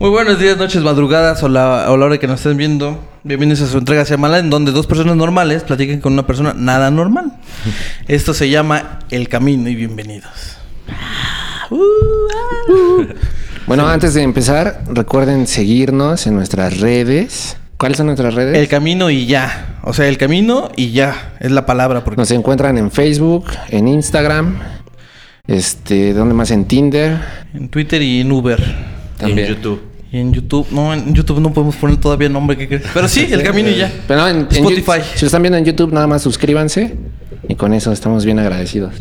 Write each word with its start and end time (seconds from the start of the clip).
Muy 0.00 0.10
buenos 0.10 0.38
días, 0.38 0.56
noches, 0.56 0.80
madrugadas 0.80 1.42
o 1.42 1.48
la, 1.48 1.90
o 1.90 1.96
la 1.96 2.06
hora 2.06 2.18
que 2.18 2.28
nos 2.28 2.38
estén 2.38 2.56
viendo. 2.56 3.02
Bienvenidos 3.24 3.62
a 3.62 3.66
su 3.66 3.78
entrega 3.78 4.04
Mala, 4.16 4.38
en 4.38 4.48
donde 4.48 4.70
dos 4.70 4.86
personas 4.86 5.16
normales 5.16 5.64
platican 5.64 6.00
con 6.00 6.12
una 6.12 6.24
persona 6.24 6.54
nada 6.56 6.92
normal. 6.92 7.32
Esto 8.06 8.32
se 8.32 8.48
llama 8.48 9.00
El 9.10 9.28
Camino 9.28 9.68
y 9.68 9.74
bienvenidos. 9.74 10.56
Bueno, 13.66 13.88
antes 13.88 14.14
de 14.14 14.22
empezar, 14.22 14.84
recuerden 14.88 15.48
seguirnos 15.48 16.28
en 16.28 16.36
nuestras 16.36 16.78
redes. 16.78 17.56
¿Cuáles 17.76 17.98
son 17.98 18.06
nuestras 18.06 18.34
redes? 18.34 18.56
El 18.56 18.68
Camino 18.68 19.10
y 19.10 19.26
ya. 19.26 19.80
O 19.82 19.92
sea, 19.92 20.06
El 20.06 20.16
Camino 20.16 20.70
y 20.76 20.92
ya 20.92 21.34
es 21.40 21.50
la 21.50 21.66
palabra. 21.66 22.04
Porque... 22.04 22.20
Nos 22.20 22.30
encuentran 22.30 22.78
en 22.78 22.92
Facebook, 22.92 23.46
en 23.68 23.88
Instagram, 23.88 24.60
este, 25.48 26.14
¿dónde 26.14 26.34
más? 26.34 26.52
En 26.52 26.66
Tinder. 26.66 27.18
En 27.52 27.68
Twitter 27.68 28.00
y 28.00 28.20
en 28.20 28.30
Uber. 28.30 28.62
También. 29.16 29.48
en 29.48 29.54
YouTube. 29.56 29.87
Y 30.10 30.18
en 30.18 30.32
YouTube, 30.32 30.66
no, 30.70 30.94
en 30.94 31.14
YouTube 31.14 31.40
no 31.40 31.52
podemos 31.52 31.76
poner 31.76 31.98
todavía 31.98 32.28
nombre, 32.28 32.56
¿qué 32.56 32.66
crees? 32.66 32.84
Pero 32.94 33.08
sí, 33.08 33.28
el 33.30 33.42
camino 33.42 33.68
y 33.68 33.76
ya. 33.76 33.92
Pero 34.06 34.20
no, 34.20 34.28
en, 34.28 34.48
Spotify. 34.50 35.02
si 35.14 35.20
lo 35.22 35.26
están 35.26 35.42
viendo 35.42 35.58
en 35.58 35.64
YouTube, 35.64 35.92
nada 35.92 36.06
más 36.06 36.22
suscríbanse 36.22 36.96
y 37.46 37.54
con 37.54 37.74
eso 37.74 37.92
estamos 37.92 38.24
bien 38.24 38.38
agradecidos. 38.38 38.94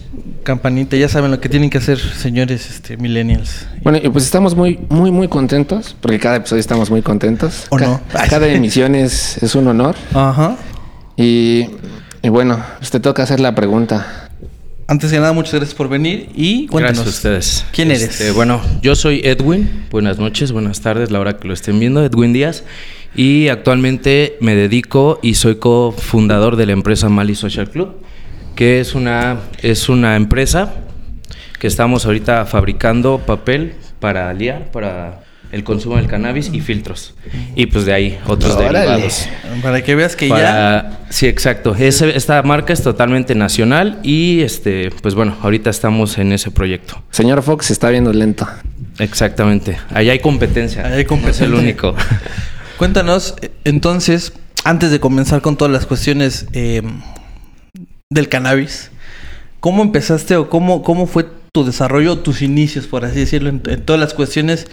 Campanita, 0.43 0.97
ya 0.97 1.07
saben 1.09 1.31
lo 1.31 1.39
que 1.39 1.49
tienen 1.49 1.69
que 1.69 1.77
hacer, 1.77 1.97
señores 1.97 2.69
este, 2.69 2.97
millennials. 2.97 3.67
Bueno, 3.83 3.99
y 4.01 4.09
pues 4.09 4.25
estamos 4.25 4.55
muy, 4.55 4.79
muy, 4.89 5.11
muy 5.11 5.27
contentos, 5.27 5.95
porque 6.01 6.19
cada 6.19 6.37
episodio 6.37 6.59
estamos 6.59 6.89
muy 6.89 7.01
contentos. 7.01 7.67
¿O 7.69 7.77
no? 7.77 8.01
Cada 8.29 8.47
emisión 8.47 8.95
es, 8.95 9.41
es 9.41 9.55
un 9.55 9.67
honor. 9.67 9.95
Ajá. 10.13 10.57
Y, 11.15 11.67
y 12.21 12.29
bueno, 12.29 12.63
pues 12.79 12.91
te 12.91 12.99
toca 12.99 13.23
hacer 13.23 13.39
la 13.39 13.55
pregunta. 13.55 14.26
Antes 14.89 15.11
de 15.11 15.19
nada, 15.19 15.33
muchas 15.33 15.55
gracias 15.55 15.75
por 15.75 15.89
venir 15.89 16.29
y 16.33 16.67
cuéntanos. 16.67 16.99
Gracias 16.99 17.07
a 17.07 17.17
ustedes. 17.17 17.65
¿Quién 17.73 17.91
eres? 17.91 18.03
Este, 18.03 18.31
bueno, 18.31 18.61
yo 18.81 18.95
soy 18.95 19.19
Edwin. 19.21 19.85
Buenas 19.91 20.17
noches, 20.17 20.53
buenas 20.53 20.79
tardes, 20.79 21.11
la 21.11 21.19
hora 21.19 21.35
que 21.35 21.45
lo 21.45 21.53
estén 21.53 21.77
viendo. 21.77 22.01
Edwin 22.05 22.31
Díaz. 22.31 22.63
Y 23.13 23.49
actualmente 23.49 24.37
me 24.39 24.55
dedico 24.55 25.19
y 25.21 25.33
soy 25.33 25.57
cofundador 25.57 26.55
de 26.55 26.67
la 26.67 26.71
empresa 26.71 27.09
Mali 27.09 27.35
Social 27.35 27.69
Club, 27.69 27.97
que 28.55 28.79
es 28.79 28.95
una, 28.95 29.41
es 29.61 29.89
una 29.89 30.15
empresa 30.15 30.73
que 31.59 31.67
estamos 31.67 32.05
ahorita 32.05 32.45
fabricando 32.45 33.19
papel 33.25 33.73
para 33.99 34.33
liar, 34.33 34.71
para 34.71 35.26
el 35.51 35.63
consumo 35.63 35.95
del 35.97 36.07
cannabis 36.07 36.49
y 36.51 36.61
filtros. 36.61 37.13
Y 37.55 37.67
pues 37.67 37.85
de 37.85 37.93
ahí 37.93 38.19
otros 38.25 38.57
derivados. 38.57 39.27
Para 39.61 39.81
que 39.81 39.95
veas 39.95 40.15
que 40.15 40.29
ya. 40.29 40.99
Sí, 41.09 41.27
exacto. 41.27 41.75
esta 41.75 42.43
marca 42.43 42.73
es 42.73 42.83
totalmente 42.83 43.35
nacional 43.35 43.99
y 44.03 44.41
este, 44.41 44.91
pues 45.01 45.15
bueno, 45.15 45.37
ahorita 45.41 45.69
estamos 45.69 46.17
en 46.17 46.33
ese 46.33 46.51
proyecto. 46.51 47.01
Señor 47.11 47.41
Fox 47.43 47.67
se 47.67 47.73
está 47.73 47.89
viendo 47.89 48.11
lento. 48.11 48.47
Exactamente. 48.99 49.77
Ahí 49.93 50.09
hay 50.09 50.19
competencia. 50.19 50.85
Ahí 50.85 50.93
hay 50.93 51.05
competencia. 51.05 51.45
es 51.45 51.51
el 51.51 51.55
único. 51.55 51.95
Cuéntanos, 52.77 53.35
entonces, 53.63 54.33
antes 54.63 54.91
de 54.91 54.99
comenzar 54.99 55.41
con 55.41 55.57
todas 55.57 55.71
las 55.71 55.85
cuestiones 55.85 56.47
eh, 56.53 56.81
del 58.09 58.29
cannabis, 58.29 58.91
¿cómo 59.59 59.81
empezaste 59.81 60.35
o 60.35 60.49
cómo, 60.49 60.83
cómo 60.83 61.07
fue 61.07 61.25
tu 61.51 61.63
desarrollo, 61.63 62.19
tus 62.19 62.41
inicios, 62.41 62.85
por 62.85 63.03
así 63.05 63.19
decirlo, 63.19 63.49
en 63.49 63.85
todas 63.85 63.99
las 63.99 64.13
cuestiones 64.13 64.67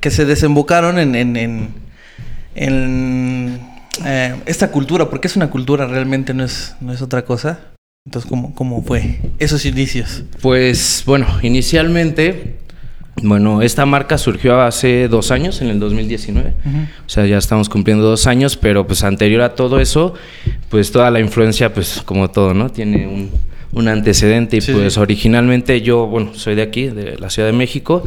que 0.00 0.10
se 0.10 0.24
desembocaron 0.24 0.98
en, 0.98 1.14
en, 1.14 1.36
en, 2.54 3.60
eh, 4.04 4.36
esta 4.46 4.70
cultura, 4.70 5.10
porque 5.10 5.28
es 5.28 5.36
una 5.36 5.50
cultura 5.50 5.86
realmente, 5.86 6.34
no 6.34 6.44
es, 6.44 6.76
no 6.80 6.92
es 6.92 7.02
otra 7.02 7.24
cosa. 7.24 7.60
Entonces, 8.06 8.28
¿cómo, 8.28 8.54
¿cómo 8.54 8.82
fue 8.82 9.20
esos 9.38 9.64
inicios? 9.66 10.24
Pues 10.40 11.02
bueno, 11.04 11.26
inicialmente, 11.42 12.58
bueno, 13.22 13.60
esta 13.60 13.84
marca 13.84 14.16
surgió 14.16 14.60
hace 14.62 15.08
dos 15.08 15.30
años, 15.30 15.60
en 15.60 15.68
el 15.68 15.80
2019. 15.80 16.54
O 17.06 17.08
sea, 17.08 17.26
ya 17.26 17.36
estamos 17.36 17.68
cumpliendo 17.68 18.04
dos 18.04 18.26
años, 18.26 18.56
pero 18.56 18.86
pues 18.86 19.04
anterior 19.04 19.42
a 19.42 19.54
todo 19.54 19.80
eso, 19.80 20.14
pues 20.70 20.92
toda 20.92 21.10
la 21.10 21.20
influencia, 21.20 21.74
pues 21.74 22.00
como 22.04 22.30
todo, 22.30 22.54
¿no? 22.54 22.70
Tiene 22.70 23.06
un, 23.06 23.30
un 23.72 23.88
antecedente 23.88 24.56
y 24.56 24.60
pues 24.60 24.96
originalmente 24.96 25.82
yo, 25.82 26.06
bueno, 26.06 26.32
soy 26.34 26.54
de 26.54 26.62
aquí, 26.62 26.86
de 26.86 27.18
la 27.18 27.28
Ciudad 27.28 27.48
de 27.48 27.52
México 27.52 28.06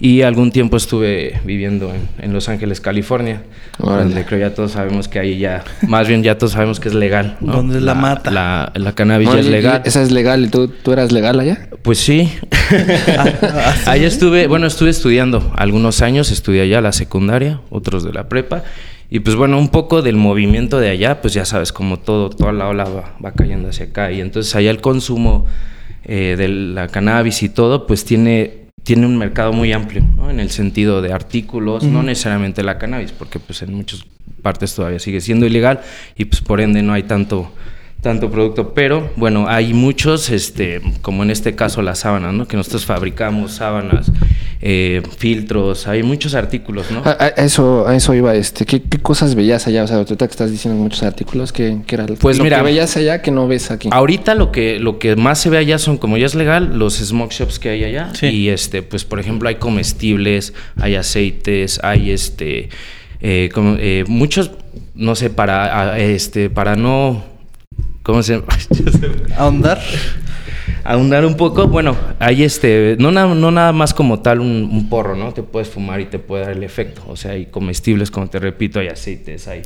y 0.00 0.22
algún 0.22 0.50
tiempo 0.50 0.76
estuve 0.76 1.40
viviendo 1.44 1.92
en, 2.18 2.32
Los 2.32 2.48
Ángeles, 2.48 2.80
California, 2.80 3.42
donde 3.78 4.24
creo 4.24 4.40
ya 4.40 4.54
todos 4.54 4.72
sabemos 4.72 5.08
que 5.08 5.18
ahí 5.18 5.38
ya, 5.38 5.64
más 5.86 6.08
bien 6.08 6.22
ya 6.22 6.38
todos 6.38 6.52
sabemos 6.52 6.80
que 6.80 6.88
es 6.88 6.94
legal. 6.94 7.36
¿no? 7.40 7.52
Donde 7.52 7.80
la, 7.80 7.94
mata. 7.94 8.30
La, 8.30 8.72
la 8.74 8.94
cannabis 8.94 9.30
ya 9.30 9.40
es 9.40 9.46
legal. 9.46 9.82
Esa 9.84 10.02
es 10.02 10.10
legal, 10.10 10.44
¿y 10.44 10.48
tú, 10.48 10.68
tú 10.68 10.92
eras 10.92 11.12
legal 11.12 11.38
allá? 11.38 11.68
Pues 11.82 11.98
sí. 11.98 12.32
Ahí 13.86 14.04
estuve, 14.04 14.46
bueno, 14.46 14.66
estuve 14.66 14.90
estudiando 14.90 15.52
algunos 15.56 16.00
años, 16.00 16.30
estudié 16.30 16.62
allá 16.62 16.80
la 16.80 16.92
secundaria, 16.92 17.60
otros 17.70 18.02
de 18.02 18.12
la 18.12 18.28
prepa 18.28 18.64
y 19.14 19.20
pues 19.20 19.36
bueno, 19.36 19.58
un 19.58 19.68
poco 19.68 20.00
del 20.00 20.16
movimiento 20.16 20.80
de 20.80 20.88
allá, 20.88 21.20
pues 21.20 21.34
ya 21.34 21.44
sabes, 21.44 21.70
como 21.70 21.98
todo, 21.98 22.30
toda 22.30 22.50
la 22.50 22.66
ola 22.66 22.84
va, 23.22 23.32
cayendo 23.32 23.68
hacia 23.68 23.84
acá. 23.84 24.10
Y 24.10 24.22
entonces 24.22 24.56
allá 24.56 24.70
el 24.70 24.80
consumo 24.80 25.44
eh, 26.04 26.34
de 26.38 26.48
la 26.48 26.88
cannabis 26.88 27.42
y 27.42 27.50
todo, 27.50 27.86
pues 27.86 28.06
tiene, 28.06 28.68
tiene 28.84 29.04
un 29.04 29.18
mercado 29.18 29.52
muy 29.52 29.70
amplio, 29.74 30.02
¿no? 30.16 30.30
En 30.30 30.40
el 30.40 30.48
sentido 30.48 31.02
de 31.02 31.12
artículos, 31.12 31.84
no 31.84 32.02
necesariamente 32.02 32.62
la 32.62 32.78
cannabis, 32.78 33.12
porque 33.12 33.38
pues 33.38 33.60
en 33.60 33.74
muchas 33.74 34.02
partes 34.40 34.74
todavía 34.74 34.98
sigue 34.98 35.20
siendo 35.20 35.44
ilegal 35.44 35.82
y 36.16 36.24
pues 36.24 36.40
por 36.40 36.62
ende 36.62 36.80
no 36.80 36.94
hay 36.94 37.02
tanto 37.02 37.52
tanto 38.00 38.30
producto, 38.30 38.74
pero 38.74 39.12
bueno, 39.16 39.46
hay 39.46 39.74
muchos, 39.74 40.30
este, 40.30 40.80
como 41.02 41.22
en 41.22 41.30
este 41.30 41.54
caso 41.54 41.82
las 41.82 42.00
sábanas, 42.00 42.34
¿no? 42.34 42.48
Que 42.48 42.56
nosotros 42.56 42.84
fabricamos 42.84 43.52
sábanas, 43.52 44.10
eh, 44.64 45.02
filtros, 45.18 45.88
hay 45.88 46.04
muchos 46.04 46.36
artículos, 46.36 46.88
¿no? 46.92 47.02
A, 47.04 47.28
eso, 47.36 47.86
a 47.88 47.96
eso 47.96 48.14
iba, 48.14 48.32
este, 48.36 48.64
¿qué, 48.64 48.80
cosas 49.02 49.34
veías 49.34 49.66
allá? 49.66 49.82
O 49.82 49.88
sea, 49.88 49.96
ahorita 49.96 50.24
que 50.28 50.30
estás 50.30 50.52
diciendo 50.52 50.80
muchos 50.80 51.02
artículos, 51.02 51.52
¿qué, 51.52 51.78
qué 51.84 51.96
era 51.96 52.06
pues 52.06 52.38
lo 52.38 52.44
mira, 52.44 52.58
que 52.58 52.62
veías 52.62 52.96
allá 52.96 53.22
que 53.22 53.32
no 53.32 53.48
ves 53.48 53.72
aquí? 53.72 53.88
Ahorita 53.90 54.36
lo 54.36 54.52
que, 54.52 54.78
lo 54.78 55.00
que 55.00 55.16
más 55.16 55.40
se 55.40 55.50
ve 55.50 55.58
allá 55.58 55.78
son, 55.78 55.98
como 55.98 56.16
ya 56.16 56.26
es 56.26 56.36
legal, 56.36 56.78
los 56.78 56.94
smoke 56.94 57.32
shops 57.32 57.58
que 57.58 57.70
hay 57.70 57.82
allá. 57.82 58.12
Y 58.22 58.50
este, 58.50 58.82
pues 58.82 59.04
por 59.04 59.18
ejemplo, 59.18 59.48
hay 59.48 59.56
comestibles, 59.56 60.54
hay 60.80 60.94
aceites, 60.94 61.80
hay 61.82 62.12
este, 62.12 62.68
eh, 63.20 63.50
como, 63.52 63.74
eh, 63.80 64.04
muchos, 64.06 64.52
no 64.94 65.16
sé, 65.16 65.28
para, 65.28 65.98
este, 65.98 66.50
para 66.50 66.76
no 66.76 67.32
¿Cómo 68.02 68.22
se 68.22 68.34
llama? 68.34 68.46
Ahondar. 69.36 69.80
Ahondar 70.84 71.24
un 71.24 71.36
poco. 71.36 71.68
Bueno, 71.68 71.96
hay 72.18 72.42
este, 72.42 72.96
no, 72.98 73.10
nada 73.12 73.72
más 73.72 73.94
como 73.94 74.20
tal 74.20 74.40
un, 74.40 74.68
un, 74.72 74.88
porro, 74.88 75.16
¿no? 75.16 75.32
Te 75.32 75.42
puedes 75.42 75.68
fumar 75.68 76.00
y 76.00 76.06
te 76.06 76.18
puede 76.18 76.44
dar 76.44 76.52
el 76.52 76.62
efecto. 76.64 77.02
O 77.08 77.16
sea, 77.16 77.32
hay 77.32 77.46
comestibles, 77.46 78.10
como 78.10 78.28
te 78.28 78.38
repito, 78.38 78.80
hay 78.80 78.88
aceites, 78.88 79.48
hay 79.48 79.62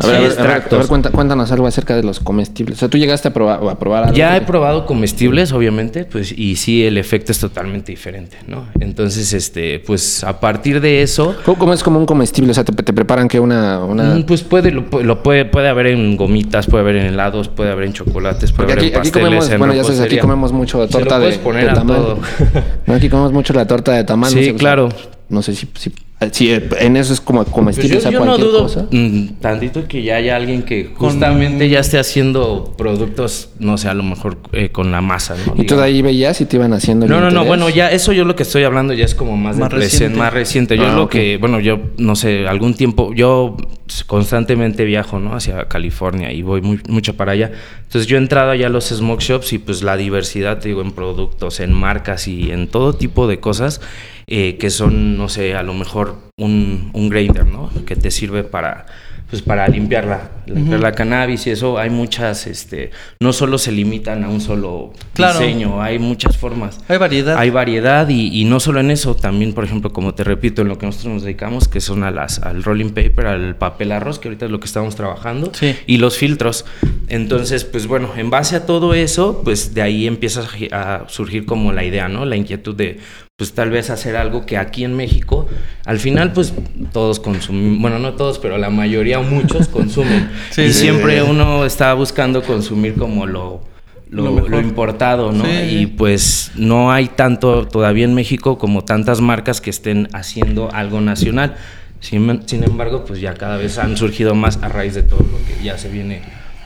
a 0.00 0.06
ver, 0.06 0.40
a 0.40 0.42
ver, 0.42 1.10
cuéntanos 1.10 1.50
algo 1.50 1.66
acerca 1.66 1.96
de 1.96 2.04
los 2.04 2.20
comestibles. 2.20 2.78
O 2.78 2.80
sea, 2.80 2.88
tú 2.88 2.98
llegaste 2.98 3.28
a 3.28 3.32
probar, 3.32 3.60
a 3.68 3.78
probar 3.78 4.04
algo. 4.04 4.16
Ya 4.16 4.36
he 4.36 4.42
probado 4.42 4.86
comestibles, 4.86 5.52
obviamente, 5.52 6.04
pues, 6.04 6.32
y 6.36 6.56
sí, 6.56 6.84
el 6.84 6.98
efecto 6.98 7.32
es 7.32 7.40
totalmente 7.40 7.90
diferente, 7.90 8.36
¿no? 8.46 8.66
Entonces, 8.78 9.32
este, 9.32 9.80
pues, 9.80 10.22
a 10.22 10.38
partir 10.38 10.80
de 10.80 11.02
eso. 11.02 11.36
¿Cómo, 11.44 11.72
es 11.74 11.82
como 11.82 11.98
un 11.98 12.06
comestible? 12.06 12.52
O 12.52 12.54
sea, 12.54 12.64
te, 12.64 12.92
preparan 12.92 13.26
que 13.26 13.40
una, 13.40 13.84
una. 13.84 14.14
Mm, 14.14 14.22
pues 14.22 14.42
puede, 14.42 14.70
lo, 14.70 14.88
puede, 15.22 15.44
puede 15.44 15.68
haber 15.68 15.88
en 15.88 16.16
gomitas, 16.16 16.66
puede 16.66 16.82
haber 16.82 16.96
en 16.96 17.06
helados, 17.06 17.48
puede 17.48 17.72
haber 17.72 17.86
en 17.86 17.92
chocolates, 17.92 18.52
puede 18.52 18.72
haber 18.72 18.84
en 18.84 18.92
pasteles. 18.92 19.08
Aquí 19.08 19.20
comemos, 19.20 19.58
bueno, 19.58 19.74
ya 19.74 19.84
sabes, 19.84 20.00
aquí 20.00 20.18
comemos 20.18 20.52
mucho 20.52 20.86
torta 20.86 21.18
de, 21.18 21.38
poner 21.38 21.74
Todo. 21.74 22.18
aquí 22.86 23.08
comemos 23.08 23.32
mucho 23.32 23.52
la 23.52 23.66
torta 23.66 23.92
de 23.92 24.04
tamal. 24.04 24.30
Sí, 24.30 24.54
claro. 24.54 24.88
no 25.28 25.42
sé 25.42 25.54
si 25.54 25.66
Sí, 26.32 26.52
en 26.80 26.96
eso 26.96 27.12
es 27.12 27.20
como 27.20 27.44
comestible 27.44 28.00
pues 28.00 28.10
yo, 28.10 28.24
no 28.24 28.36
dudo 28.36 28.66
mm, 28.90 29.34
tantito 29.40 29.86
que 29.86 30.02
ya 30.02 30.16
haya 30.16 30.34
alguien 30.34 30.64
que 30.64 30.90
justamente 30.92 31.68
ya 31.68 31.78
esté 31.78 31.96
haciendo 31.96 32.74
productos, 32.76 33.50
no 33.60 33.78
sé, 33.78 33.88
a 33.88 33.94
lo 33.94 34.02
mejor 34.02 34.36
eh, 34.50 34.70
con 34.70 34.90
la 34.90 35.00
masa, 35.00 35.36
¿no? 35.46 35.54
¿Y 35.62 35.64
tú 35.64 35.76
de 35.76 35.84
ahí 35.84 36.02
veías 36.02 36.40
y 36.40 36.46
te 36.46 36.56
iban 36.56 36.72
haciendo 36.72 37.06
No, 37.06 37.20
no, 37.20 37.30
no, 37.30 37.44
bueno, 37.44 37.68
ya 37.68 37.92
eso 37.92 38.12
yo 38.12 38.24
lo 38.24 38.34
que 38.34 38.42
estoy 38.42 38.64
hablando 38.64 38.94
ya 38.94 39.04
es 39.04 39.14
como 39.14 39.36
más, 39.36 39.58
más 39.58 39.72
reciente. 39.72 40.18
Más 40.18 40.32
reciente. 40.32 40.76
Yo 40.76 40.88
ah, 40.88 40.96
lo 40.96 41.08
que, 41.08 41.36
bueno, 41.38 41.60
yo 41.60 41.78
no 41.98 42.16
sé, 42.16 42.48
algún 42.48 42.74
tiempo, 42.74 43.14
yo 43.14 43.56
constantemente 44.08 44.84
viajo, 44.84 45.20
¿no? 45.20 45.36
Hacia 45.36 45.68
California 45.68 46.32
y 46.32 46.42
voy 46.42 46.62
muy, 46.62 46.80
mucho 46.88 47.16
para 47.16 47.32
allá. 47.32 47.52
Entonces 47.84 48.08
yo 48.08 48.16
he 48.16 48.20
entrado 48.20 48.50
allá 48.50 48.66
a 48.66 48.70
los 48.70 48.88
smoke 48.88 49.20
shops 49.20 49.52
y 49.52 49.58
pues 49.58 49.84
la 49.84 49.96
diversidad, 49.96 50.58
te 50.58 50.68
digo, 50.68 50.82
en 50.82 50.90
productos, 50.90 51.60
en 51.60 51.72
marcas 51.72 52.26
y 52.26 52.50
en 52.50 52.66
todo 52.66 52.94
tipo 52.94 53.28
de 53.28 53.38
cosas 53.38 53.80
eh, 54.28 54.56
que 54.58 54.70
son, 54.70 55.16
no 55.16 55.28
sé, 55.28 55.54
a 55.54 55.62
lo 55.62 55.74
mejor 55.74 56.16
un, 56.36 56.90
un 56.92 57.08
grinder, 57.08 57.46
¿no? 57.46 57.70
Que 57.86 57.96
te 57.96 58.10
sirve 58.10 58.44
para 58.44 58.86
pues 59.30 59.42
para 59.42 59.68
limpiarla, 59.68 60.30
limpiar 60.46 60.80
la 60.80 60.92
cannabis 60.92 61.46
y 61.46 61.50
eso 61.50 61.78
hay 61.78 61.90
muchas, 61.90 62.46
este, 62.46 62.90
no 63.20 63.34
solo 63.34 63.58
se 63.58 63.72
limitan 63.72 64.24
a 64.24 64.30
un 64.30 64.40
solo 64.40 64.94
diseño, 65.14 65.82
hay 65.82 65.98
muchas 65.98 66.38
formas. 66.38 66.80
Hay 66.88 66.96
variedad. 66.96 67.36
Hay 67.36 67.50
variedad 67.50 68.08
y, 68.08 68.44
no 68.46 68.58
solo 68.58 68.80
en 68.80 68.90
eso, 68.90 69.14
también 69.14 69.52
por 69.52 69.64
ejemplo, 69.64 69.92
como 69.92 70.14
te 70.14 70.24
repito, 70.24 70.62
en 70.62 70.68
lo 70.68 70.78
que 70.78 70.86
nosotros 70.86 71.12
nos 71.12 71.22
dedicamos, 71.24 71.68
que 71.68 71.82
son 71.82 72.04
a 72.04 72.10
las, 72.10 72.38
al 72.38 72.64
rolling 72.64 72.90
paper, 72.90 73.26
al 73.26 73.56
papel 73.56 73.92
arroz, 73.92 74.18
que 74.18 74.28
ahorita 74.28 74.46
es 74.46 74.50
lo 74.50 74.60
que 74.60 74.66
estamos 74.66 74.96
trabajando, 74.96 75.52
y 75.86 75.98
los 75.98 76.16
filtros. 76.16 76.64
Entonces, 77.08 77.64
pues 77.64 77.86
bueno, 77.86 78.12
en 78.16 78.30
base 78.30 78.56
a 78.56 78.64
todo 78.64 78.94
eso, 78.94 79.42
pues 79.44 79.74
de 79.74 79.82
ahí 79.82 80.06
empieza 80.06 80.46
a 80.72 81.04
surgir 81.08 81.44
como 81.44 81.72
la 81.72 81.84
idea, 81.84 82.08
¿no? 82.08 82.24
La 82.24 82.36
inquietud 82.36 82.74
de, 82.74 82.98
pues 83.38 83.52
tal 83.52 83.70
vez 83.70 83.88
hacer 83.88 84.16
algo 84.16 84.44
que 84.44 84.56
aquí 84.56 84.82
en 84.82 84.96
México, 84.96 85.46
al 85.84 86.00
final 86.00 86.32
pues 86.32 86.52
todos 86.92 87.20
consumen, 87.20 87.80
bueno, 87.80 88.00
no 88.00 88.14
todos, 88.14 88.40
pero 88.40 88.58
la 88.58 88.68
mayoría 88.68 89.20
o 89.20 89.22
muchos 89.22 89.68
consumen. 89.72 90.28
y 90.56 90.72
siempre 90.72 91.22
uno 91.22 91.64
está 91.64 91.94
buscando 91.94 92.42
consumir 92.42 92.94
como 92.94 93.26
lo, 93.26 93.62
lo, 94.10 94.60
importado, 94.60 95.30
¿no? 95.30 95.44
y 95.48 95.86
pues 95.86 96.50
no 96.56 96.90
hay 96.90 97.06
tanto 97.06 97.68
todavía 97.68 98.06
en 98.06 98.14
México 98.14 98.58
como 98.58 98.82
tantas 98.84 99.20
marcas 99.20 99.60
que 99.60 99.70
estén 99.70 100.08
haciendo 100.14 100.72
algo 100.72 101.00
nacional. 101.00 101.54
Sin, 102.00 102.42
sin 102.48 102.64
embargo, 102.64 103.04
pues 103.04 103.20
ya 103.20 103.34
cada 103.34 103.56
vez 103.56 103.78
han 103.78 103.96
surgido 103.96 104.34
más 104.34 104.58
a 104.62 104.68
raíz 104.68 104.94
de 104.94 105.04
todo 105.04 105.20
lo 105.20 105.38
que 105.46 105.62
ya 105.62 105.78
se 105.78 105.88
viene 105.88 106.22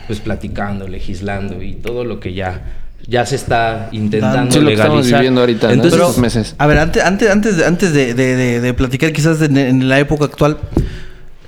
pues 0.07 0.19
platicando, 0.19 0.87
legislando 0.87 1.61
y 1.61 1.73
todo 1.73 2.03
lo 2.03 2.19
que 2.19 2.33
ya 2.33 2.82
ya 3.07 3.25
se 3.25 3.35
está 3.35 3.89
intentando 3.91 4.51
sí, 4.51 4.71
estamos 4.71 5.11
viviendo 5.11 5.41
ahorita, 5.41 5.71
Entonces, 5.71 6.17
meses. 6.17 6.55
A 6.57 6.67
ver, 6.67 6.77
antes, 6.77 7.03
antes, 7.03 7.29
antes, 7.29 7.57
de, 7.57 7.65
antes 7.65 7.93
de, 7.93 8.73
platicar 8.75 9.11
quizás 9.11 9.41
en, 9.41 9.89
la 9.89 9.99
época 9.99 10.25
actual, 10.25 10.57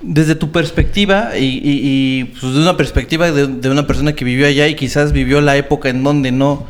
desde 0.02 0.34
tu 0.34 0.52
perspectiva 0.52 1.30
y, 1.38 2.24
pues 2.40 2.52
de 2.52 2.60
una 2.60 2.76
perspectiva 2.76 3.30
de, 3.30 3.70
una 3.70 3.86
persona 3.86 4.14
que 4.14 4.24
vivió 4.24 4.46
allá 4.46 4.68
y 4.68 4.74
quizás 4.74 5.12
vivió 5.12 5.40
la 5.40 5.56
época 5.56 5.88
en 5.88 6.02
donde 6.02 6.30
no, 6.30 6.66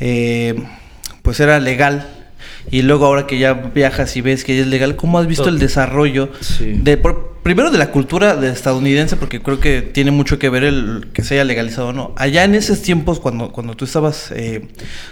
eh, 0.00 0.54
pues 1.22 1.38
era 1.40 1.60
legal 1.60 2.06
y 2.70 2.82
luego 2.82 3.06
ahora 3.06 3.26
que 3.26 3.38
ya 3.38 3.54
viajas 3.54 4.16
y 4.16 4.20
ves 4.20 4.44
que 4.44 4.60
es 4.60 4.66
legal, 4.66 4.96
¿cómo 4.96 5.18
has 5.18 5.26
visto 5.26 5.48
el 5.48 5.58
desarrollo 5.58 6.30
de 6.60 6.96
primero 7.42 7.70
de 7.70 7.78
la 7.78 7.90
cultura 7.90 8.36
de 8.36 8.50
estadounidense 8.50 9.16
porque 9.16 9.40
creo 9.40 9.60
que 9.60 9.80
tiene 9.80 10.10
mucho 10.10 10.38
que 10.38 10.50
ver 10.50 10.64
el 10.64 11.06
que 11.12 11.22
se 11.22 11.34
haya 11.34 11.44
legalizado 11.44 11.88
o 11.88 11.92
no. 11.92 12.12
Allá 12.16 12.44
en 12.44 12.54
esos 12.54 12.82
tiempos 12.82 13.18
cuando 13.18 13.50
cuando 13.50 13.74
tú 13.74 13.84
estabas 13.84 14.30
eh, 14.34 14.66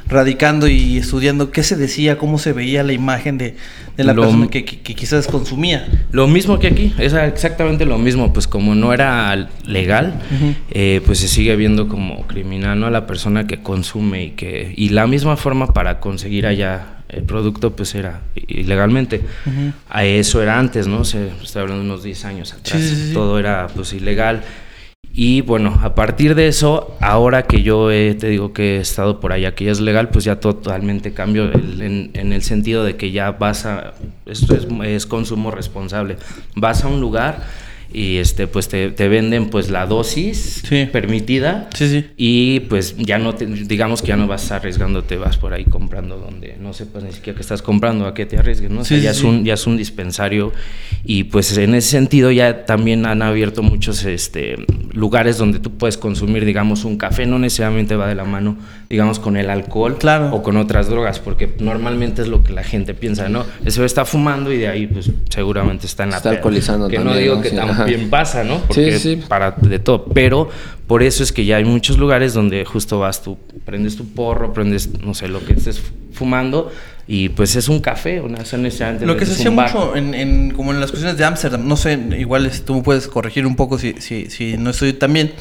radicando 0.06 0.68
y 0.68 0.98
estudiando, 0.98 1.50
¿qué 1.50 1.62
se 1.62 1.76
decía, 1.76 2.18
cómo 2.18 2.38
se 2.38 2.52
veía 2.52 2.82
la 2.82 2.92
imagen 2.92 3.38
de, 3.38 3.56
la 3.96 4.14
persona 4.14 4.48
que, 4.48 4.64
quizás 4.64 5.26
consumía? 5.26 5.88
Lo 6.12 6.28
mismo 6.28 6.58
que 6.58 6.68
aquí, 6.68 6.94
es 6.98 7.14
exactamente 7.14 7.86
lo 7.86 7.98
mismo, 7.98 8.32
pues 8.32 8.46
como 8.46 8.74
no 8.74 8.92
era 8.92 9.48
legal, 9.64 10.20
eh, 10.70 11.00
pues 11.06 11.18
se 11.18 11.28
sigue 11.28 11.56
viendo 11.56 11.88
como 11.88 12.26
criminal, 12.26 12.78
¿no? 12.78 12.86
A 12.86 12.90
la 12.90 13.06
persona 13.06 13.46
que 13.46 13.62
consume 13.62 14.24
y 14.24 14.30
que 14.30 14.74
y 14.76 14.90
la 14.90 15.06
misma 15.06 15.36
forma 15.36 15.72
para 15.72 16.00
conseguir 16.00 16.46
allá 16.46 16.97
el 17.08 17.22
producto 17.24 17.74
pues 17.74 17.94
era 17.94 18.22
ilegalmente. 18.34 19.22
A 19.88 20.04
eso 20.04 20.42
era 20.42 20.58
antes, 20.58 20.86
¿no? 20.86 21.04
Se 21.04 21.28
está 21.42 21.60
hablando 21.60 21.82
de 21.82 21.90
unos 21.90 22.02
10 22.02 22.24
años 22.24 22.52
atrás. 22.52 23.10
Todo 23.12 23.38
era 23.38 23.66
pues 23.74 23.92
ilegal. 23.92 24.42
Y 25.12 25.40
bueno, 25.40 25.80
a 25.82 25.94
partir 25.94 26.34
de 26.34 26.48
eso, 26.48 26.96
ahora 27.00 27.42
que 27.42 27.62
yo 27.62 27.88
te 27.88 28.28
digo 28.28 28.52
que 28.52 28.76
he 28.76 28.80
estado 28.80 29.20
por 29.20 29.32
allá, 29.32 29.54
que 29.54 29.64
ya 29.64 29.72
es 29.72 29.80
legal, 29.80 30.10
pues 30.10 30.24
ya 30.24 30.38
totalmente 30.38 31.12
cambio 31.12 31.50
en, 31.52 32.10
el 32.14 32.42
sentido 32.42 32.84
de 32.84 32.96
que 32.96 33.10
ya 33.10 33.32
vas 33.32 33.64
a, 33.66 33.94
esto 34.26 34.54
es, 34.54 34.68
es 34.84 35.06
consumo 35.06 35.50
responsable, 35.50 36.18
vas 36.54 36.84
a 36.84 36.88
un 36.88 37.00
lugar 37.00 37.42
y 37.92 38.18
este 38.18 38.46
pues 38.46 38.68
te, 38.68 38.90
venden 38.90 39.48
pues 39.48 39.70
la 39.70 39.86
dosis 39.86 40.62
permitida 40.92 41.70
y 42.16 42.60
pues 42.60 42.96
ya 42.98 43.18
no 43.18 43.34
te, 43.34 43.46
digamos 43.46 44.02
que 44.02 44.08
ya 44.08 44.16
no 44.16 44.26
vas 44.26 44.50
arriesgándote 44.50 45.16
vas 45.16 45.38
por 45.38 45.54
ahí 45.54 45.64
comprando 45.64 46.18
donde 46.18 46.56
no 46.60 46.74
sepas 46.74 47.02
ni 47.02 47.12
siquiera 47.12 47.36
que 47.36 47.42
estás 47.42 47.62
comprando 47.62 48.06
a 48.06 48.12
qué 48.12 48.26
te 48.26 48.36
arriesgues 48.36 48.70
no 48.70 48.82
ya 48.82 49.10
es 49.10 49.22
un 49.22 49.44
ya 49.44 49.54
es 49.54 49.66
un 49.66 49.78
dispensario 49.78 50.52
y 51.02 51.24
pues 51.24 51.56
en 51.56 51.74
ese 51.74 51.88
sentido 51.88 52.30
ya 52.30 52.66
también 52.66 53.06
han 53.06 53.22
abierto 53.22 53.62
muchos 53.62 54.04
este 54.04 54.56
lugares 54.92 55.38
donde 55.38 55.58
tú 55.58 55.78
puedes 55.78 55.96
consumir 55.96 56.44
digamos 56.44 56.84
un 56.84 56.98
café 56.98 57.24
no 57.24 57.38
necesariamente 57.38 57.96
va 57.96 58.06
de 58.06 58.14
la 58.14 58.24
mano 58.24 58.56
digamos 58.90 59.18
con 59.18 59.38
el 59.38 59.48
alcohol 59.48 59.96
o 60.32 60.42
con 60.42 60.58
otras 60.58 60.88
drogas 60.90 61.20
porque 61.20 61.54
normalmente 61.58 62.20
es 62.20 62.28
lo 62.28 62.44
que 62.44 62.52
la 62.52 62.64
gente 62.64 62.92
piensa 62.92 63.30
no 63.30 63.46
eso 63.64 63.84
está 63.84 64.04
fumando 64.04 64.52
y 64.52 64.58
de 64.58 64.68
ahí 64.68 64.86
pues 64.86 65.10
seguramente 65.30 65.86
está 65.86 66.04
en 66.04 66.10
la 66.10 66.18
está 66.18 66.30
alcoholizando 66.30 66.88
que 66.88 66.98
no 66.98 67.16
digo 67.16 67.40
que 67.40 67.50
bien 67.86 68.10
pasa, 68.10 68.44
¿no? 68.44 68.58
Porque 68.60 68.98
sí, 68.98 69.16
sí. 69.16 69.22
para 69.28 69.52
de 69.52 69.78
todo. 69.78 70.04
Pero 70.06 70.48
por 70.86 71.02
eso 71.02 71.22
es 71.22 71.32
que 71.32 71.44
ya 71.44 71.56
hay 71.56 71.64
muchos 71.64 71.98
lugares 71.98 72.34
donde 72.34 72.64
justo 72.64 72.98
vas 72.98 73.22
tú, 73.22 73.38
prendes 73.64 73.96
tu 73.96 74.06
porro, 74.08 74.52
prendes, 74.52 75.00
no 75.00 75.14
sé, 75.14 75.28
lo 75.28 75.44
que 75.44 75.52
estés 75.52 75.82
fumando 76.12 76.70
y 77.06 77.30
pues 77.30 77.56
es 77.56 77.68
un 77.68 77.80
café, 77.80 78.20
una 78.20 78.38
necesariamente 78.38 79.06
Lo 79.06 79.16
que 79.16 79.24
se 79.24 79.32
hacía 79.32 79.50
mucho 79.50 79.96
en, 79.96 80.50
como 80.50 80.72
en 80.72 80.80
las 80.80 80.90
cuestiones 80.90 81.16
de 81.16 81.24
Ámsterdam, 81.24 81.66
no 81.66 81.76
sé, 81.76 81.98
igual 82.18 82.50
tú 82.66 82.82
puedes 82.82 83.08
corregir 83.08 83.46
un 83.46 83.56
poco 83.56 83.78
si, 83.78 83.94
si, 83.98 84.28
si 84.30 84.58
no 84.58 84.70
estoy 84.70 84.92
tan 84.92 85.12
bien 85.14 85.32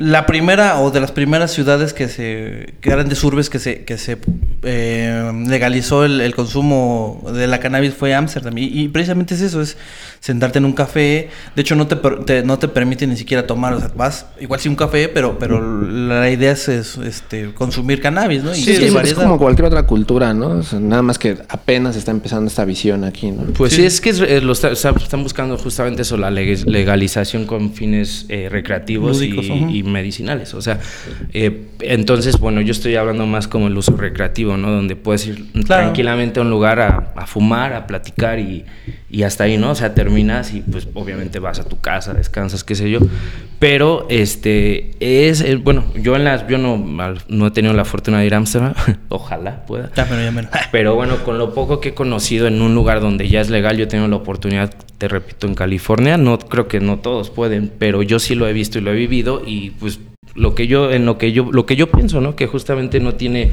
la 0.00 0.24
primera 0.24 0.80
o 0.80 0.90
de 0.90 0.98
las 0.98 1.12
primeras 1.12 1.52
ciudades 1.52 1.92
que 1.92 2.08
se 2.08 2.72
que 2.80 2.88
grandes 2.88 3.22
urbes 3.22 3.50
que 3.50 3.58
se 3.58 3.84
que 3.84 3.98
se 3.98 4.16
eh, 4.62 5.30
legalizó 5.46 6.06
el, 6.06 6.34
consumo 6.34 7.22
de 7.34 7.46
la 7.46 7.60
cannabis 7.60 7.92
fue 7.92 8.14
Ámsterdam. 8.14 8.56
Y, 8.56 8.88
precisamente 8.88 9.34
es 9.34 9.42
eso 9.42 9.60
es 9.60 9.76
sentarte 10.20 10.58
en 10.58 10.64
un 10.64 10.72
café. 10.72 11.28
De 11.54 11.60
hecho 11.60 11.76
no 11.76 11.86
te, 11.86 12.42
no 12.42 12.58
te 12.58 12.68
permite 12.68 13.06
ni 13.06 13.16
siquiera 13.18 13.46
tomar 13.46 13.74
o 13.74 13.78
sea 13.78 13.90
vas 13.94 14.24
igual 14.40 14.58
sí 14.58 14.70
un 14.70 14.76
café 14.76 15.08
pero 15.08 15.38
pero 15.38 15.60
la 15.86 16.30
idea 16.30 16.52
es, 16.52 16.68
este 16.68 17.52
consumir 17.52 18.00
cannabis 18.00 18.42
no 18.42 18.54
y 18.54 18.62
sí, 18.62 18.70
es, 18.70 19.14
como 19.14 19.38
cualquier 19.38 19.66
otra 19.66 19.82
cultura 19.82 20.32
no 20.32 20.62
nada 20.80 21.02
más 21.02 21.18
que 21.18 21.36
apenas 21.48 21.96
está 21.96 22.10
empezando 22.10 22.48
esta 22.48 22.64
visión 22.64 23.04
aquí 23.04 23.30
no 23.30 23.42
pues 23.52 23.74
sí, 23.74 23.84
es 23.84 24.00
que 24.00 24.10
eh, 24.10 24.40
lo 24.40 24.52
están 24.52 25.22
buscando 25.22 25.58
justamente 25.58 26.02
eso 26.02 26.16
la 26.16 26.30
legalización 26.30 27.44
con 27.44 27.74
fines 27.74 28.24
eh, 28.28 28.48
recreativos 28.50 29.22
y 29.22 29.89
medicinales. 29.90 30.54
O 30.54 30.62
sea, 30.62 30.80
eh, 31.32 31.66
entonces, 31.80 32.38
bueno, 32.38 32.60
yo 32.60 32.72
estoy 32.72 32.96
hablando 32.96 33.26
más 33.26 33.48
como 33.48 33.66
el 33.66 33.76
uso 33.76 33.96
recreativo, 33.96 34.56
¿no? 34.56 34.70
Donde 34.70 34.96
puedes 34.96 35.26
ir 35.26 35.52
tranquilamente 35.66 36.40
a 36.40 36.42
un 36.42 36.50
lugar 36.50 36.80
a, 36.80 37.26
fumar, 37.26 37.74
a 37.74 37.86
platicar 37.86 38.38
y, 38.38 38.64
y, 39.10 39.22
hasta 39.22 39.44
ahí, 39.44 39.58
¿no? 39.58 39.70
O 39.70 39.74
sea, 39.74 39.94
terminas 39.94 40.54
y 40.54 40.60
pues 40.60 40.88
obviamente 40.94 41.38
vas 41.38 41.58
a 41.60 41.64
tu 41.64 41.80
casa, 41.80 42.14
descansas, 42.14 42.64
qué 42.64 42.74
sé 42.74 42.90
yo. 42.90 43.00
Pero, 43.58 44.06
este, 44.08 44.92
es, 45.00 45.42
eh, 45.42 45.56
bueno, 45.56 45.84
yo 45.94 46.16
en 46.16 46.24
las, 46.24 46.48
yo 46.48 46.58
no, 46.58 46.78
no 47.28 47.46
he 47.46 47.50
tenido 47.50 47.74
la 47.74 47.84
fortuna 47.84 48.20
de 48.20 48.26
ir 48.26 48.34
a 48.34 48.38
Amsterdam, 48.38 48.74
ojalá 49.08 49.66
pueda. 49.66 49.90
Ya, 49.94 50.08
pero, 50.08 50.22
ya 50.22 50.50
pero 50.72 50.94
bueno, 50.94 51.22
con 51.24 51.38
lo 51.38 51.52
poco 51.54 51.80
que 51.80 51.90
he 51.90 51.94
conocido 51.94 52.46
en 52.46 52.62
un 52.62 52.74
lugar 52.74 53.00
donde 53.00 53.28
ya 53.28 53.40
es 53.40 53.50
legal, 53.50 53.76
yo 53.76 53.84
he 53.84 53.88
tenido 53.88 54.08
la 54.08 54.16
oportunidad 54.16 54.70
te 55.00 55.08
repito, 55.08 55.46
en 55.46 55.54
California. 55.54 56.18
No 56.18 56.38
creo 56.38 56.68
que 56.68 56.78
no 56.78 56.98
todos 56.98 57.30
pueden, 57.30 57.72
pero 57.78 58.02
yo 58.02 58.18
sí 58.18 58.34
lo 58.34 58.46
he 58.46 58.52
visto 58.52 58.78
y 58.78 58.82
lo 58.82 58.92
he 58.92 58.94
vivido 58.94 59.42
y 59.44 59.69
pues 59.78 60.00
lo 60.34 60.54
que 60.54 60.66
yo 60.66 60.90
en 60.90 61.06
lo 61.06 61.18
que 61.18 61.32
yo 61.32 61.50
lo 61.50 61.66
que 61.66 61.76
yo 61.76 61.90
pienso, 61.90 62.20
¿no? 62.20 62.36
Que 62.36 62.46
justamente 62.46 63.00
no 63.00 63.14
tiene 63.14 63.52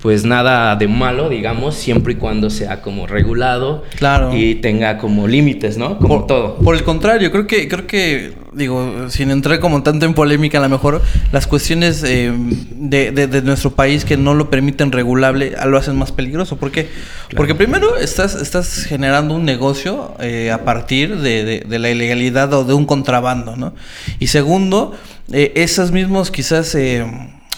pues 0.00 0.24
nada 0.24 0.76
de 0.76 0.88
malo, 0.88 1.28
digamos, 1.28 1.74
siempre 1.74 2.12
y 2.12 2.16
cuando 2.16 2.50
sea 2.50 2.82
como 2.82 3.06
regulado 3.06 3.82
claro. 3.96 4.36
y 4.36 4.56
tenga 4.56 4.98
como 4.98 5.26
límites, 5.26 5.78
¿no? 5.78 5.98
Como 5.98 6.26
todo. 6.26 6.56
Por 6.56 6.76
el 6.76 6.84
contrario, 6.84 7.32
creo 7.32 7.46
que, 7.46 7.66
creo 7.66 7.86
que, 7.86 8.34
digo, 8.52 9.08
sin 9.08 9.30
entrar 9.30 9.58
como 9.58 9.82
tanto 9.82 10.04
en 10.04 10.12
polémica, 10.12 10.58
a 10.58 10.60
lo 10.60 10.68
mejor 10.68 11.00
las 11.32 11.46
cuestiones 11.46 12.04
eh, 12.04 12.30
de, 12.72 13.10
de, 13.10 13.42
nuestro 13.42 13.70
país 13.70 14.04
que 14.04 14.16
no 14.16 14.34
lo 14.34 14.50
permiten 14.50 14.92
regulable 14.92 15.54
lo 15.66 15.78
hacen 15.78 15.96
más 15.96 16.12
peligroso. 16.12 16.56
¿Por 16.56 16.70
qué? 16.70 16.88
Porque 17.34 17.54
primero 17.54 17.96
estás, 17.96 18.34
estás 18.34 18.84
generando 18.84 19.34
un 19.34 19.44
negocio 19.44 20.14
eh, 20.20 20.50
a 20.50 20.64
partir 20.64 21.16
de, 21.16 21.64
de, 21.66 21.78
la 21.78 21.90
ilegalidad 21.90 22.52
o 22.52 22.64
de 22.64 22.74
un 22.74 22.84
contrabando, 22.84 23.56
¿no? 23.56 23.74
Y 24.18 24.26
segundo, 24.26 24.94
eh, 25.32 25.52
esos 25.56 25.90
mismos 25.90 26.30
quizás 26.30 26.76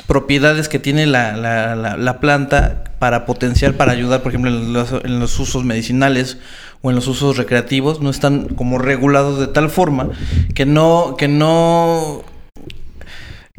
propiedades 0.08 0.70
que 0.70 0.78
tiene 0.78 1.06
la, 1.06 1.36
la, 1.36 1.76
la, 1.76 2.18
planta 2.18 2.82
para 2.98 3.26
potenciar, 3.26 3.74
para 3.74 3.92
ayudar, 3.92 4.22
por 4.22 4.32
ejemplo, 4.32 4.50
en 4.50 4.72
los, 4.72 4.90
en 5.04 5.20
los, 5.20 5.38
usos 5.38 5.64
medicinales 5.64 6.38
o 6.80 6.88
en 6.88 6.96
los 6.96 7.06
usos 7.08 7.36
recreativos, 7.36 8.00
no 8.00 8.08
están 8.08 8.48
como 8.48 8.78
regulados 8.78 9.38
de 9.38 9.48
tal 9.48 9.68
forma 9.68 10.08
que 10.54 10.64
no, 10.64 11.14
que 11.18 11.28
no 11.28 12.24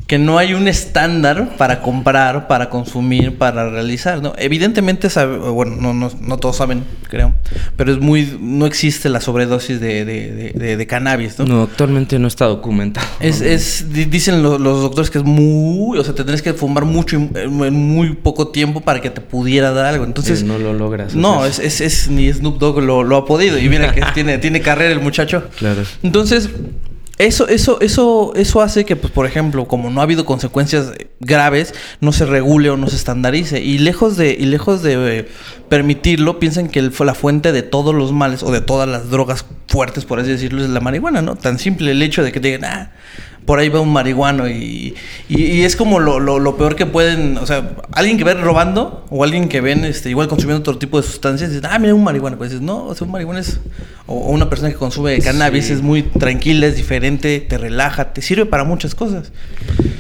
que 0.09 0.17
no 0.17 0.39
hay 0.39 0.55
un 0.55 0.67
estándar 0.67 1.55
para 1.55 1.83
comprar, 1.83 2.47
para 2.47 2.71
consumir, 2.71 3.37
para 3.37 3.69
realizar, 3.69 4.23
¿no? 4.23 4.33
Evidentemente, 4.39 5.07
bueno, 5.53 5.75
no, 5.79 5.93
no, 5.93 6.11
no, 6.19 6.37
todos 6.37 6.55
saben, 6.55 6.83
creo, 7.07 7.35
pero 7.77 7.91
es 7.91 7.99
muy, 7.99 8.35
no 8.41 8.65
existe 8.65 9.07
la 9.07 9.21
sobredosis 9.21 9.79
de, 9.79 10.05
de, 10.05 10.77
de, 10.77 10.87
cannabis, 10.87 11.37
¿no? 11.37 11.45
No, 11.45 11.61
actualmente 11.61 12.17
no 12.17 12.27
está 12.27 12.45
documentado. 12.45 13.05
Es, 13.19 13.41
es 13.41 13.93
dicen 13.93 14.41
los, 14.41 14.59
doctores 14.59 15.11
que 15.11 15.19
es 15.19 15.23
muy, 15.23 15.99
o 15.99 16.03
sea, 16.03 16.13
te 16.13 16.23
tendrías 16.23 16.41
que 16.41 16.55
fumar 16.55 16.85
mucho 16.85 17.15
en, 17.15 17.73
muy 17.73 18.15
poco 18.15 18.47
tiempo 18.47 18.81
para 18.81 19.01
que 19.01 19.11
te 19.11 19.21
pudiera 19.21 19.69
dar 19.73 19.85
algo, 19.85 20.05
entonces... 20.05 20.41
no 20.41 20.57
lo 20.57 20.73
logras. 20.73 21.13
No, 21.13 21.45
es, 21.45 21.59
es, 21.59 21.81
es, 21.81 22.09
ni 22.09 22.33
Snoop 22.33 22.57
Dogg 22.57 22.81
lo, 22.81 23.03
lo 23.03 23.15
ha 23.15 23.25
podido, 23.27 23.59
y 23.59 23.69
mira 23.69 23.93
que 23.93 24.01
tiene, 24.15 24.39
tiene 24.39 24.59
carrera 24.61 24.91
el 24.91 25.01
muchacho. 25.01 25.43
Claro. 25.59 25.83
Entonces... 26.01 26.49
Eso, 27.19 27.49
eso, 27.49 27.81
eso, 27.81 28.31
eso 28.35 28.61
hace 28.61 28.85
que, 28.85 28.95
pues, 28.95 29.11
por 29.11 29.25
ejemplo, 29.25 29.67
como 29.67 29.89
no 29.89 29.99
ha 29.99 30.03
habido 30.03 30.25
consecuencias 30.25 30.93
graves, 31.19 31.73
no 31.99 32.13
se 32.13 32.25
regule 32.25 32.69
o 32.69 32.77
no 32.77 32.88
se 32.88 32.95
estandarice. 32.95 33.61
Y 33.61 33.77
lejos 33.77 34.15
de, 34.15 34.31
y 34.31 34.45
lejos 34.45 34.81
de 34.83 35.19
eh, 35.19 35.27
permitirlo, 35.67 36.39
piensan 36.39 36.69
que 36.69 36.91
fue 36.91 37.05
la 37.05 37.13
fuente 37.13 37.51
de 37.51 37.61
todos 37.61 37.93
los 37.93 38.13
males 38.13 38.41
o 38.41 38.53
de 38.53 38.61
todas 38.61 38.88
las 38.88 39.09
drogas 39.09 39.45
fuertes, 39.67 40.05
por 40.05 40.21
así 40.21 40.29
decirlo, 40.29 40.63
es 40.63 40.69
la 40.69 40.79
marihuana, 40.79 41.21
¿no? 41.21 41.35
Tan 41.35 41.59
simple 41.59 41.91
el 41.91 42.01
hecho 42.01 42.23
de 42.23 42.31
que 42.31 42.39
digan, 42.39 42.63
ah, 42.63 42.91
por 43.49 43.57
ahí 43.57 43.67
va 43.67 43.79
un 43.79 43.91
marihuano 43.91 44.47
y, 44.47 44.93
y, 45.27 45.63
es 45.63 45.75
como 45.75 45.99
lo, 45.99 46.19
lo, 46.19 46.55
peor 46.55 46.75
que 46.75 46.85
pueden, 46.85 47.35
o 47.39 47.47
sea, 47.47 47.77
alguien 47.93 48.19
que 48.19 48.23
ven 48.23 48.41
robando 48.43 49.03
o 49.09 49.23
alguien 49.23 49.49
que 49.49 49.59
ven 49.59 49.85
este, 49.85 50.11
igual 50.11 50.27
consumiendo 50.27 50.59
otro 50.59 50.77
tipo 50.77 51.01
de 51.01 51.07
sustancias, 51.07 51.51
dice, 51.51 51.65
ah, 51.67 51.79
mira 51.79 51.95
un 51.95 52.03
marihuano, 52.03 52.37
pues 52.37 52.51
dices, 52.51 52.63
no, 52.63 52.85
o 52.85 52.93
sea, 52.93 53.05
un 53.07 53.11
marihuano 53.11 53.39
es, 53.39 53.59
o, 54.05 54.29
una 54.29 54.51
persona 54.51 54.69
que 54.69 54.75
consume 54.75 55.17
cannabis 55.17 55.71
es 55.71 55.81
muy 55.81 56.03
tranquila, 56.03 56.67
es 56.67 56.75
diferente, 56.75 57.39
te 57.39 57.57
relaja, 57.57 58.13
te 58.13 58.21
sirve 58.21 58.45
para 58.45 58.65
muchas 58.65 58.93
cosas. 58.93 59.31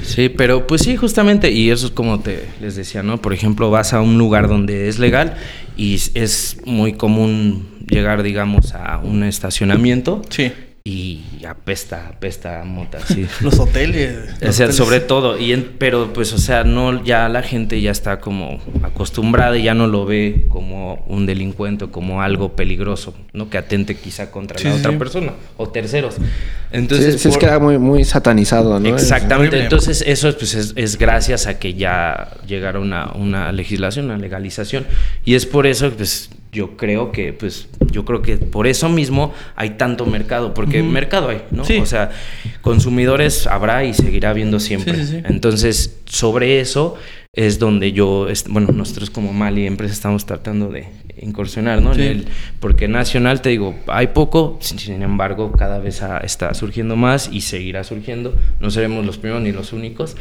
Sí, 0.03 0.29
pero 0.29 0.67
pues 0.67 0.83
sí, 0.83 0.95
justamente, 0.95 1.49
y 1.49 1.71
eso 1.71 1.87
es 1.87 1.91
como 1.91 2.19
te 2.19 2.45
les 2.61 2.75
decía, 2.75 3.01
¿no? 3.01 3.19
Por 3.19 3.33
ejemplo, 3.33 3.71
vas 3.71 3.93
a 3.93 4.01
un 4.01 4.19
lugar 4.19 4.47
donde 4.47 4.89
es 4.89 4.99
legal 4.99 5.37
y 5.75 5.95
es 5.95 6.57
muy 6.65 6.93
común 6.93 7.67
llegar, 7.87 8.21
digamos, 8.21 8.75
a 8.75 8.99
un 8.99 9.23
estacionamiento. 9.23 10.21
Sí 10.29 10.51
y 10.83 11.23
apesta, 11.47 12.07
apesta 12.07 12.63
mota, 12.63 12.99
sí. 13.05 13.27
los 13.41 13.59
hoteles. 13.59 14.17
o 14.41 14.51
sea, 14.51 14.71
sobre 14.71 14.99
todo, 14.99 15.37
y 15.37 15.55
pero 15.77 16.13
pues, 16.13 16.33
o 16.33 16.37
sea, 16.37 16.63
no, 16.63 17.03
ya 17.03 17.29
la 17.29 17.43
gente 17.43 17.81
ya 17.81 17.91
está 17.91 18.19
como 18.19 18.59
acostumbrada 18.83 19.57
y 19.57 19.63
ya 19.63 19.73
no 19.73 19.87
lo 19.87 20.05
ve 20.05 20.45
como 20.49 21.05
un 21.07 21.25
delincuente, 21.25 21.87
como 21.87 22.21
algo 22.21 22.55
peligroso, 22.55 23.13
¿no? 23.33 23.49
Que 23.49 23.57
atente 23.57 23.95
quizá 23.95 24.31
contra 24.31 24.59
la 24.61 24.75
otra 24.75 24.97
persona 24.97 25.33
o 25.57 25.69
terceros. 25.69 26.15
Entonces, 26.71 27.21
sí, 27.21 27.29
es 27.29 27.37
que 27.37 27.45
era 27.45 27.59
muy, 27.59 27.77
muy 27.77 28.03
satanizado, 28.03 28.79
¿no? 28.79 28.89
Exactamente, 28.89 29.61
entonces 29.61 30.03
eso 30.05 30.35
pues, 30.37 30.53
es, 30.53 30.73
es, 30.75 30.97
gracias 30.97 31.47
a 31.47 31.59
que 31.59 31.73
ya 31.73 32.37
llegara 32.47 32.79
una, 32.79 33.11
una 33.13 33.51
legislación, 33.51 34.05
una 34.05 34.17
legalización, 34.17 34.85
y 35.25 35.35
es 35.35 35.45
por 35.45 35.67
eso, 35.67 35.91
pues, 35.91 36.29
yo 36.51 36.77
creo 36.77 37.11
que, 37.11 37.33
pues, 37.33 37.69
yo 37.91 38.05
creo 38.05 38.21
que 38.21 38.37
por 38.37 38.67
eso 38.67 38.89
mismo 38.89 39.33
hay 39.55 39.71
tanto 39.71 40.05
mercado, 40.05 40.53
porque 40.53 40.81
mercado 40.81 41.29
hay, 41.29 41.43
¿no? 41.51 41.63
O 41.63 41.85
sea, 41.85 42.11
consumidores 42.61 43.47
habrá 43.47 43.83
y 43.83 43.93
seguirá 43.93 44.31
habiendo 44.31 44.59
siempre. 44.59 45.23
Entonces, 45.25 45.99
sobre 46.05 46.59
eso 46.59 46.95
es 47.33 47.59
donde 47.59 47.91
yo, 47.91 48.27
bueno, 48.49 48.69
nosotros 48.73 49.09
como 49.09 49.33
Mali 49.33 49.67
Empresa 49.67 49.93
estamos 49.93 50.25
tratando 50.25 50.69
de 50.69 50.87
incursionar, 51.21 51.81
¿no? 51.81 51.91
porque 52.59 52.87
nacional, 52.87 53.41
te 53.41 53.49
digo, 53.49 53.75
hay 53.87 54.07
poco, 54.07 54.57
sin, 54.61 55.01
embargo, 55.01 55.51
cada 55.51 55.79
vez 55.79 56.01
está 56.23 56.53
surgiendo 56.53 56.95
más 56.95 57.29
y 57.31 57.41
seguirá 57.41 57.83
surgiendo. 57.83 58.35
No 58.59 58.71
seremos 58.71 59.05
los 59.05 59.17
primeros 59.17 59.43
ni 59.43 59.51
los 59.51 59.73
únicos. 59.73 60.15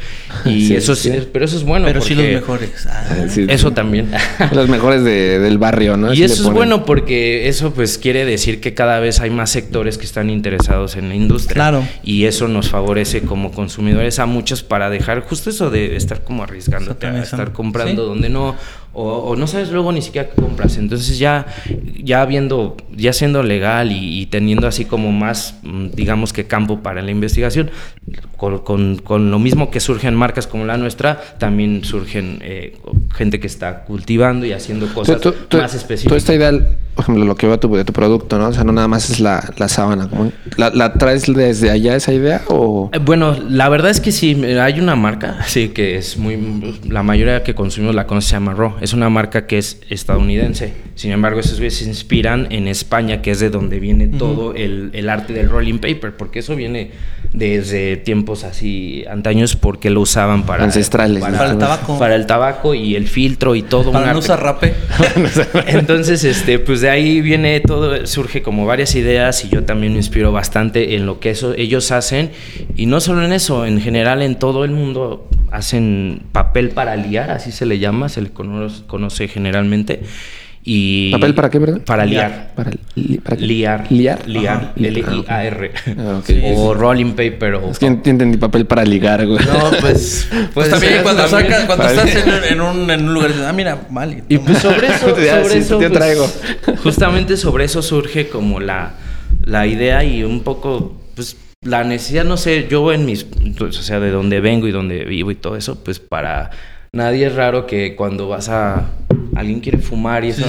Y 0.45 0.73
eso 0.73 0.95
sí, 0.95 1.11
pero 1.31 1.45
eso 1.45 1.57
es 1.57 1.63
bueno. 1.63 1.85
Pero 1.85 2.01
sí 2.01 2.15
los 2.15 2.25
mejores. 2.25 2.87
Ah. 2.87 3.25
eso 3.47 3.71
también. 3.71 4.11
los 4.53 4.69
mejores 4.69 5.03
del 5.03 5.57
barrio, 5.57 5.97
¿no? 5.97 6.13
Y 6.13 6.23
eso 6.23 6.47
es 6.47 6.53
bueno 6.53 6.85
porque 6.85 7.47
eso 7.47 7.73
pues 7.73 7.97
quiere 7.97 8.25
decir 8.25 8.59
que 8.59 8.73
cada 8.73 8.99
vez 8.99 9.19
hay 9.19 9.29
más 9.29 9.49
sectores 9.49 9.97
que 9.97 10.05
están 10.05 10.29
interesados 10.29 10.95
en 10.95 11.09
la 11.09 11.15
industria. 11.15 11.55
Claro. 11.55 11.87
Y 12.03 12.25
eso 12.25 12.47
nos 12.47 12.69
favorece 12.69 13.21
como 13.21 13.51
consumidores 13.51 14.19
a 14.19 14.25
muchos 14.25 14.63
para 14.63 14.89
dejar 14.89 15.21
justo 15.21 15.49
eso 15.49 15.69
de 15.69 15.95
estar 15.95 16.23
como 16.23 16.43
arriesgando 16.43 16.97
estar 17.21 17.51
comprando 17.53 18.05
donde 18.05 18.29
no 18.29 18.55
o, 18.93 19.35
no 19.35 19.47
sabes 19.47 19.71
luego 19.71 19.91
ni 19.91 20.01
siquiera 20.01 20.29
qué 20.29 20.41
compras. 20.41 20.77
Entonces 20.77 21.19
ya, 21.19 21.45
ya 22.01 22.25
viendo, 22.25 22.75
ya 22.95 23.13
siendo 23.13 23.43
legal 23.43 23.91
y, 23.91 24.25
teniendo 24.27 24.67
así 24.67 24.85
como 24.85 25.11
más, 25.11 25.59
mm, 25.63 25.89
digamos 25.93 26.33
que 26.33 26.47
campo 26.47 26.79
para 26.79 27.01
la 27.01 27.11
investigación, 27.11 27.69
con, 28.37 28.97
con, 28.97 29.31
lo 29.31 29.39
mismo 29.39 29.69
que 29.69 29.79
surgen 29.79 30.15
marcas 30.15 30.47
como 30.47 30.65
la 30.65 30.77
nuestra, 30.77 31.19
también 31.37 31.83
surgen 31.83 32.39
eh, 32.41 32.77
gente 33.13 33.39
que 33.39 33.47
está 33.47 33.83
cultivando 33.83 34.45
y 34.45 34.53
haciendo 34.53 34.91
cosas 34.93 35.21
más 35.51 35.75
específicas. 35.75 36.09
Tú 36.11 36.15
esta 36.15 36.33
idea, 36.33 36.51
por 36.95 37.03
ejemplo, 37.03 37.25
lo 37.25 37.35
que 37.35 37.47
va 37.47 37.57
tu, 37.59 37.75
de 37.75 37.83
tu 37.83 37.91
producto, 37.91 38.37
¿no? 38.37 38.47
O 38.47 38.53
sea, 38.53 38.63
no 38.63 38.71
nada 38.71 38.87
más 38.87 39.09
es 39.09 39.19
la, 39.19 39.53
la 39.57 39.67
sábana. 39.67 40.09
¿La, 40.57 40.93
traes 40.93 41.25
desde 41.33 41.69
allá 41.69 41.95
esa 41.95 42.13
idea 42.13 42.41
o...? 42.47 42.89
Eh, 42.93 42.99
bueno, 42.99 43.35
la 43.49 43.67
verdad 43.67 43.91
es 43.91 43.99
que 43.99 44.11
sí, 44.11 44.41
hay 44.45 44.79
una 44.79 44.95
marca, 44.95 45.43
sí, 45.47 45.69
que 45.69 45.97
es 45.97 46.17
muy... 46.17 46.79
La 46.87 47.03
mayoría 47.03 47.43
que 47.43 47.55
consumimos 47.55 47.95
la 47.95 48.07
conoce, 48.07 48.29
se 48.29 48.33
llama 48.33 48.53
Raw 48.53 48.75
es 48.81 48.93
una 48.93 49.09
marca 49.09 49.47
que 49.47 49.57
es 49.57 49.81
estadounidense. 49.89 50.73
Sin 50.95 51.11
embargo, 51.11 51.39
esos 51.39 51.57
se 51.57 51.85
inspiran 51.85 52.47
en 52.49 52.67
España, 52.67 53.21
que 53.21 53.31
es 53.31 53.39
de 53.39 53.49
donde 53.49 53.79
viene 53.79 54.07
todo 54.07 54.53
el, 54.53 54.91
el, 54.93 55.09
arte 55.09 55.33
del 55.33 55.49
rolling 55.49 55.79
paper, 55.79 56.15
porque 56.15 56.39
eso 56.39 56.55
viene 56.55 56.91
desde 57.33 57.97
tiempos 57.99 58.43
así 58.43 59.05
antaños, 59.09 59.55
porque 59.55 59.89
lo 59.89 60.01
usaban 60.01 60.43
para... 60.43 60.63
Ancestrales. 60.63 61.21
Para, 61.21 61.51
el 61.51 61.57
tabaco. 61.57 61.99
Para 61.99 62.15
el 62.15 62.25
tabaco 62.25 62.73
y 62.73 62.95
el 62.95 63.07
filtro 63.07 63.55
y 63.55 63.61
todo. 63.61 63.91
Para 63.91 64.13
no 64.13 64.19
usar 64.19 64.41
rape. 64.41 64.73
Entonces, 65.67 66.23
este, 66.23 66.59
pues 66.59 66.81
de 66.81 66.89
ahí 66.89 67.21
viene 67.21 67.59
todo, 67.59 68.05
surge 68.07 68.41
como 68.41 68.65
varias 68.65 68.95
ideas 68.95 69.45
y 69.45 69.49
yo 69.49 69.63
también 69.63 69.93
me 69.93 69.99
inspiro 69.99 70.31
bastante 70.31 70.95
en 70.95 71.05
lo 71.05 71.19
que 71.19 71.31
eso, 71.31 71.53
ellos 71.55 71.91
hacen. 71.91 72.31
Y 72.75 72.85
no 72.85 72.99
solo 73.01 73.23
en 73.23 73.33
eso, 73.33 73.65
en 73.65 73.81
general 73.81 74.21
en 74.21 74.35
todo 74.35 74.63
el 74.63 74.71
mundo 74.71 75.27
hacen 75.51 76.23
papel 76.31 76.69
para 76.69 76.95
liar, 76.95 77.31
así 77.31 77.51
se 77.51 77.65
le 77.65 77.79
llama, 77.79 78.09
se 78.09 78.21
le 78.21 78.29
conoce, 78.31 79.27
generalmente. 79.27 80.01
Y 80.63 81.11
¿Papel 81.11 81.33
para 81.33 81.49
qué, 81.49 81.59
verdad? 81.59 81.81
Para 81.85 82.05
liar. 82.05 82.51
Para, 82.55 82.71
liar. 83.37 83.91
Liar. 83.91 84.27
Liar. 84.27 84.73
L-I-A-R. 84.75 85.71
Ah, 85.97 86.21
o 86.55 86.73
rolling 86.73 87.13
paper. 87.13 87.55
O 87.55 87.71
es 87.71 87.79
que 87.79 87.87
entendí 87.87 88.37
papel 88.37 88.65
para 88.65 88.83
ligar, 88.83 89.25
güey. 89.25 89.39
No, 89.45 89.71
pues. 89.79 90.27
Pues, 90.53 90.69
pues 90.69 90.69
también 90.69 91.03
cuando, 91.03 91.27
sacas, 91.27 91.65
cuando 91.65 91.87
estás 91.87 92.25
en, 92.49 92.61
un, 92.61 92.89
en 92.89 93.07
un 93.07 93.13
lugar, 93.13 93.31
ah, 93.47 93.53
mira, 93.53 93.87
vale. 93.89 94.23
Y 94.27 94.37
pues 94.39 94.59
sobre 94.59 94.87
eso. 94.87 95.09
sobre 95.15 95.57
eso 95.57 95.77
pues, 95.77 95.91
traigo. 95.91 96.27
justamente 96.83 97.37
sobre 97.37 97.65
eso 97.65 97.81
surge 97.81 98.29
como 98.29 98.59
la, 98.59 98.93
la 99.43 99.67
idea 99.67 100.03
y 100.03 100.23
un 100.23 100.41
poco, 100.41 100.97
pues 101.15 101.37
la 101.61 101.83
necesidad, 101.83 102.25
no 102.25 102.37
sé, 102.37 102.67
yo 102.69 102.91
en 102.91 103.05
mis, 103.05 103.25
o 103.59 103.71
sea, 103.71 103.99
de 103.99 104.11
donde 104.11 104.39
vengo 104.39 104.67
y 104.67 104.71
donde 104.71 105.05
vivo 105.05 105.31
y 105.31 105.35
todo 105.35 105.55
eso, 105.55 105.83
pues 105.83 105.99
para 105.99 106.51
nadie 106.93 107.27
es 107.27 107.35
raro 107.35 107.67
que 107.67 107.95
cuando 107.95 108.27
vas 108.27 108.49
a, 108.49 108.89
alguien 109.39 109.59
quiere 109.59 109.77
fumar 109.77 110.23
y 110.25 110.29
eso, 110.29 110.45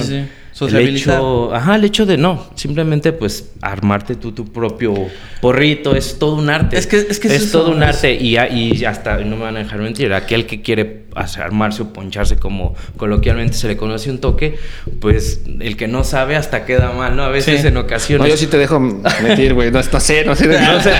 el 0.67 0.89
hecho, 0.89 1.53
ajá, 1.55 1.75
el 1.75 1.85
hecho 1.85 2.05
de 2.05 2.17
no, 2.17 2.49
simplemente 2.55 3.13
pues 3.13 3.51
armarte 3.61 4.15
tú 4.15 4.33
tu 4.33 4.51
propio 4.51 4.93
porrito, 5.39 5.95
es 5.95 6.19
todo 6.19 6.35
un 6.35 6.49
arte. 6.49 6.77
Es 6.77 6.87
que 6.87 6.97
es, 6.97 7.19
que 7.19 7.33
es, 7.33 7.51
todo 7.51 7.71
un 7.71 7.81
arte 7.83 8.13
y, 8.13 8.37
y 8.37 8.85
hasta, 8.85 9.17
no 9.19 9.37
me 9.37 9.43
van 9.43 9.55
a 9.55 9.59
dejar 9.59 9.79
mentir, 9.79 10.13
aquel 10.13 10.45
que 10.45 10.61
quiere 10.61 11.05
armarse 11.15 11.81
o 11.81 11.93
poncharse 11.93 12.37
como 12.37 12.75
coloquialmente 12.97 13.55
se 13.55 13.67
le 13.67 13.77
conoce 13.77 14.09
un 14.09 14.19
toque, 14.19 14.57
pues 14.99 15.41
el 15.59 15.77
que 15.77 15.87
no 15.87 16.03
sabe 16.03 16.35
hasta 16.35 16.65
queda 16.65 16.91
mal, 16.91 17.15
¿no? 17.15 17.23
A 17.23 17.29
veces 17.29 17.63
en 17.65 17.77
ocasiones... 17.77 18.27
No, 18.27 18.29
yo 18.29 18.37
sí 18.37 18.47
te 18.47 18.57
dejo 18.57 18.79
mentir, 18.79 19.53
güey, 19.53 19.71
no, 19.71 19.81
no 19.81 19.99
sé, 19.99 20.25
no 20.25 20.35
sé. 20.35 20.47
no 20.47 20.81
sé, 20.81 20.91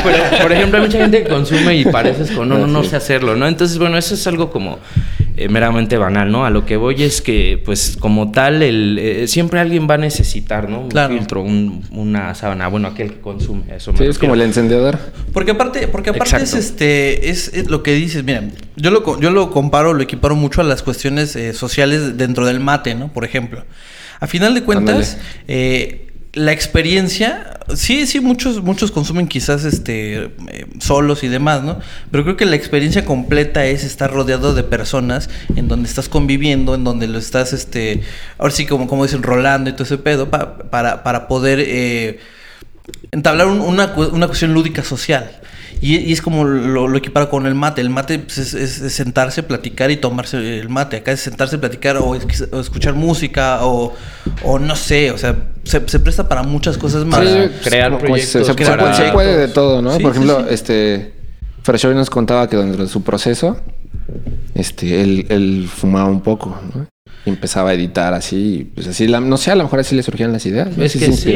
por 0.41 0.51
ejemplo, 0.51 0.79
hay 0.79 0.85
mucha 0.85 0.97
gente 0.97 1.23
que 1.23 1.29
consume 1.29 1.75
y 1.75 1.85
pareces 1.85 2.31
con 2.31 2.49
no, 2.49 2.57
no, 2.57 2.67
no 2.67 2.83
sé 2.83 2.95
hacerlo, 2.95 3.35
¿no? 3.35 3.47
Entonces, 3.47 3.77
bueno, 3.77 3.97
eso 3.97 4.15
es 4.15 4.25
algo 4.27 4.49
como 4.51 4.79
eh, 5.43 5.49
meramente 5.49 5.97
banal, 5.97 6.31
¿no? 6.31 6.45
A 6.45 6.49
lo 6.49 6.65
que 6.65 6.77
voy 6.77 7.01
es 7.03 7.21
que, 7.21 7.61
pues, 7.63 7.97
como 7.99 8.31
tal, 8.31 8.61
el, 8.61 8.97
eh, 8.99 9.27
siempre 9.27 9.59
alguien 9.59 9.87
va 9.89 9.95
a 9.95 9.97
necesitar, 9.97 10.69
¿no? 10.69 10.81
Un 10.81 10.91
filtro, 11.09 11.41
una 11.43 12.35
sábana, 12.35 12.67
bueno, 12.67 12.87
aquel 12.87 13.13
que 13.13 13.21
consume 13.21 13.75
eso. 13.75 13.93
Sí, 13.97 14.03
es 14.03 14.19
como 14.19 14.35
el 14.35 14.41
encendedor. 14.41 14.99
Porque 15.33 15.51
aparte, 15.51 15.87
porque 15.87 16.11
aparte 16.11 16.43
es 16.43 16.53
este, 16.53 17.29
es, 17.29 17.69
lo 17.69 17.81
que 17.81 17.93
dices, 17.93 18.23
mira, 18.23 18.43
yo 18.75 18.91
lo, 18.91 19.19
yo 19.19 19.31
lo 19.31 19.51
comparo, 19.51 19.93
lo 19.93 20.03
equiparo 20.03 20.35
mucho 20.35 20.61
a 20.61 20.63
las 20.63 20.83
cuestiones 20.83 21.35
eh, 21.35 21.53
sociales 21.53 22.17
dentro 22.17 22.45
del 22.45 22.59
mate, 22.59 22.93
¿no? 22.93 23.11
Por 23.11 23.25
ejemplo. 23.25 23.65
A 24.19 24.27
final 24.27 24.53
de 24.53 24.61
cuentas, 24.63 25.17
eh, 25.47 26.10
la 26.33 26.53
experiencia, 26.53 27.59
sí, 27.75 28.07
sí, 28.07 28.21
muchos, 28.21 28.63
muchos 28.63 28.91
consumen 28.91 29.27
quizás 29.27 29.65
este 29.65 30.23
eh, 30.23 30.65
solos 30.79 31.23
y 31.23 31.27
demás, 31.27 31.63
¿no? 31.63 31.79
Pero 32.09 32.23
creo 32.23 32.37
que 32.37 32.45
la 32.45 32.55
experiencia 32.55 33.03
completa 33.03 33.65
es 33.65 33.83
estar 33.83 34.11
rodeado 34.11 34.53
de 34.53 34.63
personas 34.63 35.29
en 35.55 35.67
donde 35.67 35.89
estás 35.89 36.07
conviviendo, 36.07 36.73
en 36.73 36.85
donde 36.85 37.07
lo 37.07 37.19
estás, 37.19 37.51
este, 37.51 38.01
ahora 38.37 38.53
sí, 38.53 38.65
como, 38.65 38.87
como 38.87 39.03
dicen, 39.03 39.23
rolando 39.23 39.69
y 39.69 39.73
todo 39.73 39.83
ese 39.83 39.97
pedo, 39.97 40.29
para, 40.29 41.03
para 41.03 41.27
poder 41.27 41.59
eh, 41.59 42.19
entablar 43.11 43.47
una, 43.47 43.93
una 43.95 44.27
cuestión 44.27 44.53
lúdica 44.53 44.83
social. 44.83 45.41
Y, 45.81 46.13
es 46.13 46.21
como 46.21 46.45
lo, 46.45 46.87
lo, 46.87 46.97
equiparo 46.97 47.27
con 47.29 47.47
el 47.47 47.55
mate. 47.55 47.81
El 47.81 47.89
mate 47.89 48.19
pues, 48.19 48.53
es, 48.53 48.93
sentarse, 48.93 49.41
platicar 49.41 49.89
y 49.89 49.97
tomarse 49.97 50.59
el 50.59 50.69
mate. 50.69 50.97
Acá 50.97 51.11
es 51.11 51.21
sentarse, 51.21 51.57
platicar 51.57 51.97
o, 51.97 52.13
escuchar 52.15 52.93
música 52.93 53.65
o, 53.65 53.95
o, 54.43 54.59
no 54.59 54.75
sé, 54.75 55.09
o 55.09 55.17
sea, 55.17 55.35
se, 55.63 55.79
presta 55.81 56.27
para 56.27 56.43
muchas 56.43 56.77
cosas 56.77 57.05
más. 57.05 57.19
crear 57.63 57.97
proyectos. 57.97 58.47
Se, 58.47 59.11
puede 59.11 59.37
de 59.37 59.47
todo, 59.47 59.81
¿no? 59.81 59.97
Por 59.99 60.11
ejemplo, 60.11 60.47
este... 60.49 61.13
Freshoy 61.63 61.93
nos 61.93 62.09
contaba 62.09 62.49
que 62.49 62.57
dentro 62.57 62.81
de 62.81 62.89
su 62.89 63.03
proceso, 63.03 63.55
este, 64.55 65.03
él, 65.03 65.27
él 65.29 65.69
fumaba 65.71 66.09
un 66.09 66.21
poco, 66.21 66.59
¿no? 66.73 66.87
empezaba 67.25 67.69
a 67.69 67.73
editar 67.73 68.13
así, 68.13 68.71
pues 68.73 68.87
así, 68.87 69.07
no 69.07 69.37
sé, 69.37 69.51
a 69.51 69.55
lo 69.55 69.63
mejor 69.63 69.79
así 69.79 69.95
le 69.95 70.01
surgían 70.01 70.31
las 70.31 70.45
ideas. 70.45 70.69
Es 70.77 70.93
que 70.93 71.11
sí, 71.11 71.33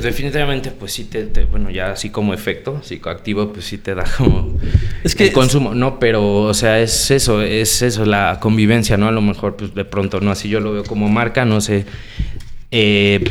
definitivamente, 0.00 0.70
pues 0.70 0.92
sí, 0.92 1.04
te, 1.04 1.26
bueno, 1.50 1.70
ya 1.70 1.92
así 1.92 2.10
como 2.10 2.34
efecto 2.34 2.80
psicoactivo, 2.82 3.52
pues 3.52 3.64
sí 3.64 3.78
te 3.78 3.94
da 3.94 4.04
como 4.16 4.56
es 5.02 5.14
que 5.14 5.24
el 5.24 5.32
consumo, 5.32 5.74
¿no? 5.74 5.98
Pero, 5.98 6.42
o 6.42 6.54
sea, 6.54 6.80
es 6.80 7.10
eso, 7.10 7.42
es 7.42 7.82
eso, 7.82 8.04
la 8.04 8.38
convivencia, 8.40 8.96
¿no? 8.96 9.08
A 9.08 9.12
lo 9.12 9.22
mejor, 9.22 9.56
pues 9.56 9.74
de 9.74 9.84
pronto, 9.84 10.20
¿no? 10.20 10.30
Así 10.30 10.48
yo 10.48 10.60
lo 10.60 10.72
veo 10.72 10.84
como 10.84 11.08
marca, 11.08 11.44
no 11.44 11.60
sé. 11.60 11.84
Eh, 12.70 13.24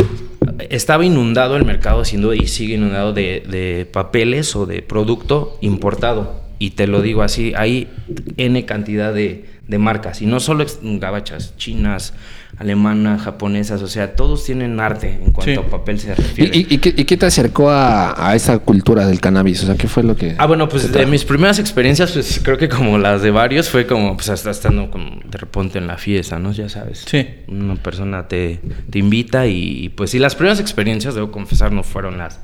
estaba 0.69 1.05
inundado 1.05 1.55
el 1.57 1.65
mercado, 1.65 2.05
siendo 2.05 2.33
y 2.33 2.47
sigue 2.47 2.75
inundado 2.75 3.13
de, 3.13 3.43
de 3.47 3.85
papeles 3.91 4.55
o 4.55 4.65
de 4.65 4.81
producto 4.81 5.57
importado. 5.61 6.41
Y 6.59 6.71
te 6.71 6.87
lo 6.87 7.01
digo 7.01 7.23
así, 7.23 7.53
hay 7.55 7.89
N 8.37 8.65
cantidad 8.65 9.13
de, 9.13 9.45
de 9.67 9.77
marcas, 9.77 10.21
y 10.21 10.25
no 10.25 10.39
solo 10.39 10.65
gabachas, 10.81 11.57
chinas, 11.57 12.13
alemanas, 12.57 13.23
japonesas, 13.23 13.81
o 13.81 13.87
sea, 13.87 14.15
todos 14.15 14.43
tienen 14.45 14.79
arte 14.79 15.19
en 15.23 15.31
cuanto 15.31 15.61
a 15.61 15.65
papel 15.65 15.99
se 15.99 16.13
refiere. 16.13 16.51
¿Y, 16.55 16.77
qué, 16.77 17.17
te 17.17 17.25
acercó 17.25 17.69
a, 17.71 18.33
esa 18.35 18.59
cultura 18.59 19.07
del 19.07 19.19
cannabis? 19.19 19.63
O 19.63 19.65
sea, 19.65 19.75
¿qué 19.75 19.87
fue 19.87 20.03
lo 20.03 20.15
que...? 20.15 20.35
Ah, 20.37 20.45
bueno, 20.45 20.69
pues 20.69 20.91
de 20.91 21.05
mis 21.05 21.25
primeras 21.25 21.59
experiencias, 21.59 22.11
pues 22.11 22.39
creo 22.43 22.57
que 22.57 22.69
como 22.69 22.97
las 22.97 23.21
de 23.21 23.31
varios, 23.31 23.69
fue 23.69 23.87
como, 23.87 24.15
pues 24.15 24.29
hasta 24.29 24.51
estando 24.51 24.91
como 24.91 25.19
de 25.25 25.37
repente 25.37 25.79
en 25.79 25.87
la 25.87 25.97
fiesta, 25.97 26.39
¿no? 26.39 26.51
Ya 26.51 26.69
sabes. 26.69 27.05
Sí. 27.07 27.27
Una 27.47 27.75
persona 27.75 28.27
te, 28.27 28.59
te 28.89 28.99
invita 28.99 29.47
y, 29.47 29.89
pues 29.89 30.11
sí, 30.11 30.19
las 30.19 30.35
primeras 30.35 30.59
experiencias, 30.59 31.15
debo 31.15 31.31
confesar, 31.31 31.71
no 31.71 31.83
fueron 31.83 32.17
las 32.17 32.39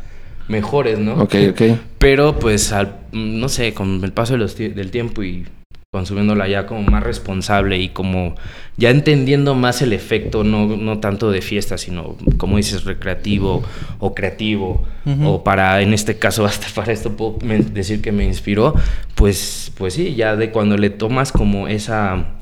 mejores, 0.48 0.98
¿no? 0.98 1.13
Ok, 1.16 1.36
ok. 1.51 1.62
Pero 2.00 2.39
pues, 2.39 2.72
al, 2.72 2.96
no 3.12 3.48
sé, 3.48 3.74
con 3.74 4.04
el 4.04 4.12
paso 4.12 4.38
del 4.38 4.92
tiempo 4.92 5.24
y 5.24 5.46
consumiéndola 5.91 6.48
ya 6.48 6.67
como 6.67 6.84
más 6.84 7.01
responsable 7.01 7.79
y 7.79 7.89
como 7.89 8.36
ya 8.77 8.91
entendiendo 8.91 9.55
más 9.55 9.81
el 9.81 9.91
efecto, 9.91 10.43
no, 10.43 10.67
no 10.77 11.00
tanto 11.00 11.31
de 11.31 11.41
fiesta, 11.41 11.79
sino 11.79 12.15
como 12.38 12.58
dices, 12.58 12.84
recreativo 12.84 13.63
o 13.98 14.13
creativo, 14.13 14.86
o 15.25 15.43
para, 15.43 15.81
en 15.81 15.96
este 15.96 16.19
caso, 16.19 16.46
hasta 16.46 16.67
para 16.75 16.93
esto 16.93 17.17
puedo 17.17 17.39
decir 17.74 18.03
que 18.03 18.12
me 18.12 18.24
inspiró, 18.24 18.75
pues, 19.15 19.72
pues 19.79 19.96
sí, 19.96 20.13
ya 20.13 20.36
de 20.36 20.51
cuando 20.51 20.77
le 20.77 20.91
tomas 20.91 21.31
como 21.31 21.67
esa, 21.67 22.34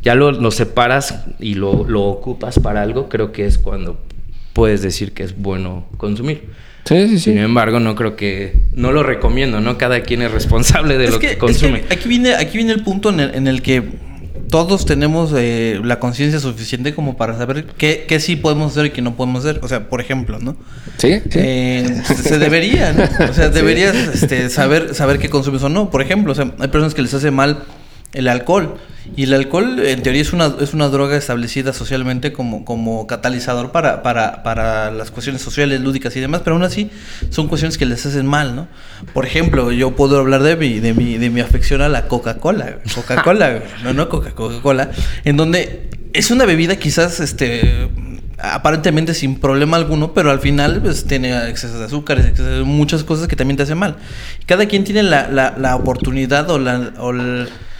ya 0.00 0.14
lo, 0.14 0.32
lo 0.32 0.50
separas 0.50 1.26
y 1.38 1.56
lo, 1.56 1.84
lo 1.86 2.04
ocupas 2.04 2.58
para 2.58 2.80
algo, 2.80 3.10
creo 3.10 3.32
que 3.32 3.44
es 3.44 3.58
cuando 3.58 3.98
puedes 4.54 4.80
decir 4.80 5.12
que 5.12 5.24
es 5.24 5.36
bueno 5.36 5.84
consumir. 5.98 6.48
Sí, 6.84 7.08
sí, 7.08 7.18
sí. 7.18 7.30
Sin 7.30 7.38
embargo, 7.38 7.80
no 7.80 7.94
creo 7.94 8.14
que... 8.14 8.60
No 8.74 8.92
lo 8.92 9.02
recomiendo, 9.02 9.60
¿no? 9.60 9.78
Cada 9.78 10.02
quien 10.02 10.22
es 10.22 10.30
responsable 10.30 10.98
de 10.98 11.10
lo 11.10 11.18
que, 11.18 11.38
consume. 11.38 11.84
aquí, 11.90 12.08
viene, 12.08 12.34
aquí 12.34 12.58
viene 12.58 12.72
el 12.72 12.82
punto 12.82 13.08
en 13.10 13.46
el, 13.46 13.62
que 13.62 13.82
todos 14.50 14.84
tenemos 14.84 15.32
eh, 15.34 15.80
la 15.82 15.98
conciencia 15.98 16.38
suficiente 16.40 16.94
como 16.94 17.16
para 17.16 17.36
saber 17.38 17.64
qué, 17.78 18.04
qué, 18.06 18.20
sí 18.20 18.36
podemos 18.36 18.72
hacer 18.72 18.86
y 18.86 18.90
qué 18.90 19.00
no 19.00 19.16
podemos 19.16 19.44
hacer. 19.44 19.60
O 19.62 19.68
sea, 19.68 19.88
por 19.88 20.02
ejemplo, 20.02 20.38
¿no? 20.38 20.56
Sí, 20.98 21.20
sí. 21.30 21.38
Eh, 21.40 22.02
se 22.22 22.38
debería, 22.38 22.92
¿no? 22.92 23.04
O 23.30 23.32
sea, 23.32 23.48
deberías 23.50 23.96
este, 23.96 24.50
saber, 24.50 24.94
saber 24.94 25.18
qué 25.18 25.30
consumes 25.30 25.62
o 25.62 25.70
no. 25.70 25.90
Por 25.90 26.02
ejemplo, 26.02 26.32
o 26.32 26.34
sea, 26.34 26.52
hay 26.58 26.68
personas 26.68 26.94
que 26.94 27.00
les 27.00 27.14
hace 27.14 27.30
mal 27.30 27.64
el 28.14 28.28
alcohol. 28.28 28.76
Y 29.16 29.24
el 29.24 29.34
alcohol, 29.34 29.80
en 29.80 30.02
teoría, 30.02 30.22
es 30.22 30.32
una, 30.32 30.54
es 30.60 30.72
una 30.72 30.88
droga 30.88 31.16
establecida 31.16 31.74
socialmente 31.74 32.32
como, 32.32 32.64
como 32.64 33.06
catalizador 33.06 33.70
para, 33.70 34.02
para, 34.02 34.42
para 34.42 34.90
las 34.90 35.10
cuestiones 35.10 35.42
sociales, 35.42 35.82
lúdicas 35.82 36.16
y 36.16 36.20
demás, 36.20 36.40
pero 36.42 36.56
aún 36.56 36.64
así 36.64 36.90
son 37.28 37.48
cuestiones 37.48 37.76
que 37.76 37.84
les 37.84 38.04
hacen 38.06 38.24
mal, 38.24 38.56
¿no? 38.56 38.66
Por 39.12 39.26
ejemplo, 39.26 39.72
yo 39.72 39.94
puedo 39.94 40.18
hablar 40.18 40.42
de 40.42 40.56
mi, 40.56 40.80
de 40.80 40.94
mi, 40.94 41.18
de 41.18 41.28
mi 41.28 41.40
afección 41.40 41.82
a 41.82 41.90
la 41.90 42.08
Coca-Cola, 42.08 42.78
Coca-Cola, 42.94 43.62
no, 43.82 43.92
no 43.92 44.08
Coca-Cola, 44.08 44.90
en 45.24 45.36
donde 45.36 45.90
es 46.14 46.30
una 46.30 46.46
bebida 46.46 46.76
quizás, 46.76 47.20
este 47.20 47.90
aparentemente 48.38 49.14
sin 49.14 49.38
problema 49.38 49.76
alguno, 49.76 50.12
pero 50.12 50.30
al 50.30 50.40
final 50.40 50.80
pues, 50.82 51.04
tiene 51.04 51.48
exceso 51.48 51.78
de 51.78 51.84
azúcar, 51.84 52.32
muchas 52.64 53.04
cosas 53.04 53.28
que 53.28 53.36
también 53.36 53.56
te 53.56 53.62
hacen 53.62 53.78
mal. 53.78 53.96
Cada 54.46 54.66
quien 54.66 54.84
tiene 54.84 55.02
la, 55.02 55.28
la, 55.28 55.54
la 55.58 55.76
oportunidad 55.76 56.50
o 56.50 56.58
la... 56.58 56.92
O 56.98 57.12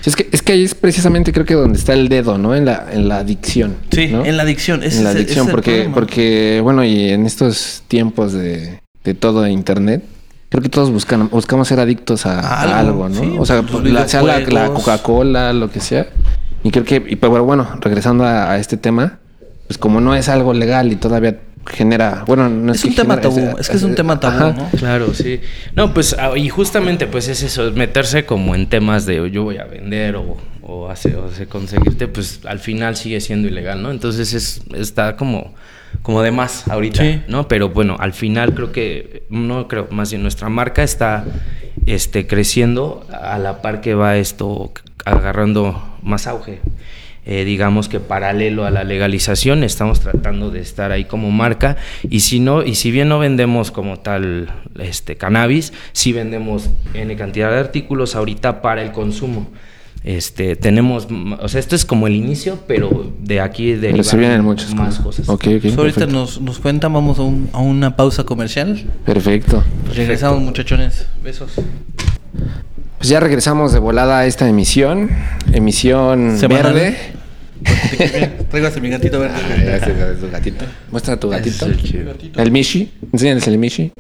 es, 0.04 0.16
que, 0.16 0.28
es 0.32 0.42
que 0.42 0.52
ahí 0.52 0.64
es 0.64 0.74
precisamente 0.74 1.32
creo 1.32 1.46
que 1.46 1.54
donde 1.54 1.78
está 1.78 1.92
el 1.92 2.08
dedo, 2.08 2.38
¿no? 2.38 2.54
En 2.54 2.64
la, 2.64 2.86
en 2.92 3.08
la 3.08 3.18
adicción. 3.18 3.76
Sí, 3.90 4.02
en 4.02 4.36
la 4.36 4.42
adicción. 4.42 4.82
en 4.82 5.04
la 5.04 5.10
adicción, 5.10 5.48
porque, 5.48 5.90
porque, 5.92 6.60
bueno, 6.62 6.84
y 6.84 7.10
en 7.10 7.26
estos 7.26 7.82
tiempos 7.88 8.32
de, 8.32 8.80
de 9.04 9.14
todo 9.14 9.46
Internet, 9.46 10.04
creo 10.50 10.62
que 10.62 10.68
todos 10.68 10.90
buscan, 10.90 11.28
buscamos 11.30 11.68
ser 11.68 11.80
adictos 11.80 12.26
a, 12.26 12.78
algo, 12.78 13.08
¿no? 13.08 13.40
o 13.40 13.46
sea, 13.46 13.64
sea 14.06 14.22
la, 14.22 14.68
Coca-Cola, 14.68 15.52
lo 15.52 15.70
que 15.70 15.80
sea. 15.80 16.08
Y 16.62 16.70
creo 16.70 16.84
que, 16.84 17.02
y, 17.08 17.16
pero 17.16 17.44
bueno, 17.44 17.68
regresando 17.80 18.24
a 18.24 18.56
este 18.58 18.76
tema, 18.76 19.18
pues 19.66 19.78
como 19.78 20.00
no 20.00 20.14
es 20.14 20.28
algo 20.28 20.52
legal 20.52 20.92
y 20.92 20.96
todavía 20.96 21.38
genera, 21.66 22.24
bueno, 22.26 22.48
no 22.48 22.72
es, 22.72 22.84
un 22.84 22.94
tema 22.94 23.20
tabú, 23.20 23.56
es, 23.58 23.68
que 23.68 23.76
es 23.76 23.82
un 23.82 23.94
tema 23.94 24.20
tabú, 24.20 24.56
¿no? 24.56 24.68
Claro, 24.76 25.14
sí. 25.14 25.40
No, 25.74 25.94
pues 25.94 26.14
ah, 26.18 26.36
y 26.36 26.48
justamente 26.48 27.06
pues 27.06 27.28
es 27.28 27.42
eso, 27.42 27.72
meterse 27.72 28.24
como 28.24 28.54
en 28.54 28.68
temas 28.68 29.06
de 29.06 29.30
yo 29.30 29.44
voy 29.44 29.58
a 29.58 29.64
vender 29.64 30.16
o, 30.16 30.36
o 30.62 30.88
hacer 30.88 31.16
o 31.16 31.28
conseguirte, 31.48 32.08
pues 32.08 32.40
al 32.44 32.58
final 32.58 32.96
sigue 32.96 33.20
siendo 33.20 33.48
ilegal, 33.48 33.82
¿no? 33.82 33.90
Entonces 33.90 34.32
es 34.34 34.62
está 34.74 35.16
como 35.16 35.54
como 36.02 36.22
de 36.22 36.30
más 36.30 36.68
ahorita, 36.68 37.02
¿no? 37.28 37.48
Pero 37.48 37.70
bueno, 37.70 37.96
al 37.98 38.12
final 38.12 38.54
creo 38.54 38.72
que 38.72 39.24
no 39.30 39.68
creo, 39.68 39.88
más 39.90 40.10
bien 40.10 40.22
nuestra 40.22 40.48
marca 40.48 40.82
está 40.82 41.24
este 41.86 42.26
creciendo 42.26 43.06
a 43.10 43.38
la 43.38 43.62
par 43.62 43.80
que 43.80 43.94
va 43.94 44.16
esto 44.16 44.72
agarrando 45.04 45.82
más 46.02 46.26
auge. 46.26 46.60
Eh, 47.26 47.44
digamos 47.44 47.88
que 47.88 48.00
paralelo 48.00 48.66
a 48.66 48.70
la 48.70 48.84
legalización, 48.84 49.64
estamos 49.64 50.00
tratando 50.00 50.50
de 50.50 50.60
estar 50.60 50.92
ahí 50.92 51.06
como 51.06 51.30
marca 51.30 51.76
y 52.02 52.20
si 52.20 52.38
no, 52.38 52.62
y 52.62 52.74
si 52.74 52.90
bien 52.90 53.08
no 53.08 53.18
vendemos 53.18 53.70
como 53.70 53.98
tal 53.98 54.52
este 54.78 55.16
cannabis, 55.16 55.72
sí 55.92 56.12
vendemos 56.12 56.68
N 56.92 57.16
cantidad 57.16 57.50
de 57.50 57.60
artículos 57.60 58.14
ahorita 58.14 58.60
para 58.60 58.82
el 58.82 58.92
consumo. 58.92 59.48
Este, 60.04 60.54
tenemos, 60.54 61.08
o 61.40 61.48
sea, 61.48 61.60
esto 61.60 61.74
es 61.74 61.86
como 61.86 62.06
el 62.06 62.14
inicio, 62.14 62.58
pero 62.66 63.10
de 63.20 63.40
aquí 63.40 63.72
de 63.72 64.04
se 64.04 64.16
vienen 64.18 64.44
muchas 64.44 64.74
más 64.74 64.98
cosas. 64.98 65.26
ahorita 65.26 66.04
nos, 66.04 66.42
nos 66.42 66.58
cuentan, 66.58 66.92
vamos 66.92 67.18
a, 67.18 67.58
una 67.58 67.96
pausa 67.96 68.24
comercial. 68.24 68.84
Perfecto. 69.06 69.64
Regresamos, 69.94 70.42
muchachones. 70.42 71.06
Besos. 71.22 71.52
Pues 73.04 73.10
ya 73.10 73.20
regresamos 73.20 73.70
de 73.74 73.80
volada 73.80 74.20
a 74.20 74.24
esta 74.24 74.48
emisión. 74.48 75.10
Emisión 75.52 76.38
verde. 76.48 76.96
Traigo 78.50 78.80
mi 78.80 78.88
gatito 78.88 79.20
verde. 79.20 79.34
Ah, 79.36 80.28
gatito. 80.32 80.64
Muestra 80.90 81.20
tu 81.20 81.28
gatito. 81.28 81.66
El, 82.36 82.50
Mishi. 82.50 82.94
Enséñales 83.12 83.46
el 83.46 83.58
Mishi. 83.58 83.92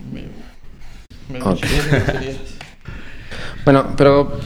bueno, 3.66 3.94
pero 3.94 4.40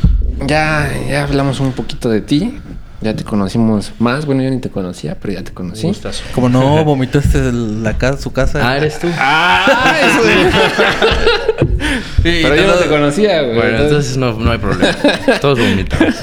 ya, 0.44 0.90
ya 1.08 1.22
hablamos 1.22 1.60
un 1.60 1.70
poquito 1.70 2.10
de 2.10 2.20
ti. 2.20 2.58
Ya 3.00 3.14
te 3.14 3.22
conocimos 3.22 3.92
más. 4.00 4.26
Bueno, 4.26 4.42
yo 4.42 4.50
ni 4.50 4.58
te 4.58 4.70
conocía, 4.70 5.16
pero 5.20 5.34
ya 5.34 5.44
te 5.44 5.52
conocí. 5.52 5.88
Como 6.34 6.48
no 6.48 6.84
vomitaste 6.84 7.52
la 7.52 7.96
casa, 7.96 8.20
su 8.20 8.32
casa. 8.32 8.58
Ah, 8.68 8.76
eres 8.76 8.98
tú. 8.98 9.06
Ah, 9.16 9.94
eso. 10.02 11.78
pero 12.42 12.56
yo 12.56 12.66
no 12.66 12.74
te 12.74 12.86
conocía, 12.86 13.42
güey. 13.42 13.56
Bueno, 13.56 13.78
entonces 13.78 14.16
no, 14.16 14.32
no 14.34 14.50
hay 14.50 14.58
problema. 14.58 14.96
Todos 15.40 15.58
vomitamos. 15.58 16.14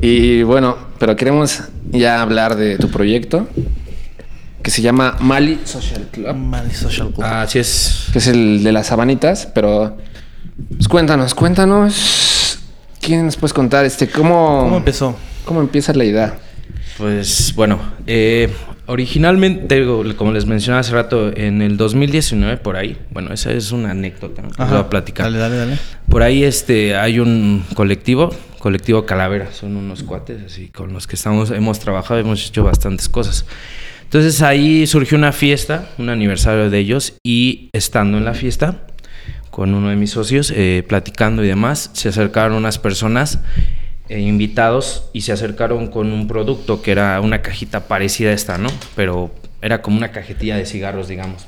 y 0.00 0.42
bueno, 0.42 0.76
pero 0.98 1.16
queremos 1.16 1.62
ya 1.90 2.22
hablar 2.22 2.56
de 2.56 2.76
tu 2.78 2.90
proyecto 2.90 3.48
que 4.64 4.70
se 4.70 4.80
llama 4.80 5.16
Mali 5.20 5.60
Social 5.64 6.08
Club. 6.10 6.34
Mali 6.34 6.72
Social 6.72 7.08
Club. 7.08 7.22
Ah, 7.22 7.42
así 7.42 7.58
es. 7.58 8.06
Que 8.12 8.18
es 8.18 8.26
el 8.28 8.64
de 8.64 8.72
las 8.72 8.86
sabanitas, 8.86 9.46
pero 9.54 9.98
pues, 10.70 10.88
cuéntanos, 10.88 11.34
cuéntanos. 11.34 12.58
¿Quién 13.00 13.26
nos 13.26 13.36
puedes 13.36 13.52
contar 13.52 13.84
este 13.84 14.08
cómo 14.08 14.60
cómo 14.60 14.76
empezó? 14.78 15.16
¿Cómo 15.44 15.60
empieza 15.60 15.92
la 15.92 16.04
idea? 16.04 16.38
Pues 16.96 17.52
bueno, 17.54 17.78
eh, 18.06 18.50
originalmente, 18.86 19.84
como 20.16 20.32
les 20.32 20.46
mencioné 20.46 20.78
hace 20.78 20.92
rato, 20.92 21.32
en 21.36 21.62
el 21.62 21.76
2019 21.76 22.58
por 22.58 22.76
ahí, 22.76 22.96
bueno, 23.10 23.32
esa 23.32 23.52
es 23.52 23.72
una 23.72 23.90
anécdota 23.90 24.42
que 24.42 24.62
voy 24.62 24.78
a 24.78 24.88
platicar. 24.88 25.26
Dale, 25.26 25.38
dale, 25.38 25.56
dale. 25.56 25.78
Por 26.08 26.22
ahí 26.22 26.44
este, 26.44 26.96
hay 26.96 27.18
un 27.18 27.64
colectivo, 27.74 28.34
colectivo 28.58 29.06
Calavera, 29.06 29.52
son 29.52 29.76
unos 29.76 30.02
cuates 30.02 30.42
así 30.44 30.68
con 30.68 30.92
los 30.92 31.06
que 31.06 31.16
estamos, 31.16 31.50
hemos 31.50 31.78
trabajado, 31.80 32.20
hemos 32.20 32.46
hecho 32.46 32.64
bastantes 32.64 33.08
cosas. 33.08 33.46
Entonces 34.02 34.42
ahí 34.42 34.86
surgió 34.86 35.18
una 35.18 35.32
fiesta, 35.32 35.88
un 35.98 36.08
aniversario 36.08 36.70
de 36.70 36.78
ellos, 36.78 37.14
y 37.24 37.70
estando 37.72 38.18
en 38.18 38.24
la 38.24 38.34
fiesta 38.34 38.86
con 39.50 39.72
uno 39.72 39.88
de 39.88 39.96
mis 39.96 40.10
socios, 40.10 40.52
eh, 40.54 40.84
platicando 40.86 41.44
y 41.44 41.46
demás, 41.46 41.90
se 41.92 42.08
acercaron 42.08 42.56
unas 42.56 42.78
personas 42.78 43.38
eh, 44.08 44.20
invitados 44.20 45.08
y 45.12 45.22
se 45.22 45.32
acercaron 45.32 45.88
con 45.88 46.12
un 46.12 46.28
producto 46.28 46.82
que 46.82 46.92
era 46.92 47.20
una 47.20 47.42
cajita 47.42 47.88
parecida 47.88 48.30
a 48.30 48.34
esta, 48.34 48.58
¿no? 48.58 48.68
Pero 48.94 49.30
era 49.62 49.80
como 49.80 49.96
una 49.96 50.12
cajetilla 50.12 50.56
de 50.56 50.66
cigarros, 50.66 51.08
digamos. 51.08 51.46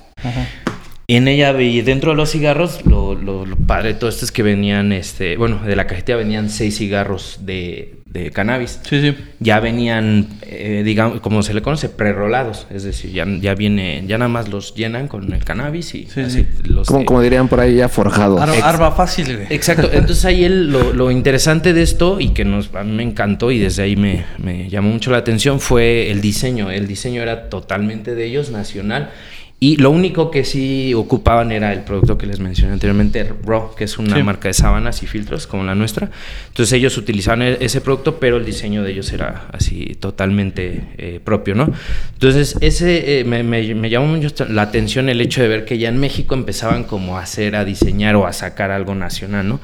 Y 1.09 1.17
en 1.17 1.29
ella, 1.29 1.61
y 1.61 1.83
dentro 1.83 2.11
de 2.11 2.17
los 2.17 2.33
cigarros, 2.33 2.85
lo, 2.85 3.15
lo, 3.15 3.45
padre 3.67 3.93
de 3.93 3.95
todo 3.95 4.11
esto 4.11 4.25
es 4.25 4.33
que 4.33 4.43
venían, 4.43 4.93
este, 4.93 5.37
bueno, 5.37 5.61
de 5.65 5.77
la 5.77 5.87
cajetilla 5.87 6.17
venían 6.17 6.51
seis 6.51 6.79
cigarros 6.79 7.41
de, 7.43 8.01
de 8.07 8.33
cannabis. 8.33 8.81
Sí, 8.89 9.01
sí. 9.01 9.17
Ya 9.39 9.61
venían, 9.61 10.27
eh, 10.43 10.83
digamos, 10.85 11.21
como 11.21 11.45
se 11.45 11.55
le 11.55 11.63
conoce, 11.63 11.89
prerrolados. 11.89 12.67
Es 12.71 12.83
decir, 12.83 13.13
ya, 13.13 13.25
ya 13.41 13.55
viene, 13.55 14.03
ya 14.09 14.19
nada 14.19 14.29
más 14.29 14.49
los 14.49 14.75
llenan 14.75 15.07
con 15.07 15.33
el 15.33 15.45
cannabis 15.45 15.95
y 15.95 16.09
así, 16.17 16.45
Los, 16.65 16.89
como, 16.89 17.05
como, 17.05 17.23
dirían 17.23 17.47
por 17.47 17.61
ahí, 17.61 17.77
ya 17.77 17.89
forjado. 17.89 18.41
arba 18.41 18.91
fácil, 18.91 19.37
güey. 19.37 19.47
Exacto. 19.51 19.89
Entonces 19.93 20.25
ahí 20.25 20.43
el, 20.43 20.73
lo, 20.73 20.93
lo, 20.93 21.13
interesante 21.13 21.73
de 21.73 21.83
esto 21.83 22.19
y 22.19 22.31
que 22.31 22.45
nos, 22.45 22.75
a 22.75 22.83
mí 22.83 22.91
me 22.91 23.05
encantó 23.05 23.53
y 23.53 23.61
desde 23.61 23.85
ahí 23.85 23.95
me, 23.95 24.25
me 24.39 24.69
llamó 24.69 24.91
mucho 24.91 25.13
la 25.13 25.19
atención 25.19 25.61
fue 25.61 26.11
el 26.11 26.21
diseño. 26.21 26.73
El 26.73 26.89
diseño 26.89 27.23
era 27.23 27.49
totalmente 27.49 28.17
de 28.17 28.25
ellos, 28.25 28.51
nacional 28.51 29.11
Y 29.59 29.77
lo 29.77 29.91
único 29.91 30.31
que 30.31 30.45
sí 30.45 30.93
ocupaban 30.93 31.51
era 31.51 31.73
el 31.73 31.81
producto 31.81 32.19
que 32.19 32.27
les 32.27 32.41
mencioné 32.41 32.75
anteriormente, 32.75 33.33
Raw, 33.43 33.75
que 33.75 33.85
es 33.85 33.97
una 33.97 34.23
marca 34.23 34.49
de 34.49 34.55
sábanas 34.55 35.03
y 35.03 35.07
filtros 35.07 35.47
como 35.47 35.65
la 35.65 35.75
nuestra. 35.75 36.11
Entonces 36.49 36.75
ellos 36.75 36.99
utilizaban 36.99 37.41
e-, 37.41 37.57
ese 37.61 37.81
producto, 37.81 38.21
pero 38.21 38.37
el 38.37 38.45
diseño 38.45 38.83
de 38.83 38.93
ellos 38.93 39.11
era 39.15 39.49
así 39.53 39.97
totalmente 39.99 40.89
eh, 40.99 41.21
propio, 41.25 41.55
¿no? 41.55 41.73
Entonces 42.13 42.59
ese 42.61 43.21
eh, 43.21 43.25
me, 43.25 43.43
me, 43.43 43.89
llamó 43.89 44.09
mucho 44.09 44.45
la 44.45 44.61
atención 44.61 45.09
el 45.09 45.23
hecho 45.23 45.41
de 45.41 45.49
ver 45.49 45.65
que 45.65 45.79
ya 45.79 45.89
en 45.89 45.97
México 45.97 46.35
empezaban 46.35 46.85
como 46.85 47.17
a 47.17 47.23
hacer, 47.23 47.57
a 47.57 47.65
diseñar 47.65 48.15
o 48.17 48.27
a 48.27 48.35
sacar 48.35 48.71
algo 48.71 48.95
nacional, 48.95 49.49
¿no? 49.49 49.61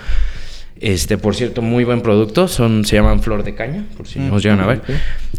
Este, 0.81 1.17
por 1.17 1.35
cierto, 1.37 1.63
muy 1.63 1.85
buen 1.85 2.01
producto. 2.03 2.49
Son, 2.49 2.85
se 2.85 2.97
llaman 2.97 3.23
Flor 3.23 3.45
de 3.45 3.55
Caña, 3.55 3.85
por 3.97 4.09
si 4.09 4.19
nos 4.19 4.43
llegan 4.43 4.61
a 4.61 4.67
ver. 4.67 4.83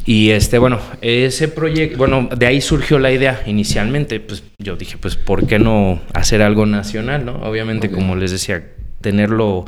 Y 0.05 0.29
este, 0.29 0.57
bueno, 0.57 0.79
ese 1.01 1.47
proyecto, 1.47 1.97
bueno, 1.97 2.29
de 2.35 2.45
ahí 2.45 2.61
surgió 2.61 2.99
la 2.99 3.11
idea 3.11 3.43
inicialmente. 3.45 4.19
Pues 4.19 4.43
yo 4.57 4.75
dije, 4.75 4.97
pues, 4.97 5.15
¿por 5.15 5.45
qué 5.45 5.59
no 5.59 6.01
hacer 6.13 6.41
algo 6.41 6.65
nacional, 6.65 7.25
no? 7.25 7.35
Obviamente, 7.35 7.91
como 7.91 8.15
les 8.15 8.31
decía, 8.31 8.63
tenerlo 9.01 9.65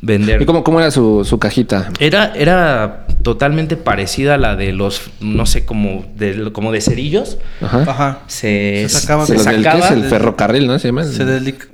vender. 0.00 0.40
¿Y 0.42 0.46
cómo, 0.46 0.64
cómo 0.64 0.80
era 0.80 0.90
su, 0.90 1.24
su, 1.24 1.38
cajita? 1.38 1.90
Era, 1.98 2.32
era 2.34 3.06
totalmente 3.22 3.76
parecida 3.76 4.34
a 4.34 4.38
la 4.38 4.56
de 4.56 4.72
los, 4.72 5.10
no 5.20 5.46
sé, 5.46 5.64
como 5.64 6.04
de, 6.14 6.52
como 6.52 6.72
de 6.72 6.80
cerillos. 6.80 7.38
Ajá. 7.60 7.82
Ajá. 7.82 8.18
Se, 8.26 8.88
sacaba. 8.88 9.26
Se, 9.26 9.38
sacaba 9.38 9.86
es 9.86 9.90
el 9.90 10.04
ferrocarril, 10.04 10.66
¿no? 10.66 10.78
Se 10.78 10.88
llama. 10.88 11.04
Se 11.04 11.24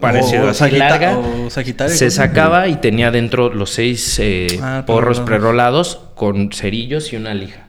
Pareció 0.00 0.42
o, 0.42 0.68
larga. 0.70 1.18
se 1.88 2.10
sacaba 2.10 2.68
y 2.68 2.76
tenía 2.76 3.10
dentro 3.10 3.52
los 3.52 3.70
seis 3.70 4.18
eh, 4.18 4.58
ah, 4.62 4.84
porros 4.86 5.20
prerolados 5.20 6.00
con 6.14 6.50
cerillos 6.52 7.12
y 7.12 7.16
una 7.16 7.34
lija. 7.34 7.68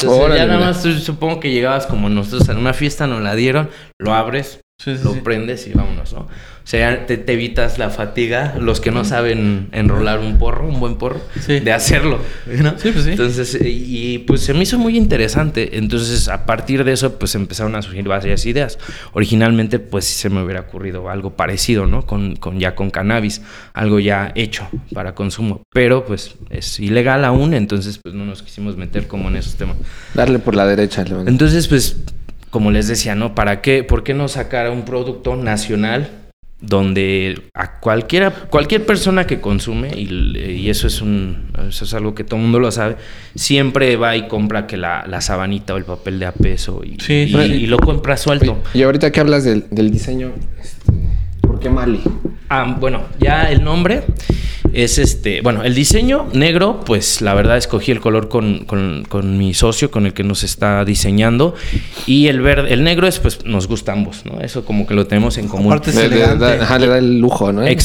Entonces 0.00 0.36
ya 0.36 0.46
nada 0.46 0.60
más 0.60 0.82
supongo 0.82 1.38
que 1.38 1.52
llegabas 1.52 1.86
como 1.86 2.08
nosotros 2.08 2.48
en 2.48 2.58
una 2.58 2.72
fiesta, 2.74 3.06
nos 3.06 3.22
la 3.22 3.34
dieron, 3.34 3.70
lo 3.98 4.14
abres, 4.14 4.60
lo 4.86 5.22
prendes 5.22 5.66
y 5.66 5.72
vámonos, 5.72 6.12
¿no? 6.12 6.28
O 6.64 6.66
sea, 6.66 7.06
te, 7.06 7.24
evitas 7.32 7.78
la 7.78 7.90
fatiga, 7.90 8.54
los 8.60 8.80
que 8.80 8.92
no 8.92 9.04
saben 9.04 9.68
enrolar 9.72 10.20
un 10.20 10.38
porro, 10.38 10.68
un 10.68 10.78
buen 10.78 10.94
porro, 10.94 11.20
de 11.48 11.72
hacerlo, 11.72 12.20
¿no? 12.46 12.78
Sí, 12.78 12.92
pues 12.92 13.04
sí. 13.04 13.10
Entonces, 13.10 13.58
y, 13.60 14.18
pues 14.20 14.42
se 14.42 14.54
me 14.54 14.62
hizo 14.62 14.78
muy 14.78 14.96
interesante. 14.96 15.76
Entonces, 15.78 16.28
a 16.28 16.46
partir 16.46 16.84
de 16.84 16.92
eso, 16.92 17.18
pues 17.18 17.34
empezaron 17.34 17.74
a 17.74 17.82
surgir 17.82 18.06
varias 18.06 18.46
ideas. 18.46 18.78
Originalmente, 19.12 19.80
pues 19.80 20.04
sí 20.04 20.14
se 20.14 20.30
me 20.30 20.42
hubiera 20.42 20.60
ocurrido 20.60 21.10
algo 21.10 21.30
parecido, 21.34 21.86
¿no? 21.88 22.06
Con, 22.06 22.36
con 22.36 22.60
ya 22.60 22.76
con 22.76 22.90
cannabis, 22.90 23.42
algo 23.72 23.98
ya 23.98 24.30
hecho 24.36 24.68
para 24.94 25.16
consumo. 25.16 25.62
Pero, 25.72 26.04
pues, 26.04 26.36
es 26.50 26.78
ilegal 26.78 27.24
aún, 27.24 27.54
entonces, 27.54 27.98
pues 28.00 28.14
no 28.14 28.24
nos 28.24 28.42
quisimos 28.42 28.76
meter 28.76 29.08
como 29.08 29.28
en 29.28 29.36
esos 29.36 29.56
temas. 29.56 29.76
Darle 30.14 30.38
por 30.38 30.54
la 30.54 30.64
derecha. 30.64 31.04
Entonces, 31.26 31.66
pues, 31.66 31.96
como 32.52 32.70
les 32.70 32.86
decía, 32.86 33.14
¿no? 33.14 33.34
¿Para 33.34 33.62
qué? 33.62 33.82
¿Por 33.82 34.04
qué 34.04 34.12
no 34.12 34.28
sacar 34.28 34.70
un 34.70 34.84
producto 34.84 35.34
nacional? 35.36 36.10
donde 36.64 37.42
a 37.54 37.80
cualquiera, 37.80 38.30
cualquier 38.30 38.86
persona 38.86 39.26
que 39.26 39.40
consume, 39.40 39.90
y, 39.98 40.70
eso, 40.70 40.86
es 40.86 41.02
un, 41.02 41.50
eso 41.68 41.84
es 41.84 41.92
algo 41.92 42.14
que 42.14 42.22
todo 42.22 42.36
el 42.36 42.42
mundo 42.44 42.60
lo 42.60 42.70
sabe, 42.70 42.98
siempre 43.34 43.96
va 43.96 44.16
y 44.16 44.28
compra 44.28 44.68
que 44.68 44.76
la, 44.76 45.04
la 45.08 45.20
sabanita 45.20 45.74
o 45.74 45.76
el 45.76 45.84
papel 45.84 46.20
de 46.20 46.26
a 46.26 46.32
peso 46.32 46.82
y, 46.84 46.96
y, 47.12 47.66
lo 47.66 47.78
compra 47.78 48.16
suelto. 48.16 48.62
Y 48.74 48.82
ahorita 48.82 49.10
que 49.10 49.18
hablas 49.18 49.42
del, 49.42 49.66
del 49.72 49.90
diseño, 49.90 50.30
este, 50.62 50.92
¿por 51.42 51.60
qué 51.60 51.68
Mali? 51.68 52.00
Ah, 52.48 52.76
bueno, 52.78 53.02
ya 53.18 53.50
el 53.50 53.62
nombre 53.62 54.04
es 54.72 54.98
este, 54.98 55.42
bueno, 55.42 55.62
el 55.64 55.74
diseño 55.74 56.28
negro, 56.32 56.80
pues 56.84 57.20
la 57.20 57.34
verdad 57.34 57.56
escogí 57.56 57.92
el 57.92 58.00
color 58.00 58.28
con, 58.28 58.64
con, 58.64 59.38
mi 59.38 59.54
socio, 59.54 59.90
con 59.90 60.06
el 60.06 60.14
que 60.14 60.24
nos 60.24 60.44
está 60.44 60.84
diseñando, 60.84 61.54
y 62.06 62.28
el 62.28 62.40
verde, 62.40 62.72
el 62.72 62.82
negro 62.84 63.06
es, 63.06 63.18
pues 63.18 63.44
nos 63.44 63.68
gusta 63.68 63.92
ambos, 63.92 64.24
¿no? 64.24 64.40
Eso 64.40 64.64
como 64.64 64.86
que 64.86 64.94
lo 64.94 65.06
tenemos 65.06 65.36
en 65.38 65.48
común. 65.48 65.72
Aparte 65.72 65.92
le, 66.08 66.18
da, 66.18 66.78
le 66.78 66.86
da 66.86 66.98
el 66.98 67.18
lujo, 67.18 67.52
¿no? 67.52 67.62
el 67.62 67.76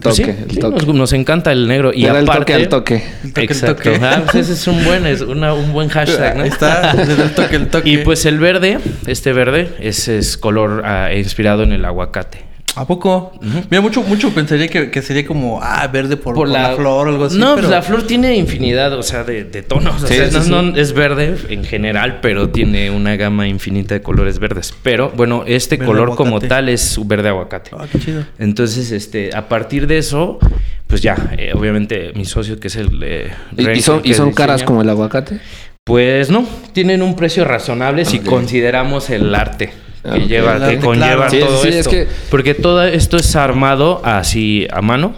toque. 0.00 0.36
el 0.48 0.58
toque. 0.58 0.92
Nos, 0.92 1.12
encanta 1.12 1.52
el 1.52 1.68
negro. 1.68 1.92
Y 1.92 2.06
aparte, 2.06 2.54
el 2.54 2.68
toque 2.68 2.94
al 2.94 3.30
toque. 3.32 3.42
exacto. 3.42 3.90
Ah, 4.00 4.22
pues 4.24 4.48
ese 4.48 4.54
es 4.54 4.66
un 4.66 4.84
buen, 4.84 5.06
es 5.06 5.20
una, 5.20 5.54
un 5.54 5.72
buen 5.72 5.88
hashtag, 5.88 6.36
¿no? 6.36 6.44
está, 6.44 6.94
le 6.94 7.14
da 7.14 7.24
el 7.24 7.34
toque, 7.34 7.56
el 7.56 7.68
toque. 7.68 7.90
Y 7.90 7.98
pues 7.98 8.24
el 8.26 8.38
verde, 8.38 8.78
este 9.06 9.32
verde, 9.32 9.74
ese 9.80 10.18
es 10.18 10.36
color 10.36 10.82
ah, 10.84 11.12
inspirado 11.14 11.62
en 11.62 11.72
el 11.72 11.84
aguacate. 11.84 12.51
¿A 12.74 12.86
poco? 12.86 13.32
Mira, 13.70 13.82
mucho, 13.82 14.02
mucho 14.02 14.30
pensaría 14.30 14.68
que, 14.68 15.02
sería 15.02 15.26
como, 15.26 15.60
ah, 15.62 15.86
verde 15.88 16.16
por, 16.16 16.48
la, 16.48 16.74
flor 16.74 17.06
o 17.06 17.10
algo 17.10 17.24
así. 17.26 17.38
No, 17.38 17.54
pues 17.54 17.68
la 17.68 17.82
flor 17.82 18.06
tiene 18.06 18.34
infinidad, 18.36 18.92
o 18.94 19.02
sea, 19.02 19.24
de, 19.24 19.44
tonos. 19.62 20.02
o 20.02 20.06
sea, 20.06 20.28
no, 20.48 20.74
es 20.76 20.92
verde 20.94 21.36
en 21.50 21.64
general, 21.64 22.20
pero 22.22 22.48
tiene 22.48 22.90
una 22.90 23.16
gama 23.16 23.46
infinita 23.46 23.94
de 23.94 24.02
colores 24.02 24.38
verdes. 24.38 24.74
Pero, 24.82 25.12
bueno, 25.14 25.44
este 25.46 25.78
color 25.78 26.16
como 26.16 26.40
tal 26.40 26.68
es 26.68 26.98
verde 27.04 27.28
aguacate. 27.28 27.72
Ah, 27.76 27.86
qué 27.90 27.98
chido. 27.98 28.24
Entonces, 28.38 28.90
este, 28.90 29.30
a 29.34 29.48
partir 29.48 29.86
de 29.86 29.98
eso, 29.98 30.38
pues 30.86 31.02
ya, 31.02 31.34
eh, 31.36 31.52
obviamente, 31.54 32.12
mi 32.14 32.24
socio, 32.24 32.58
que 32.58 32.68
es 32.68 32.76
el... 32.76 33.02
Eh, 33.02 33.32
¿Y, 33.56 33.82
son, 33.82 34.00
¿y 34.02 34.14
son 34.14 34.32
caras 34.32 34.62
como 34.62 34.80
el 34.80 34.88
aguacate? 34.88 35.40
Pues 35.84 36.30
no, 36.30 36.46
tienen 36.72 37.02
un 37.02 37.16
precio 37.16 37.44
razonable 37.44 38.04
si 38.04 38.20
consideramos 38.20 39.10
el 39.10 39.34
arte 39.34 39.72
que 40.02 40.26
lleva, 40.26 40.68
que 40.68 40.78
conlleva 40.78 41.28
todo 41.28 41.64
esto. 41.64 41.90
Porque 42.30 42.54
todo 42.54 42.82
esto 42.82 43.16
es 43.16 43.36
armado 43.36 44.00
así 44.04 44.66
a 44.70 44.82
mano. 44.82 45.14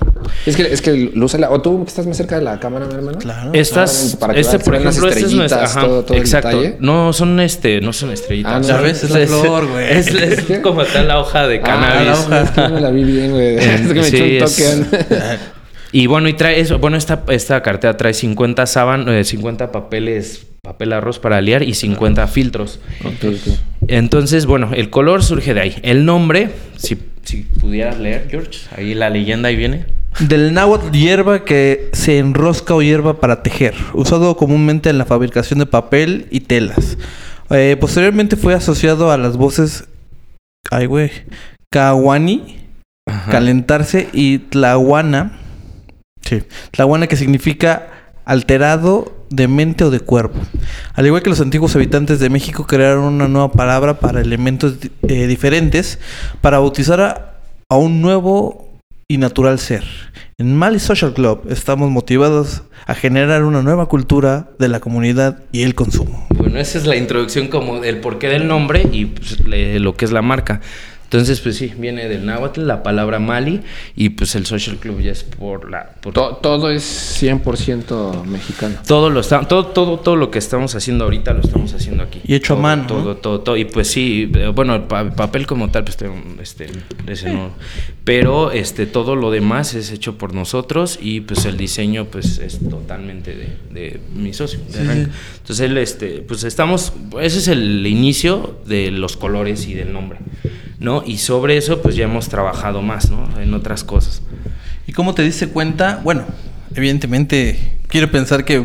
Es 0.47 0.57
que, 0.57 0.63
es 0.63 0.83
que 0.83 1.11
usa 1.15 1.39
la, 1.39 1.51
o 1.51 1.61
tú 1.61 1.85
que 1.85 1.89
estás 1.89 2.07
más 2.07 2.17
cerca 2.17 2.37
de 2.37 2.43
la 2.43 2.61
cámara, 2.61 2.87
hermano. 2.93 3.19
Claro. 3.19 3.51
Estas, 3.55 4.17
para 4.19 4.35
que 4.35 4.41
este, 4.41 4.59
por 4.59 4.75
ejemplo, 4.75 5.09
este 5.09 5.21
es 5.21 5.33
nuestro, 5.33 5.61
ajá, 5.61 5.81
todo, 5.81 6.05
todo 6.05 6.19
exacto. 6.19 6.63
No 6.81 7.13
son 7.13 7.41
este, 7.41 7.81
no 7.81 7.93
son 7.93 8.11
estrellitas. 8.11 8.71
Ah, 8.71 8.81
no, 8.81 8.87
Es 8.87 9.09
la 9.11 9.27
flor, 9.27 9.71
güey. 9.71 9.93
Es, 9.93 10.09
es, 10.09 10.59
como 10.61 10.85
tal 10.85 11.09
la 11.09 11.21
hoja 11.21 11.47
de 11.47 11.61
cannabis. 11.61 11.97
Ah, 11.97 12.05
la 12.05 12.13
hoja. 12.13 12.43
Es 12.43 12.51
que 12.51 12.69
no 12.69 12.81
la 12.81 12.91
vi 12.91 13.05
bien, 13.05 13.31
güey. 13.33 13.57
es 13.59 13.81
que 13.81 13.95
me 13.95 14.05
sí, 14.05 14.17
echó 14.17 14.45
un 14.45 14.85
toque. 14.85 15.39
y 15.93 16.07
bueno, 16.07 16.29
y 16.29 16.35
trae 16.35 16.61
eso, 16.61 16.79
bueno, 16.79 16.97
esta, 16.97 17.23
esta 17.29 17.63
cartera 17.63 17.97
trae 17.97 18.13
50 18.13 18.67
sábanas, 18.67 19.09
eh, 19.09 19.25
50 19.25 19.73
papeles 19.73 20.47
papel 20.65 20.95
arroz 20.95 21.19
para 21.19 21.41
liar 21.41 21.63
y 21.63 21.75
50 21.75 22.27
filtros. 22.27 22.81
Entonces, 23.89 24.47
bueno, 24.47 24.71
el 24.75 24.91
color 24.91 25.23
surge 25.23 25.55
de 25.55 25.61
ahí. 25.61 25.77
El 25.83 26.05
nombre, 26.05 26.51
si, 26.77 26.99
si 27.23 27.43
pudieras 27.43 27.99
leer, 27.99 28.27
George, 28.31 28.61
ahí 28.77 28.95
la 28.95 29.11
leyenda 29.11 29.49
ahí 29.49 29.57
viene. 29.57 29.87
Del 30.21 30.55
náhuatl 30.55 30.93
hierba 30.93 31.45
que 31.45 31.91
se 31.93 32.19
enrosca 32.19 32.75
o 32.75 32.83
hierba 32.83 33.19
para 33.19 33.43
tejer, 33.43 33.75
usado 33.95 34.37
comúnmente 34.37 34.89
en 34.89 34.99
la 34.99 35.07
fabricación 35.07 35.59
de 35.59 35.67
papel 35.67 36.27
y 36.31 36.41
telas. 36.41 36.97
Eh, 37.51 37.77
posteriormente 37.81 38.37
fue 38.37 38.55
asociado 38.55 39.11
a 39.11 39.19
las 39.19 39.37
voces, 39.37 39.85
ay 40.71 40.87
güey, 40.87 41.11
Kawani, 41.71 42.59
calentarse 43.29 44.09
y 44.13 44.39
Tlahuana, 44.39 45.41
sí, 46.23 46.43
Tlahuana 46.71 47.09
que 47.09 47.17
significa 47.17 47.89
alterado 48.25 49.14
de 49.35 49.49
mente 49.49 49.85
o 49.85 49.91
de 49.91 50.01
cuerpo. 50.01 50.39
Al 50.95 51.07
igual 51.07 51.23
que 51.23 51.31
los 51.31 51.41
antiguos 51.41 51.75
habitantes 51.75 52.21
de 52.21 52.31
México 52.31 52.67
crearon 52.67 53.05
una 53.05 53.29
nueva 53.29 53.53
palabra 53.53 53.99
para 53.99 54.21
elementos 54.21 54.77
eh, 55.03 55.27
diferentes 55.27 55.99
para 56.41 56.59
bautizar 56.59 57.01
a, 57.69 57.77
un 57.77 58.01
nuevo 58.01 58.71
y 59.09 59.19
natural 59.19 59.59
ser. 59.59 59.85
En 60.39 60.55
Mali 60.57 60.79
Social 60.79 61.13
Club 61.13 61.43
estamos 61.51 61.91
motivados 61.91 62.63
a 62.87 62.95
generar 62.95 63.43
una 63.43 63.63
nueva 63.63 63.87
cultura 63.87 64.51
de 64.59 64.69
la 64.69 64.79
comunidad 64.79 65.43
y 65.51 65.63
el 65.63 65.75
consumo. 65.75 66.27
Bueno, 66.37 66.61
esa 66.61 66.79
es 66.79 66.87
la 66.87 66.97
introducción 66.97 67.49
como 67.49 67.81
del 67.81 68.01
porqué 68.01 68.29
del 68.29 68.47
nombre 68.47 68.89
y 68.93 69.07
pues, 69.07 69.41
lo 69.45 69.95
que 69.97 70.05
es 70.05 70.13
la 70.13 70.23
marca. 70.23 70.61
Entonces, 71.15 71.41
pues 71.41 71.57
sí, 71.57 71.73
viene 71.79 72.09
del 72.09 72.27
náhuatl, 72.27 72.67
la 72.67 72.83
palabra 72.83 73.21
Mali, 73.21 73.61
y 73.95 74.09
pues 74.09 74.35
el 74.35 74.47
social 74.47 74.79
club 74.79 75.01
ya 75.01 75.13
es 75.13 75.23
por 75.23 75.71
la... 75.71 75.95
Todo, 76.03 76.73
es 76.73 77.23
100% 77.23 78.25
mexicano. 78.25 78.79
Todo 78.85 79.11
lo, 79.11 79.21
está, 79.21 79.47
todo, 79.47 79.67
todo, 79.67 80.01
todo 80.01 80.17
lo 80.17 80.33
que 80.33 80.41
estamos 80.41 80.75
haciendo 80.75 81.05
ahorita 81.05 81.33
lo 81.33 81.43
estamos 81.43 81.73
haciendo 81.73 82.03
aquí. 82.03 82.21
Y 82.25 82.35
hecho 82.35 82.55
a 82.55 82.57
mano. 82.57 82.89
Todo, 82.89 83.17
todo, 83.19 83.41
todo. 83.43 83.57
Y 83.57 83.65
pues 83.65 83.87
sí, 83.87 84.29
eh, 84.35 84.49
bueno, 84.49 84.75
el 84.75 84.83
papel 84.83 85.47
como 85.47 85.71
tal, 85.71 85.85
pues 85.85 85.99
este, 86.43 86.67
ese 87.07 87.33
no. 87.33 87.53
Pero 88.03 88.51
este, 88.51 88.87
todo 88.87 89.15
lo 89.15 89.31
demás 89.31 89.75
es 89.75 89.93
hecho 89.93 90.19
por 90.19 90.35
nosotros 90.35 90.99
y 91.01 91.21
pues 91.21 91.45
el 91.45 91.57
diseño 91.57 92.07
pues 92.07 92.39
es 92.39 92.59
totalmente 92.69 93.37
de, 93.37 93.57
de 93.71 94.01
mi 94.17 94.33
socio. 94.33 94.59
Entonces 94.69 95.61
él, 95.61 95.79
este, 95.79 96.25
pues 96.27 96.43
estamos, 96.43 96.93
ese 97.21 97.39
es 97.39 97.47
el 97.47 97.87
inicio 97.87 98.59
de 98.67 98.91
los 98.91 99.17
colores 99.17 99.69
y 99.69 99.75
del 99.75 99.93
nombre. 99.93 100.19
¿No? 100.85 101.03
Y 101.05 101.19
sobre 101.19 101.57
eso, 101.57 101.83
pues 101.83 101.97
ya 101.97 102.05
hemos 102.05 102.29
trabajado 102.29 102.83
más, 102.83 103.11
¿no? 103.11 103.29
En 103.41 103.55
otras 103.55 103.83
cosas. 103.83 104.23
¿Y 104.87 104.93
cómo 104.93 105.15
te 105.15 105.23
diste 105.23 105.49
cuenta? 105.49 106.01
Bueno, 106.05 106.25
evidentemente 106.75 107.79
quiero 107.89 108.11
pensar 108.11 108.45
que 108.45 108.63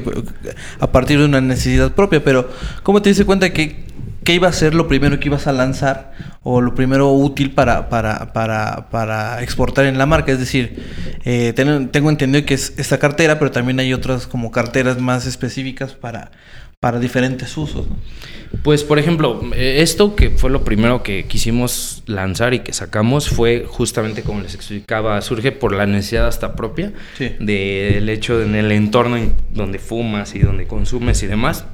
a 0.80 0.92
partir 0.92 1.20
de 1.20 1.26
una 1.26 1.42
necesidad 1.42 1.94
propia, 1.94 2.24
pero 2.24 2.50
¿cómo 2.84 3.02
te 3.02 3.10
diste 3.10 3.26
cuenta 3.26 3.52
que 3.54 3.88
qué 4.24 4.34
iba 4.34 4.48
a 4.48 4.54
ser 4.54 4.76
lo 4.76 4.88
primero 4.88 5.20
que 5.20 5.28
ibas 5.28 5.48
a 5.48 5.54
lanzar 5.54 6.12
o 6.44 6.62
lo 6.62 6.76
primero 6.76 7.12
útil 7.12 7.52
para, 7.52 7.90
para, 7.90 8.34
para, 8.34 8.90
para 8.90 9.42
exportar 9.42 9.86
en 9.86 9.98
la 9.98 10.06
marca? 10.06 10.32
Es 10.32 10.40
decir, 10.40 10.84
eh, 11.24 11.54
tengo, 11.56 11.88
tengo 11.90 12.10
entendido 12.10 12.46
que 12.46 12.54
es 12.54 12.74
esta 12.78 12.98
cartera, 13.00 13.40
pero 13.40 13.52
también 13.52 13.80
hay 13.80 13.94
otras 13.94 14.28
como 14.28 14.52
carteras 14.52 15.00
más 15.00 15.26
específicas 15.26 15.94
para 15.94 16.32
para 16.80 17.00
diferentes 17.00 17.58
usos. 17.58 17.88
Pues, 18.64 18.84
por 18.84 19.00
ejemplo, 19.00 19.42
esto 19.54 20.16
que 20.16 20.30
fue 20.30 20.50
lo 20.50 20.64
primero 20.64 21.04
que 21.04 21.26
quisimos 21.26 22.04
lanzar 22.08 22.54
y 22.54 22.60
que 22.60 22.72
sacamos 22.72 23.30
fue 23.30 23.66
justamente, 23.68 24.24
como 24.24 24.42
les 24.42 24.56
explicaba, 24.56 25.22
surge 25.22 25.52
por 25.52 25.76
la 25.76 25.86
necesidad 25.86 26.28
hasta 26.28 26.56
propia 26.56 26.94
del 27.40 28.08
hecho 28.10 28.40
de 28.40 28.46
en 28.46 28.56
el 28.56 28.72
entorno 28.72 29.18
donde 29.52 29.78
fumas 29.78 30.34
y 30.36 30.40
donde 30.40 30.68
consumes 30.68 31.22
y 31.22 31.28
demás. 31.28 31.66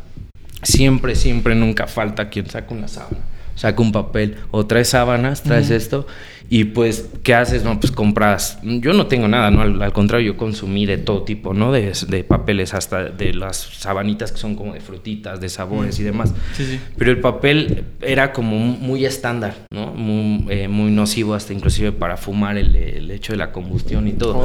Siempre, 0.63 1.15
siempre, 1.15 1.53
nunca 1.53 1.85
falta 1.85 2.29
quien 2.29 2.49
saca 2.49 2.73
una 2.73 2.87
sábana, 2.87 3.19
saca 3.53 3.81
un 3.81 3.91
papel 3.91 4.37
o 4.49 4.65
traes 4.65 4.89
sábanas, 4.89 5.43
traes 5.43 5.69
esto 5.69 6.07
y 6.49 6.65
pues, 6.65 7.09
¿qué 7.23 7.33
haces? 7.33 7.63
No, 7.63 7.79
pues 7.79 7.91
compras. 7.91 8.59
Yo 8.63 8.93
no 8.93 9.07
tengo 9.07 9.27
nada, 9.27 9.49
¿no? 9.51 9.61
Al, 9.61 9.93
contrario, 9.93 10.33
yo 10.33 10.37
consumí 10.37 10.85
de 10.85 10.97
todo 10.97 11.23
tipo, 11.23 11.53
¿no? 11.53 11.71
De, 11.71 11.91
de, 12.07 12.23
papeles, 12.23 12.73
hasta 12.73 13.05
de 13.05 13.33
las 13.33 13.57
sabanitas 13.57 14.31
que 14.31 14.37
son 14.37 14.55
como 14.55 14.73
de 14.73 14.81
frutitas, 14.81 15.41
de 15.41 15.49
sabores 15.49 15.99
y 15.99 16.03
mm. 16.03 16.05
demás. 16.05 16.33
Sí, 16.55 16.65
sí. 16.65 16.79
Pero 16.97 17.11
el 17.11 17.19
papel 17.19 17.85
era 18.01 18.31
como 18.31 18.57
muy 18.57 19.05
estándar, 19.05 19.55
¿no? 19.71 19.87
Muy, 19.93 20.45
eh, 20.51 20.67
muy 20.67 20.91
nocivo, 20.91 21.33
hasta 21.33 21.53
inclusive 21.53 21.91
para 21.91 22.17
fumar 22.17 22.57
el, 22.57 22.75
el, 22.75 23.11
hecho 23.11 23.33
de 23.33 23.37
la 23.37 23.51
combustión 23.51 24.07
y 24.07 24.13
todo. 24.13 24.43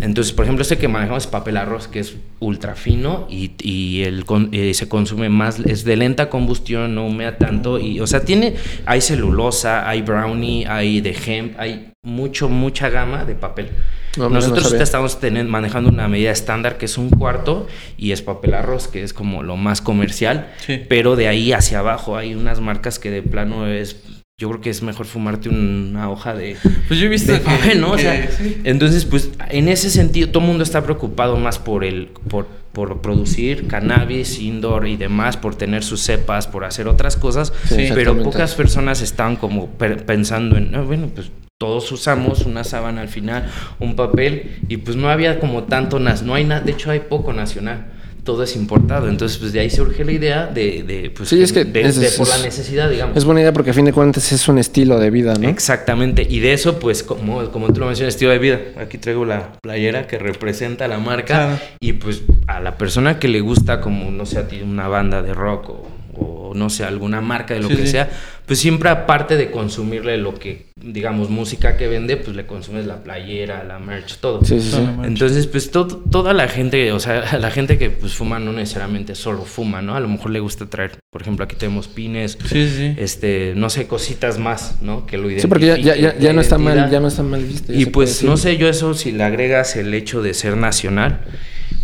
Entonces, 0.00 0.32
por 0.32 0.44
ejemplo, 0.44 0.62
este 0.62 0.78
que 0.78 0.88
manejamos 0.88 1.24
es 1.24 1.26
papel 1.28 1.56
arroz, 1.56 1.86
que 1.86 2.00
es 2.00 2.16
ultra 2.40 2.74
fino 2.74 3.26
y, 3.30 3.52
y 3.62 4.02
el, 4.02 4.24
eh, 4.52 4.74
se 4.74 4.88
consume 4.88 5.28
más, 5.28 5.60
es 5.60 5.84
de 5.84 5.96
lenta 5.96 6.28
combustión, 6.28 6.94
no 6.94 7.06
humea 7.06 7.38
tanto. 7.38 7.78
Y, 7.78 8.00
o 8.00 8.06
sea, 8.06 8.24
tiene, 8.24 8.54
hay 8.84 9.00
celulosa, 9.00 9.88
hay 9.88 10.02
brownie, 10.02 10.66
hay 10.66 11.00
de 11.00 11.14
hay 11.58 11.92
mucho, 12.02 12.48
mucha 12.48 12.88
gama 12.88 13.24
de 13.24 13.34
papel. 13.34 13.70
Nosotros 14.16 14.72
estamos 14.72 15.18
manejando 15.46 15.90
una 15.90 16.08
medida 16.08 16.30
estándar 16.30 16.78
que 16.78 16.86
es 16.86 16.96
un 16.96 17.10
cuarto 17.10 17.66
y 17.98 18.12
es 18.12 18.22
papel 18.22 18.54
arroz, 18.54 18.88
que 18.88 19.02
es 19.02 19.12
como 19.12 19.42
lo 19.42 19.56
más 19.56 19.80
comercial, 19.80 20.52
pero 20.88 21.16
de 21.16 21.28
ahí 21.28 21.52
hacia 21.52 21.80
abajo 21.80 22.16
hay 22.16 22.34
unas 22.34 22.60
marcas 22.60 22.98
que 22.98 23.10
de 23.10 23.22
plano 23.22 23.66
es 23.66 23.96
yo 24.38 24.50
creo 24.50 24.60
que 24.60 24.68
es 24.68 24.82
mejor 24.82 25.06
fumarte 25.06 25.48
una 25.48 26.10
hoja 26.10 26.34
de, 26.34 26.58
pues 26.88 27.00
yo 27.00 27.06
he 27.06 27.08
visto 27.08 27.32
papel, 27.40 27.80
¿no? 27.80 27.92
O 27.92 27.98
sea, 27.98 28.28
entonces, 28.64 29.06
pues 29.06 29.30
en 29.48 29.68
ese 29.68 29.88
sentido, 29.88 30.28
todo 30.28 30.42
el 30.42 30.48
mundo 30.48 30.62
está 30.62 30.82
preocupado 30.84 31.38
más 31.38 31.58
por 31.58 31.84
el, 31.84 32.10
por, 32.28 32.46
por 32.76 33.00
producir 33.00 33.68
cannabis, 33.68 34.38
indoor 34.38 34.86
y 34.86 34.98
demás, 34.98 35.38
por 35.38 35.54
tener 35.54 35.82
sus 35.82 36.02
cepas, 36.02 36.46
por 36.46 36.66
hacer 36.66 36.88
otras 36.88 37.16
cosas, 37.16 37.50
pero 37.94 38.22
pocas 38.22 38.54
personas 38.54 39.00
están 39.00 39.36
como 39.36 39.68
pensando 40.04 40.58
en, 40.58 40.72
bueno, 40.86 41.08
pues 41.14 41.30
todos 41.56 41.90
usamos 41.90 42.44
una 42.44 42.64
sábana 42.64 43.00
al 43.00 43.08
final, 43.08 43.50
un 43.80 43.96
papel, 43.96 44.60
y 44.68 44.76
pues 44.76 44.94
no 44.94 45.08
había 45.08 45.40
como 45.40 45.64
tanto, 45.64 45.98
no 45.98 46.34
hay 46.34 46.44
nada, 46.44 46.60
de 46.60 46.72
hecho 46.72 46.90
hay 46.90 47.00
poco 47.00 47.32
nacional 47.32 47.95
todo 48.26 48.42
es 48.42 48.54
importado. 48.56 49.08
Entonces, 49.08 49.38
pues 49.38 49.54
de 49.54 49.60
ahí 49.60 49.70
surge 49.70 50.04
la 50.04 50.12
idea 50.12 50.46
de, 50.46 50.82
de 50.82 51.10
pues, 51.10 51.30
sí, 51.30 51.40
es 51.40 51.52
que 51.54 51.64
por 51.64 52.28
la 52.28 52.38
necesidad, 52.38 52.90
digamos. 52.90 53.16
Es 53.16 53.24
buena 53.24 53.40
idea 53.40 53.54
porque 53.54 53.70
a 53.70 53.72
fin 53.72 53.86
de 53.86 53.94
cuentas 53.94 54.30
es 54.32 54.46
un 54.48 54.58
estilo 54.58 55.00
de 55.00 55.10
vida, 55.10 55.34
¿no? 55.34 55.48
Exactamente. 55.48 56.26
Y 56.28 56.40
de 56.40 56.52
eso, 56.52 56.78
pues, 56.78 57.02
como, 57.02 57.50
como 57.50 57.72
tú 57.72 57.80
lo 57.80 57.86
mencionas, 57.86 58.14
estilo 58.14 58.32
de 58.32 58.38
vida. 58.38 58.60
Aquí 58.76 58.98
traigo 58.98 59.24
la 59.24 59.52
playera 59.62 60.06
que 60.06 60.18
representa 60.18 60.88
la 60.88 60.98
marca. 60.98 61.58
Y 61.80 61.94
pues 61.94 62.22
a 62.46 62.60
la 62.60 62.76
persona 62.76 63.18
que 63.18 63.28
le 63.28 63.40
gusta, 63.40 63.80
como, 63.80 64.10
no 64.10 64.26
sé, 64.26 64.38
a 64.38 64.48
ti, 64.48 64.60
una 64.60 64.88
banda 64.88 65.22
de 65.22 65.32
rock 65.32 65.70
o 65.70 65.95
o 66.48 66.54
no 66.54 66.70
sé, 66.70 66.84
alguna 66.84 67.20
marca 67.20 67.54
de 67.54 67.60
lo 67.60 67.68
que 67.68 67.86
sea, 67.86 68.08
pues 68.46 68.60
siempre 68.60 68.88
aparte 68.90 69.36
de 69.36 69.50
consumirle 69.50 70.16
lo 70.18 70.34
que, 70.34 70.66
digamos, 70.76 71.30
música 71.30 71.76
que 71.76 71.88
vende, 71.88 72.16
pues 72.16 72.36
le 72.36 72.46
consumes 72.46 72.86
la 72.86 73.02
playera, 73.02 73.64
la 73.64 73.78
merch, 73.78 74.18
todo. 74.18 74.44
Sí, 74.44 74.60
sí, 74.60 74.76
Entonces, 75.02 75.46
pues 75.48 75.70
toda 75.70 76.32
la 76.32 76.46
gente, 76.48 76.92
o 76.92 77.00
sea, 77.00 77.38
la 77.40 77.50
gente 77.50 77.76
que 77.78 77.90
pues 77.90 78.14
fuma 78.14 78.38
no 78.38 78.52
necesariamente 78.52 79.14
solo 79.14 79.42
fuma, 79.42 79.82
¿no? 79.82 79.96
A 79.96 80.00
lo 80.00 80.08
mejor 80.08 80.30
le 80.30 80.40
gusta 80.40 80.66
traer, 80.66 80.92
por 81.10 81.22
ejemplo, 81.22 81.44
aquí 81.44 81.56
tenemos 81.56 81.88
pines, 81.88 82.38
este, 82.52 83.54
no 83.56 83.68
sé, 83.68 83.88
cositas 83.88 84.38
más, 84.38 84.80
¿no? 84.80 85.06
Que 85.06 85.18
lo 85.18 85.28
Sí, 85.28 85.48
porque 85.48 85.66
ya, 85.66 85.96
ya, 85.96 86.16
ya, 86.16 86.32
no 86.32 86.40
está 86.40 86.56
mal, 86.56 86.88
ya 86.90 87.00
no 87.00 87.08
está 87.08 87.22
mal 87.22 87.42
visto. 87.42 87.72
Y 87.72 87.86
pues, 87.86 88.22
no 88.22 88.36
sé, 88.36 88.56
yo 88.56 88.68
eso, 88.68 88.94
si 88.94 89.10
le 89.10 89.24
agregas 89.24 89.76
el 89.76 89.92
hecho 89.92 90.22
de 90.22 90.34
ser 90.34 90.56
nacional, 90.56 91.20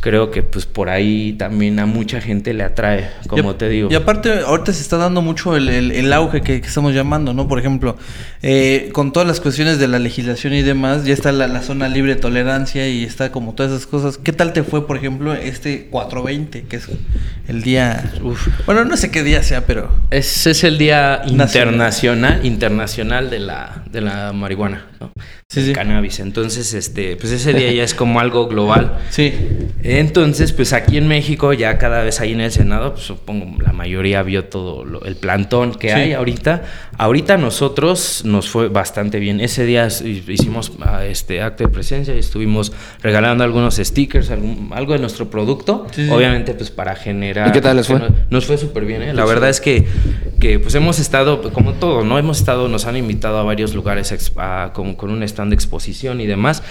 creo 0.02 0.32
que 0.32 0.42
pues 0.42 0.66
por 0.66 0.90
ahí 0.90 1.34
también 1.34 1.78
a 1.78 1.86
mucha 1.86 2.20
gente 2.20 2.52
le 2.54 2.64
atrae, 2.64 3.08
como 3.28 3.54
te 3.54 3.68
digo. 3.68 3.88
Y 3.88 3.94
aparte, 3.94 4.40
ahorita 4.40 4.72
se 4.72 4.82
está 4.82 4.96
dando 4.96 5.22
mucho 5.22 5.56
el, 5.56 5.68
el, 5.68 6.12
auge 6.12 6.40
que, 6.42 6.56
estamos 6.56 6.92
llamando, 6.92 7.32
¿no? 7.34 7.46
Por 7.46 7.60
ejemplo, 7.60 7.96
eh, 8.42 8.90
con 8.92 9.12
todas 9.12 9.28
las 9.28 9.40
cuestiones 9.40 9.78
de 9.78 9.86
la 9.86 10.00
legislación 10.00 10.54
y 10.54 10.62
demás, 10.62 11.04
ya 11.04 11.14
está 11.14 11.30
la, 11.30 11.62
zona 11.62 11.88
libre 11.88 12.16
de 12.16 12.20
tolerancia 12.20 12.88
y 12.88 13.04
está 13.04 13.30
como 13.30 13.54
todas 13.54 13.70
esas 13.70 13.86
cosas. 13.86 14.18
¿Qué 14.18 14.32
tal 14.32 14.52
te 14.52 14.64
fue, 14.64 14.88
por 14.88 14.96
ejemplo, 14.96 15.34
este 15.34 15.86
420, 15.86 16.64
que 16.64 16.76
es 16.76 16.88
el 17.46 17.62
día... 17.62 18.12
bueno, 18.66 18.84
no 18.84 18.96
sé 18.96 19.12
qué 19.12 19.22
día 19.22 19.44
sea, 19.44 19.66
pero... 19.66 19.88
Ese 20.10 20.50
es 20.50 20.64
el 20.64 20.78
día 20.78 21.22
internacional, 21.26 22.44
internacional 22.44 23.30
de 23.30 23.38
la, 23.38 23.84
de 23.92 24.00
la 24.00 24.32
marihuana, 24.32 24.86
¿no? 25.02 25.12
Sí, 25.48 25.64
sí. 25.66 25.72
Cannabis. 25.72 26.20
Entonces, 26.20 26.72
este, 26.74 27.16
pues 27.16 27.32
ese 27.32 27.52
día 27.52 27.72
ya 27.72 27.84
es 27.84 27.94
como 27.94 28.20
algo 28.20 28.46
global. 28.46 28.98
Sí. 29.10 29.34
Entonces, 29.82 30.52
pues 30.52 30.72
aquí 30.72 30.96
en 30.96 31.08
México, 31.08 31.52
ya 31.52 31.78
cada 31.78 32.02
vez 32.02 32.20
ahí 32.20 32.32
en 32.32 32.40
el 32.40 32.52
Senado, 32.52 32.92
pues 32.94 33.04
supongo 33.04 33.60
la 33.62 33.72
mayoría 33.72 34.22
vio 34.22 34.44
todo 34.44 34.84
el 35.04 35.16
plantón 35.16 35.74
que 35.74 35.92
hay 35.92 36.12
ahorita. 36.12 36.62
Ahorita 36.98 37.36
nosotros 37.36 38.22
nos 38.24 38.48
fue 38.48 38.68
bastante 38.68 39.18
bien. 39.18 39.40
Ese 39.40 39.64
día 39.64 39.88
hicimos 39.88 40.72
ah, 40.80 41.04
este 41.04 41.42
acto 41.42 41.64
de 41.64 41.70
presencia 41.70 42.14
y 42.14 42.18
estuvimos 42.18 42.72
regalando 43.02 43.44
algunos 43.44 43.76
stickers, 43.76 44.30
algo 44.30 44.92
de 44.92 44.98
nuestro 44.98 45.30
producto. 45.30 45.86
Obviamente, 46.10 46.54
pues 46.54 46.70
para 46.70 46.94
generar. 46.94 47.48
¿Y 47.48 47.52
qué 47.52 47.60
tal 47.60 47.76
les 47.76 47.86
fue? 47.86 48.00
Nos, 48.30 48.46
fue 48.46 48.58
súper 48.58 48.84
bien, 48.84 49.02
¿eh? 49.02 49.14
La 49.14 49.24
verdad 49.24 49.50
es 49.50 49.60
que, 49.60 49.86
que, 50.40 50.58
pues 50.58 50.74
hemos 50.74 50.98
estado, 50.98 51.42
como 51.52 51.74
todo, 51.74 52.04
¿no? 52.04 52.18
Hemos 52.18 52.38
estado, 52.38 52.68
nos 52.68 52.86
han 52.86 52.96
invitado 52.96 53.38
a 53.38 53.42
varios 53.42 53.74
lugares 53.74 54.12
con, 54.94 55.08
con 55.08 55.10
un 55.10 55.22
stand 55.22 55.50
de 55.50 55.54
exposición 55.54 56.20
y 56.20 56.26
demás 56.26 56.62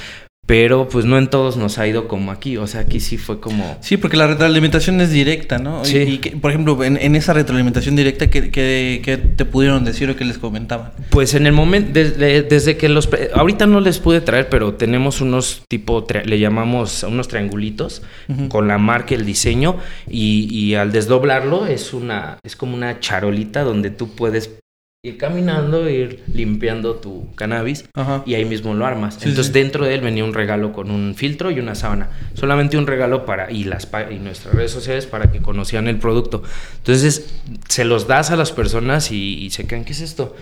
pero 0.52 0.90
pues 0.90 1.06
no 1.06 1.18
en 1.18 1.30
todos 1.30 1.56
nos 1.56 1.78
ha 1.78 1.88
ido 1.88 2.10
como 2.10 2.30
aquí, 2.30 2.58
o 2.58 2.68
sea, 2.68 2.82
aquí 2.82 3.00
sí 3.00 3.18
fue 3.18 3.40
como... 3.40 3.78
Sí, 3.80 3.96
porque 3.96 4.18
la 4.18 4.28
retroalimentación 4.28 5.00
es 5.00 5.10
directa, 5.10 5.60
¿no? 5.60 5.86
Sí. 5.86 6.20
Y, 6.22 6.30
por 6.32 6.52
ejemplo, 6.52 6.84
en, 6.84 7.16
esa 7.16 7.32
retroalimentación 7.32 7.96
directa, 7.96 8.30
¿qué, 8.30 9.02
te 9.38 9.46
pudieron 9.46 9.86
decir 9.86 10.10
o 10.10 10.16
qué 10.18 10.26
les 10.26 10.38
comentaban? 10.38 10.92
Pues 11.10 11.36
en 11.36 11.48
el 11.48 11.54
momento, 11.54 11.92
desde, 11.94 12.76
que 12.76 12.90
los... 12.90 13.08
Ahorita 13.34 13.66
no 13.66 13.80
les 13.80 14.00
pude 14.00 14.20
traer, 14.20 14.50
pero 14.50 14.74
tenemos 14.74 15.22
unos 15.22 15.64
tipo, 15.70 16.06
le 16.26 16.38
llamamos 16.38 17.04
unos 17.04 17.30
triangulitos 17.30 18.02
con 18.50 18.68
la 18.68 18.78
marca, 18.78 19.16
el 19.16 19.26
diseño, 19.26 19.78
y, 20.10 20.54
y 20.54 20.76
al 20.76 20.92
desdoblarlo 20.92 21.66
es 21.66 21.94
una, 21.94 22.40
es 22.44 22.58
como 22.58 22.76
una 22.76 23.00
charolita 23.00 23.64
donde 23.64 23.90
tú 23.90 24.16
puedes 24.16 24.60
ir 25.04 25.18
caminando, 25.18 25.90
ir 25.90 26.24
limpiando 26.32 26.96
tu 26.96 27.34
cannabis 27.34 27.86
y 28.26 28.36
ahí 28.36 28.46
mismo 28.46 28.76
lo 28.76 28.86
armas. 28.86 29.18
Entonces 29.26 29.52
dentro 29.52 29.86
de 29.86 29.96
él 29.96 30.02
venía 30.02 30.24
un 30.24 30.34
regalo 30.34 30.74
con 30.74 30.92
un 30.92 31.16
filtro 31.16 31.50
y 31.50 31.60
una 31.60 31.74
sábana. 31.74 32.10
Solamente 32.36 32.78
un 32.78 32.86
regalo 32.86 33.26
para 33.26 33.52
y 33.52 33.64
las 33.64 33.90
y 34.12 34.20
nuestras 34.20 34.54
redes 34.54 34.72
sociales 34.72 35.08
para 35.08 35.32
que 35.32 35.42
conocieran 35.42 35.88
el 35.88 35.98
producto. 35.98 36.44
Entonces 36.78 37.34
se 37.68 37.84
los 37.84 38.08
das 38.08 38.30
a 38.30 38.36
las 38.36 38.52
personas 38.52 39.12
y, 39.12 39.50
se 39.50 39.66
quedan, 39.66 39.86
¿qué 39.86 39.94
es 39.94 40.02
esto? 40.02 40.36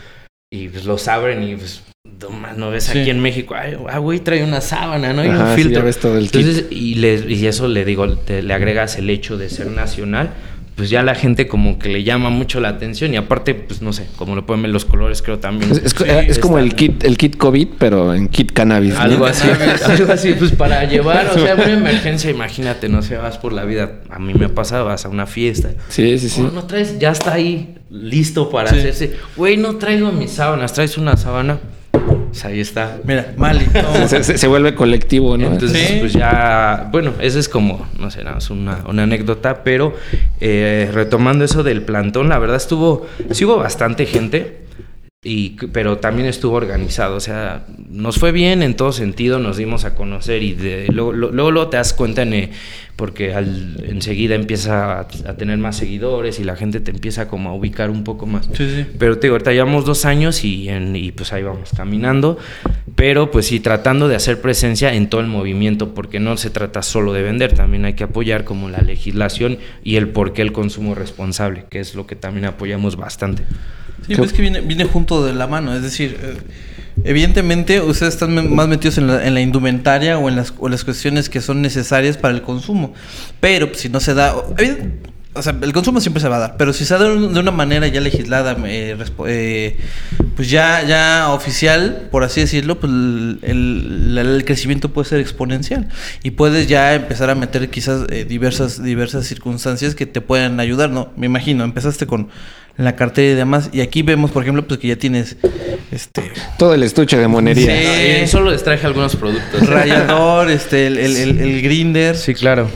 Y 0.51 0.67
pues 0.67 0.83
los 0.83 1.07
abren 1.07 1.41
y 1.41 1.55
pues 1.55 1.83
no 2.57 2.69
ves 2.69 2.89
aquí 2.89 3.09
en 3.09 3.21
México, 3.21 3.55
ay, 3.55 3.77
ah, 3.87 3.99
güey, 3.99 4.19
trae 4.19 4.43
una 4.43 4.59
sábana, 4.59 5.13
¿no? 5.13 5.23
Y 5.23 5.29
un 5.29 5.55
filtro. 5.55 5.87
Entonces, 5.87 6.65
y, 6.69 6.95
le, 6.95 7.15
y 7.33 7.45
eso 7.45 7.67
le 7.69 7.85
digo, 7.85 8.05
le 8.05 8.53
agregas 8.53 8.97
el 8.97 9.09
hecho 9.09 9.37
de 9.37 9.49
ser 9.49 9.67
nacional 9.67 10.33
pues 10.79 10.89
ya 10.89 11.03
la 11.03 11.13
gente 11.13 11.49
como 11.49 11.77
que 11.77 11.89
le 11.89 12.05
llama 12.05 12.29
mucho 12.29 12.61
la 12.61 12.69
atención 12.69 13.13
y 13.13 13.17
aparte, 13.17 13.53
pues 13.53 13.81
no 13.81 13.91
sé, 13.91 14.07
como 14.15 14.33
lo 14.33 14.45
pueden 14.45 14.61
ver 14.61 14.71
los 14.71 14.85
colores, 14.85 15.21
creo 15.21 15.37
también. 15.37 15.73
Es, 15.73 16.39
como 16.39 16.57
el 16.57 16.73
kit, 16.73 17.03
el 17.03 17.17
kit 17.17 17.35
COVID, 17.35 17.67
pero 17.77 18.13
en 18.13 18.29
kit 18.29 18.53
cannabis. 18.53 18.95
Algo 18.95 19.25
así, 19.25 19.45
algo 19.85 20.13
así, 20.13 20.31
pues 20.39 20.53
para 20.53 20.85
llevar, 20.89 21.31
o 21.35 21.37
sea, 21.37 21.55
una 21.55 21.73
emergencia, 21.73 22.31
imagínate, 22.31 22.87
no 22.87 23.01
sé, 23.01 23.17
vas 23.17 23.37
por 23.37 23.51
la 23.51 23.65
vida, 23.65 23.99
a 24.09 24.19
mí 24.19 24.33
me 24.33 24.45
ha 24.45 24.55
pasado, 24.55 24.85
vas 24.85 25.03
a 25.03 25.09
una 25.09 25.25
fiesta. 25.25 25.71
Sí, 25.89 26.17
sí, 26.17 26.29
sí. 26.29 26.41
no 26.41 26.63
traes, 26.63 26.97
ya 26.97 27.11
está 27.11 27.33
ahí, 27.33 27.75
listo 27.89 28.49
para 28.49 28.69
hacerse. 28.69 29.17
Güey, 29.35 29.57
no 29.57 29.75
traigo 29.75 30.13
mis 30.13 30.31
sábanas, 30.31 30.71
traes 30.71 30.97
una 30.97 31.17
sábana 31.17 31.59
pues 32.29 32.45
ahí 32.45 32.59
está. 32.59 32.99
Mira, 33.03 33.33
Mali. 33.37 33.65
se, 34.07 34.47
vuelve 34.47 34.75
colectivo, 34.75 35.37
¿no? 35.37 35.47
Entonces, 35.47 35.93
pues 35.99 36.13
ya, 36.13 36.87
bueno, 36.91 37.13
esa 37.19 37.39
es 37.39 37.49
como, 37.49 37.87
no 37.97 38.09
sé, 38.11 38.23
nada, 38.23 38.37
es 38.37 38.49
una, 38.49 38.83
una 38.87 39.03
anécdota, 39.03 39.63
pero 39.63 39.95
eh, 40.39 40.89
retomando 40.93 41.43
eso 41.43 41.63
del 41.63 41.81
plantón, 41.81 42.29
la 42.29 42.39
verdad 42.39 42.57
estuvo, 42.57 43.07
sí 43.31 43.45
hubo 43.45 43.57
bastante 43.57 44.05
gente. 44.05 44.61
y, 45.23 45.51
pero 45.73 45.97
también 45.97 46.27
estuvo 46.27 46.55
organizado, 46.55 47.15
o 47.15 47.19
sea, 47.19 47.65
nos 47.89 48.19
fue 48.19 48.31
bien 48.31 48.61
en 48.61 48.75
todo 48.75 48.91
sentido, 48.91 49.39
nos 49.39 49.57
dimos 49.57 49.83
a 49.83 49.95
conocer 49.95 50.43
y 50.43 50.53
de, 50.53 50.87
luego, 50.89 51.11
luego, 51.11 51.67
te 51.69 51.77
das 51.77 51.93
cuenta 51.93 52.21
en, 52.21 52.51
porque 52.95 53.33
al, 53.33 53.83
enseguida 53.87 54.35
empieza 54.35 54.99
a, 54.99 55.07
tener 55.37 55.57
más 55.57 55.77
seguidores 55.77 56.39
y 56.39 56.43
la 56.43 56.55
gente 56.55 56.79
te 56.79 56.91
empieza 56.91 57.27
como 57.27 57.49
a 57.49 57.53
ubicar 57.53 57.89
un 57.89 58.03
poco 58.03 58.27
más. 58.27 58.45
Sí, 58.53 58.69
sí. 58.69 58.85
Pero 58.99 59.17
te 59.17 59.27
digo, 59.27 59.33
ahorita 59.33 59.53
llevamos 59.53 59.85
dos 59.85 60.05
años 60.05 60.43
y, 60.43 60.69
en, 60.69 60.95
y 60.95 61.11
pues 61.11 61.33
ahí 61.33 61.41
vamos 61.41 61.71
caminando, 61.75 62.37
pero 62.93 63.31
pues 63.31 63.47
sí, 63.47 63.59
tratando 63.59 64.07
de 64.07 64.15
hacer 64.15 64.39
presencia 64.39 64.93
en 64.93 65.09
todo 65.09 65.21
el 65.21 65.27
movimiento, 65.27 65.95
porque 65.95 66.19
no 66.19 66.37
se 66.37 66.51
trata 66.51 66.83
solo 66.83 67.11
de 67.11 67.23
vender, 67.23 67.53
también 67.53 67.85
hay 67.85 67.93
que 67.93 68.03
apoyar 68.03 68.43
como 68.43 68.69
la 68.69 68.81
legislación 68.81 69.57
y 69.83 69.95
el 69.95 70.09
por 70.09 70.33
qué 70.33 70.43
el 70.43 70.51
consumo 70.51 70.93
responsable, 70.93 71.65
que 71.69 71.79
es 71.79 71.95
lo 71.95 72.05
que 72.05 72.15
también 72.15 72.45
apoyamos 72.45 72.97
bastante. 72.97 73.43
Sí, 74.05 74.15
pues 74.15 74.31
que 74.31 74.41
viene, 74.41 74.61
viene 74.61 74.85
junto 74.85 75.25
de 75.25 75.33
la 75.33 75.47
mano, 75.47 75.75
es 75.75 75.81
decir, 75.81 76.17
eh, 76.21 76.37
evidentemente 77.03 77.81
ustedes 77.81 78.13
están 78.13 78.53
más 78.53 78.67
metidos 78.67 78.97
en 78.97 79.07
la, 79.07 79.41
indumentaria 79.41 80.17
o 80.17 80.29
en 80.29 80.35
las, 80.35 80.53
las, 80.61 80.83
cuestiones 80.83 81.29
que 81.29 81.41
son 81.41 81.61
necesarias 81.61 82.17
para 82.17 82.33
el 82.33 82.41
consumo, 82.41 82.93
pero 83.39 83.67
pues, 83.67 83.81
si 83.81 83.89
no 83.89 83.99
se 83.99 84.13
da, 84.13 84.35
o 84.35 85.43
sea, 85.43 85.55
el 85.61 85.73
consumo 85.73 86.01
siempre 86.01 86.21
se 86.21 86.27
va 86.27 86.37
a 86.37 86.39
dar, 86.39 86.57
pero 86.57 86.73
si 86.73 86.85
se 86.85 86.95
da 86.95 87.03
de 87.03 87.39
una 87.39 87.51
manera 87.51 87.87
ya 87.87 88.01
legislada, 88.01 88.57
eh, 88.65 88.97
eh, 89.27 89.77
pues 90.35 90.49
ya, 90.49 90.83
ya 90.83 91.29
oficial, 91.29 92.07
por 92.11 92.23
así 92.23 92.41
decirlo, 92.41 92.79
pues 92.79 92.91
el, 92.91 94.17
el, 94.17 94.43
crecimiento 94.45 94.91
puede 94.91 95.07
ser 95.07 95.19
exponencial 95.19 95.87
y 96.23 96.31
puedes 96.31 96.67
ya 96.67 96.95
empezar 96.95 97.29
a 97.29 97.35
meter 97.35 97.69
quizás 97.69 98.07
diversas, 98.27 98.81
diversas 98.81 99.27
circunstancias 99.27 99.93
que 99.93 100.05
te 100.05 100.19
puedan 100.19 100.59
ayudar, 100.59 100.89
¿no? 100.89 101.09
Me 101.15 101.27
imagino, 101.27 101.63
empezaste 101.63 102.07
con 102.07 102.29
la 102.79 102.95
cartera 102.95 103.33
y 103.33 103.35
demás. 103.35 103.69
Y 103.73 103.81
aquí 103.81 104.01
vemos, 104.01 104.31
por 104.31 104.43
ejemplo, 104.43 104.65
pues 104.67 104.79
que 104.79 104.87
ya 104.87 104.95
tienes 104.95 105.35
este 105.91 106.31
todo 106.57 106.73
el 106.73 106.83
estuche 106.83 107.17
de 107.17 107.27
monería. 107.27 108.21
Sí, 108.21 108.27
solo 108.27 108.51
les 108.51 108.63
traje 108.63 108.85
algunos 108.85 109.15
productos. 109.15 109.67
Rayador, 109.67 110.49
este, 110.51 110.87
el, 110.87 110.97
el, 110.97 111.17
el, 111.17 111.39
el 111.39 111.61
grinder. 111.61 112.15
Sí, 112.15 112.33
claro. 112.33 112.69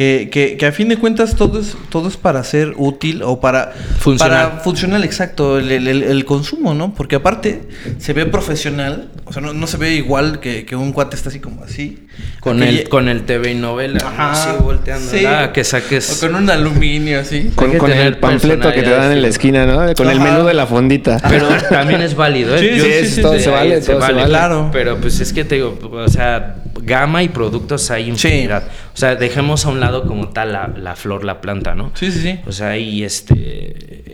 Que, 0.00 0.30
que, 0.32 0.56
que, 0.56 0.64
a 0.64 0.72
fin 0.72 0.88
de 0.88 0.96
cuentas 0.96 1.36
todo 1.36 1.60
es, 1.60 1.76
todo 1.90 2.08
es 2.08 2.16
para 2.16 2.42
ser 2.42 2.72
útil 2.78 3.22
o 3.22 3.38
para 3.38 3.74
funcionar. 3.98 4.48
Para 4.48 4.60
funcionar 4.62 5.04
exacto 5.04 5.58
el, 5.58 5.70
el, 5.70 5.86
el, 6.02 6.24
consumo, 6.24 6.72
¿no? 6.72 6.94
Porque 6.94 7.16
aparte 7.16 7.68
se 7.98 8.14
ve 8.14 8.24
profesional, 8.24 9.10
o 9.26 9.32
sea, 9.34 9.42
no, 9.42 9.52
no 9.52 9.66
se 9.66 9.76
ve 9.76 9.92
igual 9.92 10.40
que, 10.40 10.64
que, 10.64 10.74
un 10.74 10.92
cuate 10.92 11.16
está 11.16 11.28
así 11.28 11.38
como 11.38 11.64
así. 11.64 12.06
Con 12.40 12.62
el, 12.62 12.88
con 12.88 13.10
el 13.10 13.26
TV 13.26 13.52
y 13.52 13.54
novela, 13.56 14.00
Ajá, 14.02 14.32
así 14.32 14.48
volteando. 14.62 15.10
Sí. 15.10 15.26
Ah, 15.26 15.52
que 15.52 15.64
saques. 15.64 16.10
O 16.16 16.26
con 16.26 16.34
un 16.34 16.48
aluminio 16.48 17.20
así. 17.20 17.52
Con, 17.54 17.76
con 17.76 17.92
el 17.92 18.16
panfleto 18.16 18.72
que 18.72 18.82
te 18.82 18.88
dan 18.88 19.12
en 19.12 19.20
la 19.20 19.28
esquina, 19.28 19.66
¿no? 19.66 19.92
Con 19.92 20.08
el 20.08 20.18
menú 20.18 20.46
de 20.46 20.54
la 20.54 20.64
fondita. 20.66 21.20
Pero 21.28 21.46
también 21.68 22.00
es 22.00 22.16
válido, 22.16 22.56
¿eh? 22.56 22.58
Sí, 22.58 22.80
sí, 22.80 23.16
sí, 23.16 23.20
todo 23.20 23.38
se 23.38 23.50
vale, 23.50 23.82
todo 23.82 24.00
se 24.00 24.12
vale. 24.12 24.24
Claro. 24.24 24.70
Pero 24.72 24.96
pues 24.96 25.20
es 25.20 25.30
que 25.34 25.44
te 25.44 25.56
digo, 25.56 25.78
o 25.92 26.08
sea, 26.08 26.56
gama 26.82 27.22
y 27.22 27.28
productos 27.28 27.90
hay 27.90 28.08
infinidad. 28.08 28.64
O 28.92 28.96
sea, 28.96 29.14
dejemos 29.14 29.64
a 29.64 29.68
un 29.68 29.80
lado 29.80 30.06
como 30.06 30.28
tal 30.28 30.52
la, 30.52 30.68
la, 30.68 30.96
flor, 30.96 31.24
la 31.24 31.40
planta, 31.40 31.74
¿no? 31.74 31.92
Sí, 31.94 32.10
sí, 32.10 32.20
sí. 32.20 32.40
O 32.46 32.52
sea, 32.52 32.76
y 32.76 33.04
este, 33.04 34.04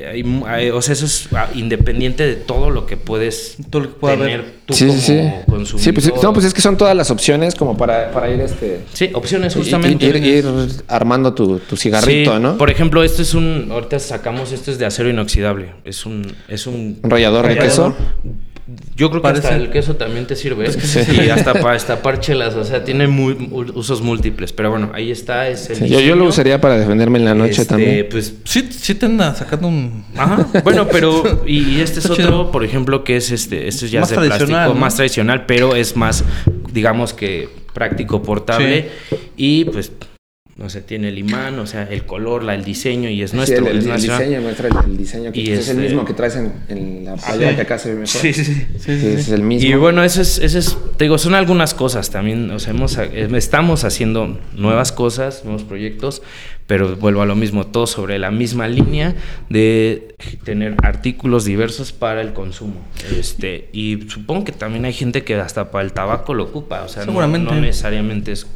hay, 0.47 0.71
o 0.71 0.83
sea, 0.83 0.93
eso 0.93 1.07
es 1.07 1.29
ah, 1.33 1.49
independiente 1.55 2.27
de 2.27 2.37
todo 2.37 2.71
lo 2.71 2.87
que 2.87 2.97
puedes 2.97 3.57
todo 3.71 3.83
lo 3.83 3.89
que 3.89 3.95
pueda 3.95 4.17
tener 4.17 4.41
haber. 4.41 4.55
tú 4.65 4.75
sí, 4.75 4.87
como 4.87 4.99
sí. 4.99 5.31
consumidor. 5.49 5.85
Sí, 5.85 5.93
pues, 5.93 6.23
no, 6.23 6.33
pues 6.33 6.47
es 6.47 6.55
que 6.55 6.61
son 6.61 6.77
todas 6.77 6.97
las 6.97 7.11
opciones 7.11 7.55
como 7.55 7.77
para, 7.77 8.11
para 8.11 8.31
ir 8.31 8.41
este... 8.41 8.83
Sí, 8.93 9.11
opciones 9.15 9.55
justamente. 9.55 10.07
Ir, 10.07 10.17
ir, 10.17 10.45
armando 10.89 11.35
tu, 11.35 11.59
tu 11.61 11.77
cigarrito, 11.77 12.39
¿no? 12.39 12.57
Por 12.57 12.71
ejemplo, 12.71 13.03
esto 13.03 13.23
es 13.23 13.35
un, 13.35 13.69
ahorita 13.71 13.99
sacamos, 13.99 14.53
esto 14.53 14.71
es 14.71 14.79
de 14.79 14.87
acero 14.87 15.09
inoxidable. 15.09 15.73
Es 15.85 16.07
un, 16.07 16.35
es 16.49 16.67
un... 16.67 16.99
¿Rallador 17.03 17.49
de 17.49 17.59
queso? 17.59 17.95
Yo 18.97 19.11
creo 19.11 19.23
que 19.23 19.29
hasta 19.29 19.55
el 19.55 19.71
queso 19.71 19.95
también 19.95 20.27
te 20.27 20.35
sirve. 20.35 20.69
Y 20.69 21.29
hasta 21.31 21.55
para 21.55 21.75
destapar 21.75 22.19
chelas. 22.19 22.55
O 22.57 22.65
sea, 22.65 22.83
tiene 22.85 23.07
muy, 23.07 23.49
usos 23.75 24.03
múltiples. 24.03 24.53
Pero 24.53 24.71
bueno, 24.71 24.91
ahí 24.93 25.13
está. 25.13 25.49
yo, 25.53 26.01
yo, 26.01 26.17
lo 26.17 26.25
usaría 26.25 26.61
para 26.61 26.77
defenderme 26.77 27.19
en 27.19 27.25
la 27.25 27.35
noche 27.35 27.63
este, 27.63 27.67
también. 27.67 28.07
Pues 28.11 28.35
sí, 28.45 28.69
sí 28.71 28.97
te 28.97 29.07
anda 29.07 29.35
sacando 29.35 29.69
un. 29.69 30.05
Ajá. 30.17 30.49
Bueno, 30.65 30.89
pero. 30.89 31.45
Y, 31.47 31.81
este 31.81 32.01
es 32.01 32.11
otro, 32.11 32.51
por 32.51 32.65
ejemplo, 32.65 33.05
que 33.05 33.17
es 33.17 33.31
este. 33.31 33.69
Este 33.69 33.89
ya 33.89 34.01
es 34.01 34.09
de 34.09 34.17
plástico 34.17 34.75
más 34.75 34.97
tradicional, 34.97 35.47
pero 35.47 35.77
es 35.77 35.95
más, 35.95 36.25
digamos 36.73 37.13
que 37.13 37.49
práctico, 37.73 38.23
portable. 38.23 38.91
Y 39.37 39.67
pues 39.67 39.93
no 40.57 40.71
sé, 40.71 40.81
tiene 40.81 41.11
el 41.11 41.19
imán, 41.19 41.59
o 41.59 41.67
sea, 41.67 41.83
el 41.83 42.07
color, 42.07 42.43
la, 42.43 42.55
el 42.55 42.65
diseño 42.65 43.11
y 43.11 43.23
es 43.23 43.35
nuestro. 43.35 43.69
el, 43.69 43.83
diseño 43.83 44.41
muestra 44.41 44.71
el, 44.87 44.97
diseño 44.97 45.31
que 45.31 45.53
es, 45.53 45.69
el 45.69 45.77
mismo 45.77 46.07
que 46.07 46.15
traes 46.15 46.37
en, 46.37 47.05
la 47.05 47.17
playa 47.17 47.55
que 47.55 47.61
acá 47.61 47.79
se 47.79 47.91
ve 47.91 48.01
mejor. 48.01 48.21
Sí, 48.23 48.33
sí, 48.33 48.45
sí. 48.45 48.67
es 48.89 49.29
el 49.29 49.43
mismo. 49.43 49.69
Y 49.69 49.75
bueno, 49.75 50.03
eso 50.03 50.23
es, 50.23 50.39
eso 50.39 50.59
es, 50.59 50.79
te 50.97 51.05
digo, 51.05 51.19
son 51.19 51.35
algunas 51.35 51.75
cosas 51.75 52.09
también, 52.09 52.51
o 52.51 52.59
sea, 52.59 52.71
hemos, 52.71 52.97
estamos 52.97 53.85
haciendo 53.85 54.39
nuevas 54.55 54.93
cosas, 54.93 55.45
nuevos 55.45 55.63
proyectos, 55.63 56.23
pero 56.67 56.97
vuelvo 56.97 57.23
a 57.23 57.27
lo 57.27 57.37
mismo, 57.37 57.67
todo 57.67 57.87
sobre 57.87 58.19
la 58.19 58.31
misma 58.31 58.69
línea 58.69 59.15
de 59.49 60.15
tener 60.45 60.75
artículos 60.83 61.45
diversos 61.45 61.93
para 61.93 62.21
el 62.21 62.33
consumo. 62.33 62.75
Este, 63.17 63.69
y 63.73 64.07
supongo 64.09 64.45
que 64.45 64.53
también 64.53 64.85
hay 64.85 64.93
gente 64.93 65.23
que 65.23 65.37
hasta 65.37 65.71
para 65.71 65.85
el 65.85 65.93
tabaco 65.93 66.35
lo 66.35 66.45
ocupa, 66.45 66.83
o 66.83 66.89
sea, 66.89 67.05
Seguramente. 67.05 67.53
No, 67.53 67.61
necesariamente 67.61 68.33
es... 68.33 68.47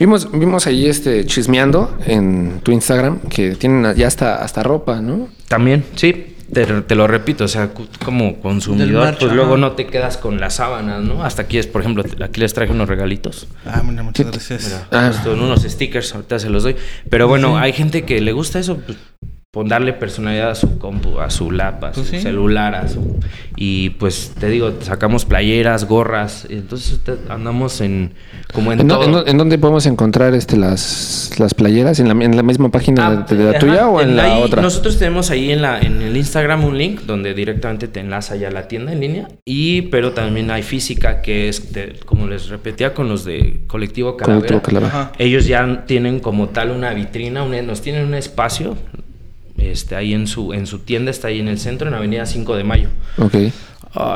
Vimos, 0.00 0.30
vimos 0.32 0.66
ahí 0.66 0.86
este 0.86 1.26
chismeando 1.26 1.98
en 2.06 2.60
tu 2.62 2.72
Instagram 2.72 3.20
que 3.28 3.54
tienen 3.56 3.94
ya 3.94 4.06
hasta, 4.06 4.36
hasta 4.36 4.62
ropa, 4.62 5.00
¿no? 5.00 5.28
También, 5.48 5.84
sí. 5.96 6.34
Te, 6.52 6.94
lo 6.94 7.06
repito, 7.06 7.44
o 7.44 7.48
sea, 7.48 7.70
como 8.04 8.40
consumidor, 8.40 9.16
pues 9.18 9.32
luego 9.32 9.58
no 9.58 9.72
te 9.72 9.86
quedas 9.86 10.16
con 10.16 10.40
las 10.40 10.54
sábanas, 10.54 11.02
¿no? 11.02 11.22
Hasta 11.22 11.42
aquí 11.42 11.58
es, 11.58 11.66
por 11.66 11.82
ejemplo, 11.82 12.02
aquí 12.22 12.40
les 12.40 12.54
traje 12.54 12.72
unos 12.72 12.88
regalitos. 12.88 13.46
Ah, 13.66 13.82
mira, 13.84 14.02
muchas 14.02 14.26
gracias. 14.26 14.86
ah. 14.90 15.12
unos 15.26 15.62
stickers, 15.62 16.14
ahorita 16.14 16.38
se 16.38 16.48
los 16.48 16.62
doy. 16.62 16.76
Pero 17.10 17.28
bueno, 17.28 17.58
hay 17.58 17.72
gente 17.74 18.04
que 18.04 18.20
le 18.22 18.32
gusta 18.32 18.58
eso, 18.58 18.78
pues, 18.78 18.96
darle 19.64 19.94
personalidad 19.94 20.50
a 20.50 20.54
su 20.54 20.78
compu, 20.78 21.20
a 21.20 21.30
su 21.30 21.50
lap, 21.50 21.82
a 21.82 21.92
pues 21.92 22.06
su 22.06 22.20
celular, 22.20 22.74
a 22.74 22.86
su... 22.86 23.18
Y 23.56 23.90
pues 23.90 24.34
te 24.38 24.48
digo, 24.48 24.74
sacamos 24.80 25.24
playeras, 25.24 25.86
gorras, 25.86 26.46
entonces 26.50 27.00
andamos 27.30 27.80
en... 27.80 28.12
como 28.52 28.72
en, 28.72 28.80
¿En, 28.80 28.88
todo. 28.88 29.26
¿en, 29.26 29.38
dónde 29.38 29.56
podemos 29.56 29.86
encontrar 29.86 30.34
este 30.34 30.58
las, 30.58 31.34
las 31.38 31.54
playeras? 31.54 31.98
¿En 31.98 32.08
la, 32.08 32.24
en 32.24 32.36
la 32.36 32.42
misma 32.42 32.70
página 32.70 33.24
de, 33.26 33.36
la 33.36 33.58
tuya 33.58 33.88
o 33.88 34.02
en, 34.02 34.16
la 34.16 34.38
otra? 34.38 34.60
Nosotros 34.60 34.98
tenemos 34.98 35.30
ahí 35.30 35.50
en, 35.50 35.62
la, 35.62 35.80
en 35.80 36.02
el 36.02 36.16
Instagram 36.16 36.64
un 36.64 36.76
link 36.76 37.00
donde 37.02 37.32
directamente 37.32 37.88
te 37.88 38.00
enlaza 38.00 38.36
ya 38.36 38.50
la 38.50 38.68
tienda 38.68 38.92
en 38.92 39.00
línea, 39.00 39.28
y 39.46 39.82
pero 39.82 40.12
también 40.12 40.50
hay 40.50 40.62
física 40.62 41.22
que 41.22 41.48
es, 41.48 41.70
como 42.04 42.26
les 42.26 42.48
repetía 42.50 42.92
con 42.92 43.08
los 43.08 43.24
de 43.24 43.62
Colectivo 43.66 44.16
Calavera, 44.16 45.12
ellos 45.18 45.46
ya 45.46 45.84
tienen 45.86 46.20
como 46.20 46.50
tal 46.50 46.70
una 46.70 46.92
vitrina, 46.92 47.44
nos 47.46 47.80
tienen 47.80 48.06
un 48.06 48.14
espacio 48.14 48.76
este, 49.58 49.96
ahí 49.96 50.14
en 50.14 50.26
su, 50.26 50.52
en 50.52 50.66
su 50.66 50.80
tienda, 50.80 51.10
está 51.10 51.28
ahí 51.28 51.40
en 51.40 51.48
el 51.48 51.58
centro, 51.58 51.88
en 51.88 51.94
Avenida 51.94 52.24
5 52.26 52.56
de 52.56 52.64
Mayo. 52.64 52.88
Ok. 53.18 53.34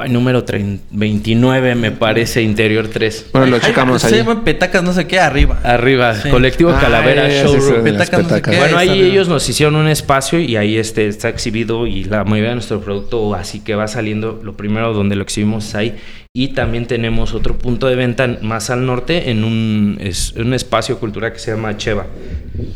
número 0.08 0.44
29, 0.90 1.74
me 1.74 1.90
parece, 1.90 2.42
interior 2.42 2.88
3. 2.88 3.26
Bueno, 3.32 3.48
lo 3.48 3.58
checamos 3.58 4.04
ahí. 4.04 4.10
Se 4.10 4.16
llama 4.18 4.44
Petacas, 4.44 4.84
no 4.84 4.92
sé 4.92 5.06
qué, 5.06 5.18
arriba. 5.18 5.60
Arriba, 5.64 6.14
Colectivo 6.30 6.70
ah, 6.70 6.78
Calavera 6.80 7.28
Showroom. 7.28 7.82
Petacas, 7.82 8.22
no 8.22 8.28
sé 8.28 8.42
qué, 8.42 8.56
bueno, 8.56 8.78
ahí 8.78 9.02
ellos 9.02 9.28
nos 9.28 9.48
hicieron 9.48 9.74
un 9.74 9.88
espacio 9.88 10.38
y 10.38 10.56
ahí 10.56 10.76
este, 10.76 11.08
está 11.08 11.28
exhibido 11.28 11.86
y 11.86 12.04
la 12.04 12.22
mayoría 12.24 12.50
de 12.50 12.56
nuestro 12.56 12.80
producto, 12.80 13.34
así 13.34 13.60
que 13.60 13.74
va 13.74 13.88
saliendo, 13.88 14.40
lo 14.42 14.56
primero 14.56 14.92
donde 14.94 15.16
lo 15.16 15.22
exhibimos 15.22 15.68
es 15.68 15.74
ahí. 15.74 15.96
Y 16.34 16.48
también 16.48 16.86
tenemos 16.86 17.34
otro 17.34 17.58
punto 17.58 17.88
de 17.88 17.96
venta 17.96 18.38
más 18.40 18.70
al 18.70 18.86
norte 18.86 19.30
en 19.30 19.44
un, 19.44 19.98
es, 20.00 20.32
un 20.32 20.54
espacio 20.54 20.98
cultural 20.98 21.32
que 21.32 21.38
se 21.38 21.50
llama 21.50 21.76
Cheva, 21.76 22.06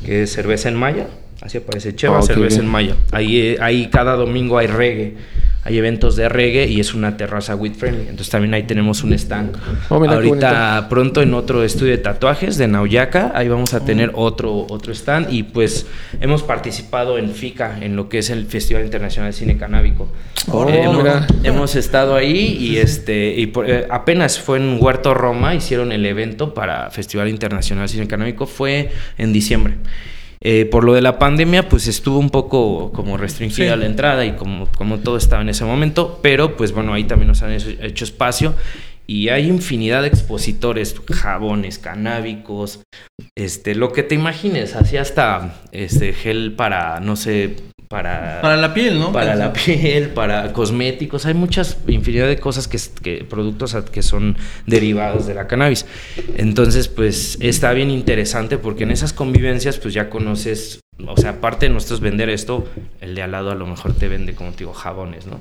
que 0.05 0.25
es 0.25 0.33
cerveza 0.33 0.69
en 0.69 0.75
maya 0.75 1.07
Así 1.47 1.59
aparece 1.59 1.95
Cheva, 1.95 2.19
ah, 2.19 2.23
cerveza 2.23 2.59
en 2.59 2.67
Maya. 2.67 2.97
Ahí, 3.13 3.39
eh, 3.39 3.57
ahí 3.61 3.87
cada 3.87 4.17
domingo 4.17 4.59
hay 4.59 4.67
reggae. 4.67 5.15
Hay 5.63 5.79
eventos 5.79 6.17
de 6.17 6.29
reggae 6.29 6.67
y 6.67 6.81
es 6.81 6.93
una 6.93 7.17
terraza 7.17 7.55
with 7.55 7.75
friendly. 7.75 8.03
Entonces 8.03 8.31
también 8.31 8.53
ahí 8.55 8.65
tenemos 8.65 9.05
un 9.05 9.13
stand. 9.13 9.57
Oh, 9.89 10.05
Ahorita 10.05 10.87
pronto 10.89 11.23
en 11.23 11.35
otro 11.35 11.63
estudio 11.63 11.93
de 11.93 11.99
tatuajes 11.99 12.57
de 12.57 12.67
Nauyaca, 12.67 13.33
ahí 13.35 13.49
vamos 13.49 13.75
a 13.75 13.85
tener 13.85 14.11
oh. 14.15 14.23
otro, 14.23 14.67
otro 14.69 14.93
stand. 14.93 15.33
Y 15.33 15.45
pues 15.45 15.87
hemos 16.21 16.43
participado 16.43 17.17
en 17.17 17.31
FICA, 17.31 17.79
en 17.81 17.95
lo 17.95 18.09
que 18.09 18.19
es 18.19 18.31
el 18.31 18.47
Festival 18.47 18.85
Internacional 18.85 19.31
de 19.31 19.37
Cine 19.37 19.57
Canábico. 19.57 20.09
Oh, 20.51 20.69
hemos, 21.45 21.77
estado 21.77 22.17
ahí 22.17 22.57
y 22.61 22.79
este 22.79 23.35
y 23.37 23.53
eh, 23.67 23.87
apenas 23.91 24.41
fue 24.41 24.59
en 24.59 24.79
Huerto 24.81 25.15
Roma, 25.15 25.55
hicieron 25.55 25.93
el 25.93 26.07
evento 26.07 26.55
para 26.55 26.91
Festival 26.91 27.29
Internacional 27.29 27.87
de 27.87 27.93
Cine 27.93 28.07
Canábico, 28.09 28.47
fue 28.47 28.91
en 29.19 29.33
diciembre. 29.33 29.75
Eh, 30.49 30.65
por 30.65 30.85
lo 30.85 30.95
de 30.95 31.03
la 31.03 31.19
pandemia, 31.19 31.69
pues 31.69 31.89
estuvo 31.89 32.21
un 32.21 32.31
poco 32.31 32.93
como 32.93 33.17
restringida 33.17 33.75
la 33.75 33.87
entrada 33.87 34.25
y 34.25 34.37
como, 34.37 34.69
como 34.79 34.99
todo 34.99 35.17
estaba 35.17 35.43
en 35.43 35.49
ese 35.49 35.65
momento, 35.65 36.21
pero 36.23 36.57
pues 36.57 36.71
bueno, 36.71 36.95
ahí 36.95 37.03
también 37.03 37.27
nos 37.27 37.43
han 37.43 37.51
hecho 37.51 38.05
espacio 38.05 38.55
y 39.09 39.31
hay 39.31 39.49
infinidad 39.49 40.03
de 40.03 40.09
expositores, 40.09 40.95
jabones, 41.11 41.81
canábicos, 41.81 42.79
este, 43.35 43.75
lo 43.75 43.93
que 43.93 44.05
te 44.05 44.15
imagines, 44.15 44.77
así 44.77 44.97
hasta 44.97 45.57
este 45.73 46.13
gel 46.13 46.53
para, 46.53 47.01
no 47.01 47.17
sé, 47.17 47.57
para... 47.89 48.41
Para 48.41 48.57
la 48.57 48.75
piel, 48.75 48.99
¿no? 48.99 49.13
Para 49.13 49.35
la 49.35 49.53
piel, 49.53 50.11
para 50.11 50.53
cosméticos. 50.53 51.27
Hay 51.27 51.35
muchas, 51.35 51.79
infinidad 51.87 52.29
de 52.29 52.39
cosas 52.39 52.69
que, 52.69 52.79
que, 53.03 53.25
productos 53.25 53.77
que 53.93 54.03
son 54.03 54.37
derivados 54.67 55.27
de 55.27 55.35
la 55.35 55.47
cannabis. 55.47 55.87
Entonces, 56.37 56.89
pues 56.89 57.39
está 57.41 57.73
bien 57.73 57.91
interesante 57.91 58.59
porque 58.59 58.85
en 58.85 58.91
esas 58.91 59.13
convivencias, 59.13 59.79
pues 59.79 59.95
ya 59.95 60.11
conoces, 60.11 60.81
o 61.07 61.17
sea, 61.17 61.31
aparte 61.31 61.67
de 61.67 61.73
nosotros 61.73 62.01
vender 62.01 62.29
esto, 62.29 62.67
el 63.01 63.15
de 63.15 63.23
al 63.23 63.33
lado 63.33 63.51
a 63.51 63.55
lo 63.55 63.67
mejor 63.67 63.95
te 63.95 64.09
vende, 64.09 64.35
como 64.35 64.51
te 64.53 64.59
digo, 64.59 64.73
jabones, 64.73 65.27
¿no? 65.27 65.41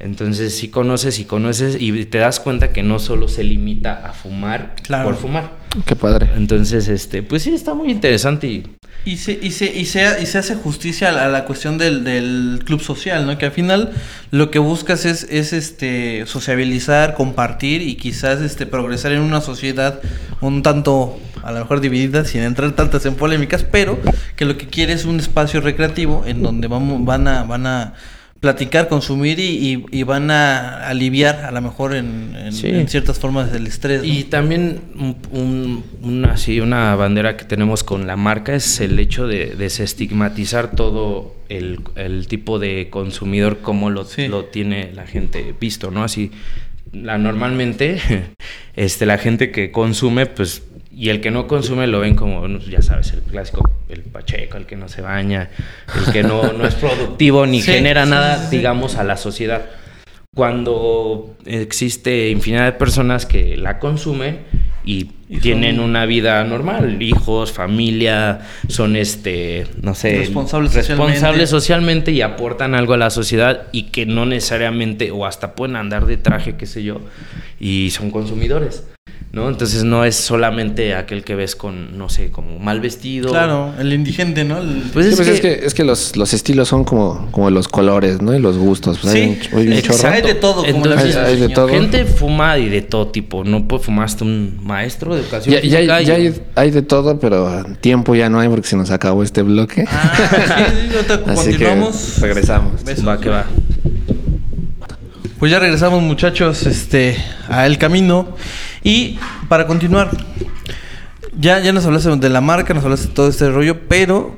Entonces, 0.00 0.56
si 0.56 0.68
conoces 0.68 1.18
y 1.18 1.24
conoces 1.24 1.76
y 1.80 2.04
te 2.06 2.18
das 2.18 2.38
cuenta 2.40 2.72
que 2.72 2.82
no 2.82 2.98
solo 2.98 3.28
se 3.28 3.42
limita 3.42 4.06
a 4.06 4.12
fumar 4.12 4.74
por 5.02 5.16
fumar. 5.16 5.58
Qué 5.84 5.96
padre. 5.96 6.30
Entonces, 6.36 6.88
este, 6.88 7.22
pues 7.22 7.42
sí, 7.42 7.54
está 7.54 7.74
muy 7.74 7.90
interesante 7.90 8.46
y... 8.46 8.64
Y 9.04 9.16
se, 9.18 9.38
y 9.40 9.52
se, 9.52 9.66
y 9.66 9.86
se, 9.86 10.20
y 10.20 10.26
se 10.26 10.38
hace 10.38 10.56
justicia 10.56 11.08
a 11.08 11.28
la, 11.28 11.44
cuestión 11.44 11.78
del, 11.78 12.02
del, 12.04 12.60
club 12.64 12.80
social, 12.80 13.26
¿no? 13.26 13.38
Que 13.38 13.46
al 13.46 13.52
final 13.52 13.92
lo 14.32 14.50
que 14.50 14.58
buscas 14.58 15.04
es, 15.04 15.22
es 15.30 15.52
este 15.52 16.26
sociabilizar, 16.26 17.14
compartir 17.14 17.80
y 17.80 17.94
quizás 17.94 18.40
este 18.40 18.66
progresar 18.66 19.12
en 19.12 19.20
una 19.20 19.40
sociedad 19.40 20.00
un 20.40 20.62
tanto 20.62 21.18
a 21.42 21.52
lo 21.52 21.60
mejor 21.60 21.80
dividida, 21.80 22.24
sin 22.24 22.42
entrar 22.42 22.72
tantas 22.72 23.06
en 23.06 23.14
polémicas, 23.14 23.64
pero 23.64 23.98
que 24.36 24.44
lo 24.44 24.58
que 24.58 24.66
quiere 24.66 24.92
es 24.92 25.04
un 25.04 25.18
espacio 25.18 25.60
recreativo 25.60 26.24
en 26.26 26.42
donde 26.42 26.66
vamos, 26.66 27.04
van 27.04 27.28
a, 27.28 27.44
van 27.44 27.66
a 27.66 27.94
platicar, 28.40 28.88
consumir 28.88 29.40
y, 29.40 29.84
y, 29.90 30.02
van 30.04 30.30
a 30.30 30.86
aliviar 30.88 31.44
a 31.44 31.50
lo 31.50 31.60
mejor 31.60 31.94
en, 31.94 32.36
en, 32.36 32.88
ciertas 32.88 33.18
formas 33.18 33.52
del 33.52 33.66
estrés. 33.66 34.02
Y 34.04 34.24
también 34.24 34.80
un, 35.32 35.84
una, 36.02 36.36
sí, 36.36 36.60
una 36.60 36.94
bandera 36.94 37.36
que 37.36 37.44
tenemos 37.44 37.82
con 37.82 38.06
la 38.06 38.16
marca 38.16 38.54
es 38.54 38.80
el 38.80 38.98
hecho 39.00 39.26
de 39.26 39.56
desestigmatizar 39.56 40.70
todo 40.70 41.34
el, 41.48 41.80
el 41.96 42.28
tipo 42.28 42.60
de 42.60 42.88
consumidor 42.90 43.58
como 43.58 43.90
lo, 43.90 44.06
lo 44.28 44.44
tiene 44.44 44.92
la 44.94 45.06
gente 45.06 45.54
visto, 45.58 45.90
¿no? 45.90 46.04
Así, 46.04 46.30
la, 46.92 47.18
normalmente 47.18 48.00
este, 48.76 49.04
la 49.04 49.18
gente 49.18 49.50
que 49.50 49.72
consume 49.72 50.26
pues 50.26 50.62
y 50.90 51.10
el 51.10 51.20
que 51.20 51.30
no 51.30 51.46
consume 51.46 51.86
lo 51.86 52.00
ven 52.00 52.14
como, 52.14 52.46
ya 52.58 52.82
sabes, 52.82 53.12
el 53.12 53.22
clásico, 53.22 53.70
el 53.88 54.02
pacheco, 54.02 54.56
el 54.56 54.66
que 54.66 54.76
no 54.76 54.88
se 54.88 55.02
baña, 55.02 55.50
el 55.96 56.12
que 56.12 56.22
no, 56.22 56.52
no 56.52 56.66
es 56.66 56.74
productivo 56.74 57.46
ni 57.46 57.60
genera 57.62 58.06
nada, 58.06 58.48
digamos, 58.50 58.96
a 58.96 59.04
la 59.04 59.16
sociedad. 59.16 59.66
Cuando 60.34 61.36
existe 61.46 62.30
infinidad 62.30 62.64
de 62.64 62.72
personas 62.72 63.26
que 63.26 63.56
la 63.56 63.78
consumen 63.78 64.40
y, 64.84 65.10
tienen 65.42 65.78
una 65.78 66.06
vida 66.06 66.42
normal, 66.44 67.02
hijos, 67.02 67.52
familia, 67.52 68.40
son 68.66 68.96
este, 68.96 69.66
no 69.82 69.94
sé, 69.94 70.16
responsables, 70.20 70.72
responsables 70.74 71.50
socialmente 71.50 72.12
y 72.12 72.22
aportan 72.22 72.74
algo 72.74 72.94
a 72.94 72.96
la 72.96 73.10
sociedad 73.10 73.66
y 73.70 73.90
que 73.90 74.06
no 74.06 74.24
necesariamente 74.24 75.10
o 75.10 75.26
hasta 75.26 75.54
pueden 75.54 75.76
andar 75.76 76.06
de 76.06 76.16
traje, 76.16 76.56
qué 76.56 76.64
sé 76.64 76.82
yo, 76.82 77.02
y 77.60 77.90
son 77.90 78.10
consumidores. 78.10 78.84
¿No? 79.32 79.48
Entonces 79.48 79.84
no 79.84 80.04
es 80.04 80.16
solamente 80.16 80.94
aquel 80.94 81.22
que 81.22 81.34
ves 81.34 81.54
con, 81.54 81.98
no 81.98 82.08
sé, 82.08 82.30
como 82.30 82.58
mal 82.58 82.80
vestido. 82.80 83.30
Claro, 83.30 83.74
el 83.78 83.92
indigente, 83.92 84.44
¿no? 84.44 84.56
Pues, 84.92 85.06
es, 85.06 85.16
pues 85.16 85.40
que, 85.40 85.60
es, 85.64 85.74
que, 85.74 85.84
los, 85.84 86.16
los 86.16 86.32
estilos 86.32 86.68
son 86.68 86.84
como, 86.84 87.28
como 87.30 87.50
los 87.50 87.68
colores, 87.68 88.22
¿no? 88.22 88.34
Y 88.34 88.40
los 88.40 88.56
gustos. 88.56 88.98
Pues 89.00 89.12
sí, 89.12 89.38
hay, 89.52 90.22
de 90.22 90.34
todo. 90.34 90.64
Como 90.64 90.84
hay, 90.86 91.36
de 91.36 91.48
todo. 91.50 91.68
Gente 91.68 92.06
fuma 92.06 92.58
y 92.58 92.68
de 92.68 92.82
todo 92.82 93.08
tipo. 93.08 93.44
No 93.44 93.68
puede 93.68 93.82
fumaste 93.84 94.24
un 94.24 94.58
maestro 94.62 95.14
de 95.14 95.20
educación 95.20 95.54
ya, 95.54 95.60
física. 95.60 96.00
Ya, 96.00 96.14
hay, 96.14 96.34
hay, 96.54 96.70
de 96.70 96.82
todo, 96.82 97.18
pero 97.20 97.64
tiempo 97.80 98.14
ya 98.14 98.30
no 98.30 98.40
hay 98.40 98.48
porque 98.48 98.66
se 98.66 98.76
nos 98.76 98.90
acabó 98.90 99.22
este 99.22 99.42
bloque. 99.42 99.84
Ah, 99.86 100.72
sí, 100.96 101.24
continuamos. 101.34 102.14
Que 102.14 102.26
regresamos. 102.26 102.72
Va 103.06 103.20
que 103.20 103.28
va. 103.28 103.44
Pues 105.38 105.52
ya 105.52 105.60
regresamos 105.60 106.02
muchachos 106.02 106.66
este, 106.66 107.16
a 107.48 107.66
El 107.66 107.78
Camino. 107.78 108.34
Y 108.82 109.18
para 109.48 109.66
continuar, 109.66 110.10
ya, 111.38 111.60
ya 111.60 111.72
nos 111.72 111.86
hablaste 111.86 112.16
de 112.16 112.28
la 112.28 112.40
marca, 112.40 112.74
nos 112.74 112.84
hablaste 112.84 113.08
de 113.08 113.14
todo 113.14 113.28
este 113.28 113.50
rollo, 113.50 113.88
pero 113.88 114.36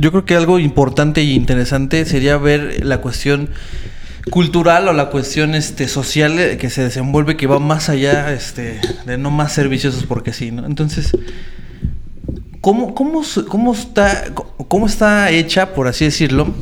yo 0.00 0.10
creo 0.10 0.24
que 0.24 0.36
algo 0.36 0.58
importante 0.58 1.20
e 1.20 1.24
interesante 1.24 2.04
sería 2.04 2.36
ver 2.36 2.84
la 2.84 3.00
cuestión 3.00 3.50
cultural 4.30 4.88
o 4.88 4.92
la 4.92 5.10
cuestión 5.10 5.54
este 5.54 5.88
social 5.88 6.56
que 6.58 6.70
se 6.70 6.82
desenvuelve 6.82 7.36
que 7.36 7.46
va 7.46 7.58
más 7.58 7.88
allá 7.88 8.32
este 8.32 8.80
de 9.06 9.18
no 9.18 9.30
más 9.30 9.52
ser 9.52 9.68
viciosos 9.68 10.04
porque 10.04 10.32
sí, 10.32 10.50
¿no? 10.50 10.66
Entonces, 10.66 11.12
¿cómo, 12.60 12.94
cómo, 12.94 13.22
cómo, 13.48 13.72
está, 13.72 14.32
cómo 14.68 14.86
está 14.86 15.30
hecha, 15.30 15.74
por 15.74 15.88
así 15.88 16.04
decirlo, 16.04 16.54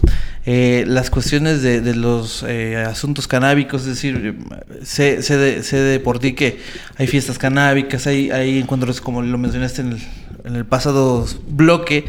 eh, 0.50 0.86
las 0.86 1.10
cuestiones 1.10 1.60
de, 1.60 1.82
de 1.82 1.94
los 1.94 2.42
eh, 2.42 2.76
asuntos 2.76 3.28
canábicos, 3.28 3.82
es 3.82 3.88
decir, 3.88 4.38
sé, 4.82 5.20
sé, 5.20 5.36
de, 5.36 5.62
sé, 5.62 5.76
de, 5.76 6.00
por 6.00 6.20
ti 6.20 6.32
que 6.32 6.58
hay 6.96 7.06
fiestas 7.06 7.36
canábicas, 7.36 8.06
hay, 8.06 8.30
hay 8.30 8.58
encuentros, 8.58 9.02
como 9.02 9.20
lo 9.20 9.36
mencionaste 9.36 9.82
en 9.82 10.56
el, 10.56 10.64
pasado 10.64 11.26
bloque, 11.48 12.06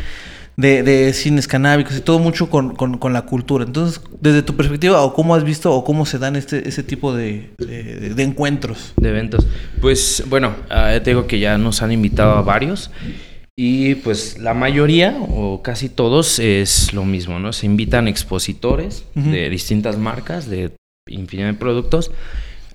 de, 0.56 0.84
de, 0.84 1.12
cines 1.12 1.50
canábicos 1.50 1.98
y 1.98 2.00
todo 2.00 2.20
mucho 2.20 2.50
con, 2.50 2.78
con, 2.78 2.98
con, 2.98 3.12
la 3.12 3.24
cultura. 3.24 3.66
Entonces, 3.66 4.00
desde 4.22 4.42
tu 4.42 4.56
perspectiva, 4.56 5.02
o 5.02 5.14
cómo 5.14 5.36
has 5.36 5.44
visto 5.44 5.74
o 5.74 5.84
cómo 5.84 6.06
se 6.06 6.18
dan 6.18 6.38
este, 6.38 6.66
ese 6.70 6.82
tipo 6.82 7.14
de, 7.14 7.52
de 7.58 8.24
encuentros. 8.24 8.94
De 8.96 9.10
eventos. 9.10 9.48
Pues 9.82 10.24
bueno, 10.30 10.56
uh, 10.70 10.98
te 11.04 11.10
digo 11.10 11.28
que 11.28 11.40
ya 11.40 11.58
nos 11.58 11.82
han 11.82 11.92
invitado 11.92 12.38
a 12.38 12.42
varios. 12.42 12.90
Y 13.62 13.96
pues 13.96 14.38
la 14.38 14.54
mayoría 14.54 15.18
o 15.20 15.62
casi 15.62 15.90
todos 15.90 16.40
es 16.40 16.94
lo 16.94 17.04
mismo, 17.04 17.40
¿no? 17.40 17.52
Se 17.52 17.66
invitan 17.66 18.08
expositores 18.08 19.04
de 19.16 19.50
distintas 19.50 19.98
marcas, 19.98 20.50
de 20.50 20.72
infinidad 21.08 21.50
de 21.50 21.56
productos 21.56 22.10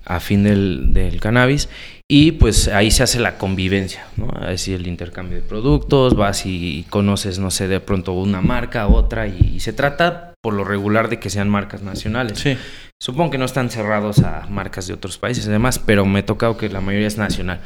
a 0.05 0.19
fin 0.19 0.43
del, 0.43 0.93
del, 0.93 1.19
cannabis 1.19 1.69
y 2.07 2.33
pues 2.33 2.67
ahí 2.67 2.91
se 2.91 3.01
hace 3.01 3.19
la 3.19 3.39
convivencia, 3.39 4.05
¿no? 4.15 4.29
Así 4.39 4.73
el 4.73 4.85
intercambio 4.85 5.37
de 5.37 5.41
productos, 5.41 6.15
vas 6.15 6.45
y 6.45 6.85
conoces, 6.91 7.39
no 7.39 7.49
sé, 7.49 7.67
de 7.67 7.79
pronto 7.79 8.13
una 8.13 8.41
marca, 8.41 8.87
otra 8.87 9.27
y, 9.27 9.59
se 9.59 9.73
trata 9.73 10.33
por 10.41 10.53
lo 10.53 10.63
regular 10.63 11.09
de 11.09 11.17
que 11.17 11.31
sean 11.31 11.49
marcas 11.49 11.81
nacionales. 11.81 12.37
Sí. 12.37 12.55
Supongo 12.97 13.31
que 13.31 13.37
no 13.37 13.45
están 13.45 13.69
cerrados 13.69 14.19
a 14.19 14.47
marcas 14.49 14.87
de 14.87 14.93
otros 14.93 15.17
países 15.17 15.47
y 15.47 15.49
demás, 15.49 15.79
pero 15.79 16.05
me 16.05 16.19
ha 16.19 16.25
tocado 16.25 16.55
que 16.55 16.69
la 16.69 16.79
mayoría 16.79 17.07
es 17.07 17.17
nacional. 17.17 17.59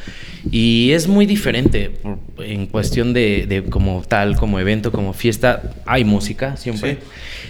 Y 0.50 0.92
es 0.94 1.08
muy 1.08 1.26
diferente 1.26 2.00
en 2.40 2.66
cuestión 2.66 3.14
de, 3.14 3.46
de 3.48 3.64
como 3.66 4.02
tal, 4.08 4.38
como 4.38 4.60
evento, 4.60 4.92
como 4.92 5.14
fiesta. 5.14 5.62
Hay 5.86 6.04
música 6.04 6.58
siempre. 6.58 7.00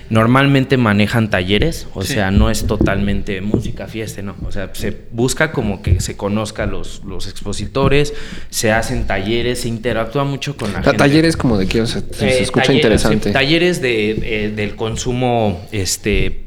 Normalmente 0.09 0.75
manejan 0.75 1.29
talleres, 1.29 1.87
o 1.93 2.01
sea, 2.03 2.31
no 2.31 2.49
es 2.49 2.65
totalmente 2.65 3.39
música, 3.41 3.87
fiesta, 3.87 4.23
no. 4.23 4.35
O 4.43 4.51
sea, 4.51 4.71
se 4.73 5.05
busca 5.11 5.51
como 5.51 5.81
que 5.81 5.99
se 5.99 6.17
conozca 6.17 6.65
los, 6.80 7.03
los 7.03 7.27
expositores, 7.27 8.13
se 8.49 8.71
hacen 8.71 9.05
talleres, 9.05 9.61
se 9.61 9.67
interactúa 9.67 10.23
mucho 10.23 10.55
con 10.55 10.73
la 10.73 10.82
gente. 10.82 10.97
Talleres 10.97 11.38
como 11.38 11.57
de 11.57 11.67
qué, 11.67 11.82
o 11.82 11.86
sea, 11.86 12.01
se, 12.11 12.27
eh, 12.27 12.41
escucha 12.41 12.73
interesante. 12.73 13.32
talleres 13.32 13.82
de, 13.82 14.11
eh, 14.11 14.53
del 14.55 14.75
consumo 14.75 15.61
este, 15.71 16.45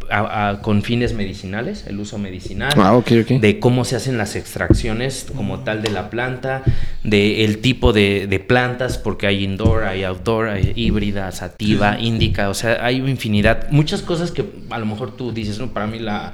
con 0.62 0.82
fines 0.82 1.14
medicinales, 1.14 1.84
el 1.86 1.98
uso 1.98 2.18
medicinal, 2.18 2.72
ah, 2.76 3.00
de 3.06 3.60
cómo 3.60 3.84
se 3.84 3.96
hacen 3.96 4.18
las 4.18 4.36
extracciones 4.36 5.26
como 5.34 5.60
tal 5.60 5.82
de 5.82 5.90
la 5.90 6.10
planta, 6.10 6.62
de 7.02 7.44
el 7.44 7.58
tipo 7.58 7.92
de, 7.92 8.26
de 8.26 8.38
plantas, 8.38 8.98
porque 8.98 9.26
hay 9.26 9.44
indoor, 9.44 9.84
hay 9.84 10.04
outdoor, 10.04 10.48
hay 10.48 10.72
híbrida, 10.76 11.30
sativa, 11.32 11.98
índica, 11.98 12.50
o 12.50 12.54
sea, 12.54 12.84
hay 12.84 12.96
infinidad, 12.96 13.70
muchas 13.70 14.02
cosas 14.02 14.30
que 14.30 14.44
a 14.70 14.78
lo 14.78 14.86
mejor 14.86 15.16
tú 15.16 15.32
dices, 15.32 15.58
no, 15.58 15.72
para 15.72 15.86
mí 15.86 15.98
la, 15.98 16.32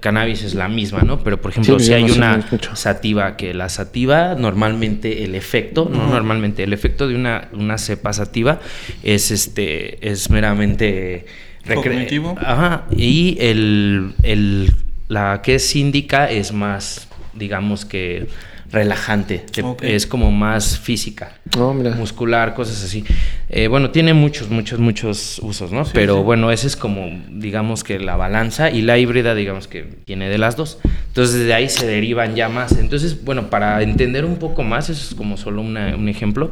cannabis 0.00 0.42
es 0.42 0.54
la 0.54 0.68
misma, 0.68 1.02
¿no? 1.02 1.20
Pero 1.20 1.40
por 1.40 1.52
ejemplo, 1.52 1.78
si 1.78 1.92
hay 1.92 2.10
una 2.10 2.46
sativa, 2.74 3.36
que 3.36 3.54
la 3.54 3.68
sativa 3.68 4.34
normalmente 4.34 5.24
el 5.24 5.34
efecto, 5.34 5.90
no 5.92 6.08
normalmente, 6.08 6.64
el 6.64 6.72
efecto 6.72 7.08
de 7.08 7.14
una, 7.14 7.48
una 7.52 7.78
cepa 7.78 8.12
sativa 8.12 8.60
es 9.02 9.30
este, 9.30 10.10
es 10.10 10.30
meramente 10.30 11.26
Cognitivo. 11.72 12.36
Ajá. 12.38 12.84
Y 12.94 13.38
el, 13.40 14.12
el, 14.22 14.72
la 15.08 15.40
que 15.42 15.54
es 15.56 15.66
síndica 15.66 16.30
es 16.30 16.52
más, 16.52 17.08
digamos 17.32 17.84
que 17.84 18.26
relajante, 18.70 19.44
es 19.82 20.06
como 20.06 20.30
más 20.30 20.78
física, 20.78 21.38
oh, 21.58 21.72
muscular, 21.72 22.54
cosas 22.54 22.82
así. 22.82 23.04
Eh, 23.48 23.68
bueno, 23.68 23.90
tiene 23.90 24.14
muchos, 24.14 24.50
muchos, 24.50 24.80
muchos 24.80 25.38
usos, 25.42 25.70
¿no? 25.72 25.84
Pero 25.92 26.22
bueno, 26.22 26.50
ese 26.50 26.66
es 26.66 26.76
como, 26.76 27.08
digamos 27.30 27.84
que 27.84 27.98
la 27.98 28.16
balanza 28.16 28.70
y 28.70 28.82
la 28.82 28.98
híbrida, 28.98 29.34
digamos 29.34 29.68
que 29.68 29.82
tiene 30.04 30.28
de 30.28 30.38
las 30.38 30.56
dos. 30.56 30.78
Entonces 31.08 31.46
de 31.46 31.54
ahí 31.54 31.68
se 31.68 31.86
derivan 31.86 32.34
ya 32.34 32.48
más. 32.48 32.72
Entonces, 32.78 33.24
bueno, 33.24 33.50
para 33.50 33.82
entender 33.82 34.24
un 34.24 34.36
poco 34.36 34.62
más, 34.62 34.90
eso 34.90 35.08
es 35.08 35.14
como 35.14 35.36
solo 35.36 35.62
un 35.62 36.08
ejemplo. 36.08 36.50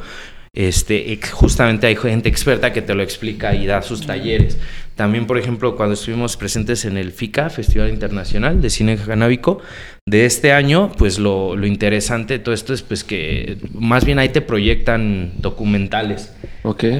Este, 0.54 1.18
justamente 1.32 1.86
hay 1.86 1.96
gente 1.96 2.28
experta 2.28 2.72
que 2.72 2.82
te 2.82 2.94
lo 2.94 3.02
explica 3.02 3.54
y 3.54 3.66
da 3.66 3.80
sus 3.80 4.06
talleres. 4.06 4.58
También, 4.96 5.26
por 5.26 5.38
ejemplo, 5.38 5.76
cuando 5.76 5.94
estuvimos 5.94 6.36
presentes 6.36 6.84
en 6.84 6.98
el 6.98 7.12
FICA, 7.12 7.48
Festival 7.48 7.88
Internacional 7.88 8.60
de 8.60 8.68
Cine 8.68 8.98
Canábico, 8.98 9.60
de 10.06 10.26
este 10.26 10.52
año, 10.52 10.92
pues 10.98 11.18
lo, 11.18 11.56
lo 11.56 11.66
interesante 11.66 12.34
de 12.34 12.38
todo 12.40 12.54
esto 12.54 12.74
es 12.74 12.82
pues 12.82 13.02
que 13.02 13.56
más 13.72 14.04
bien 14.04 14.18
ahí 14.18 14.28
te 14.28 14.42
proyectan 14.42 15.32
documentales 15.38 16.32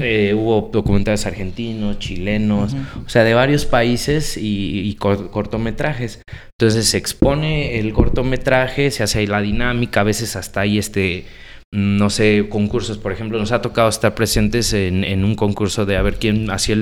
Eh, 0.01 0.33
hubo 0.35 0.69
documentales 0.71 1.25
argentinos, 1.25 1.99
chilenos, 1.99 2.75
o 3.05 3.09
sea, 3.09 3.23
de 3.23 3.33
varios 3.33 3.65
países 3.65 4.37
y, 4.37 4.95
cortometrajes. 4.95 6.21
Entonces 6.59 6.87
se 6.87 6.97
expone 6.97 7.79
el 7.79 7.93
cortometraje, 7.93 8.91
se 8.91 9.03
hace 9.03 9.19
ahí 9.19 9.27
la 9.27 9.41
dinámica, 9.41 10.01
a 10.01 10.03
veces 10.03 10.35
hasta 10.35 10.61
ahí 10.61 10.77
este 10.77 11.25
no 11.73 12.11
sé, 12.11 12.47
concursos, 12.49 12.99
por 12.99 13.11
ejemplo, 13.11 13.39
nos 13.39 13.51
ha 13.51 13.63
tocado 13.63 13.89
estar 13.89 14.13
presentes 14.13 14.73
en, 14.73 15.25
un 15.25 15.35
concurso 15.35 15.85
de 15.87 15.97
a 15.97 16.03
ver 16.03 16.17
quién 16.17 16.51
hacía 16.51 16.75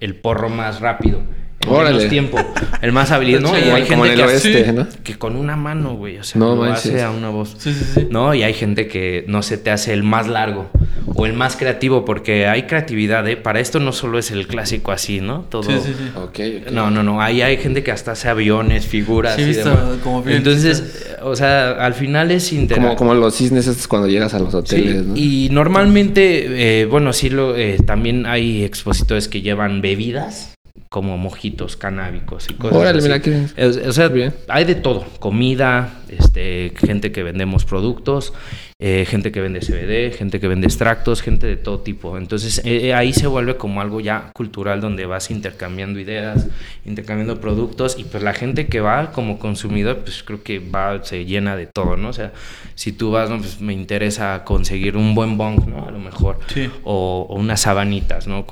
el 0.00 0.16
porro 0.16 0.48
más 0.48 0.80
rápido 0.80 1.20
menos 1.66 2.08
tiempo. 2.08 2.38
El 2.80 2.92
más 2.92 3.10
habilidoso. 3.10 3.52
¿no? 3.52 3.58
Y 3.58 3.70
hay 3.70 3.84
gente 3.84 4.14
que, 4.14 4.86
que 5.02 5.18
con 5.18 5.36
una 5.36 5.56
mano, 5.56 5.94
güey. 5.96 6.18
O 6.18 6.24
sea, 6.24 6.38
no, 6.38 6.54
lo 6.54 6.64
hace 6.64 7.02
a 7.02 7.10
una 7.10 7.30
voz. 7.30 7.56
Sí, 7.58 7.72
sí, 7.72 7.84
sí. 7.94 8.08
¿No? 8.10 8.34
Y 8.34 8.42
hay 8.42 8.54
gente 8.54 8.86
que 8.88 9.24
no 9.26 9.42
se 9.42 9.58
te 9.58 9.70
hace 9.70 9.92
el 9.92 10.02
más 10.02 10.28
largo 10.28 10.70
o 11.14 11.26
el 11.26 11.32
más 11.32 11.56
creativo, 11.56 12.04
porque 12.04 12.46
hay 12.46 12.64
creatividad, 12.64 13.26
¿eh? 13.28 13.36
Para 13.36 13.60
esto 13.60 13.80
no 13.80 13.92
solo 13.92 14.18
es 14.18 14.30
el 14.30 14.46
clásico 14.46 14.92
así, 14.92 15.20
¿no? 15.20 15.40
Todo. 15.48 15.64
Sí, 15.64 15.78
sí, 15.84 15.94
sí. 15.96 16.18
Okay, 16.18 16.64
No, 16.70 16.90
no, 16.90 17.02
no. 17.02 17.20
Ahí 17.20 17.42
hay 17.42 17.56
gente 17.56 17.82
que 17.82 17.90
hasta 17.90 18.12
hace 18.12 18.28
aviones, 18.28 18.86
figuras. 18.86 19.38
y 19.38 19.52
demás. 19.52 19.98
Como 20.02 20.22
Entonces, 20.28 21.16
o 21.22 21.34
sea, 21.34 21.72
al 21.72 21.94
final 21.94 22.30
es 22.30 22.52
interesante. 22.52 22.96
Como, 22.96 23.10
como 23.10 23.14
los 23.14 23.34
cisnes 23.34 23.66
estos 23.66 23.88
cuando 23.88 24.08
llegas 24.08 24.34
a 24.34 24.38
los 24.38 24.54
hoteles, 24.54 25.04
¿no? 25.04 25.16
Y 25.16 25.48
normalmente, 25.50 26.82
eh, 26.82 26.86
bueno, 26.86 27.12
sí, 27.12 27.30
lo, 27.30 27.56
eh, 27.56 27.78
también 27.84 28.26
hay 28.26 28.64
expositores 28.64 29.28
que 29.28 29.42
llevan 29.42 29.80
bebidas 29.80 30.52
como 30.88 31.18
mojitos 31.18 31.76
canábicos 31.76 32.48
y 32.50 32.54
cosas 32.54 32.78
Órale, 32.78 32.98
así. 33.14 33.30
Mira, 33.30 33.88
o 33.88 33.92
sea, 33.92 34.08
bien. 34.08 34.34
hay 34.48 34.64
de 34.64 34.74
todo, 34.74 35.04
comida, 35.20 36.00
este, 36.08 36.72
gente 36.76 37.12
que 37.12 37.22
vendemos 37.22 37.64
productos 37.64 38.32
eh, 38.80 39.04
gente 39.06 39.32
que 39.32 39.40
vende 39.40 39.58
CBD, 39.58 40.16
gente 40.16 40.38
que 40.38 40.46
vende 40.46 40.68
extractos, 40.68 41.20
gente 41.20 41.48
de 41.48 41.56
todo 41.56 41.80
tipo. 41.80 42.16
Entonces 42.16 42.62
eh, 42.64 42.86
eh, 42.86 42.94
ahí 42.94 43.12
se 43.12 43.26
vuelve 43.26 43.56
como 43.56 43.80
algo 43.80 43.98
ya 43.98 44.30
cultural 44.34 44.80
donde 44.80 45.04
vas 45.04 45.32
intercambiando 45.32 45.98
ideas, 45.98 46.46
intercambiando 46.84 47.40
productos 47.40 47.98
y 47.98 48.04
pues 48.04 48.22
la 48.22 48.34
gente 48.34 48.68
que 48.68 48.80
va 48.80 49.10
como 49.10 49.40
consumidor 49.40 49.98
pues 50.04 50.22
creo 50.22 50.44
que 50.44 50.60
va, 50.60 51.02
se 51.02 51.24
llena 51.24 51.56
de 51.56 51.66
todo, 51.66 51.96
¿no? 51.96 52.10
O 52.10 52.12
sea, 52.12 52.32
si 52.76 52.92
tú 52.92 53.10
vas, 53.10 53.28
¿no? 53.28 53.38
Pues 53.38 53.60
me 53.60 53.72
interesa 53.72 54.44
conseguir 54.44 54.96
un 54.96 55.16
buen 55.16 55.36
bong, 55.36 55.66
¿no? 55.66 55.84
A 55.84 55.90
lo 55.90 55.98
mejor. 55.98 56.38
O, 56.84 57.26
unas 57.30 57.62
sabanitas, 57.62 58.28
¿no? 58.28 58.46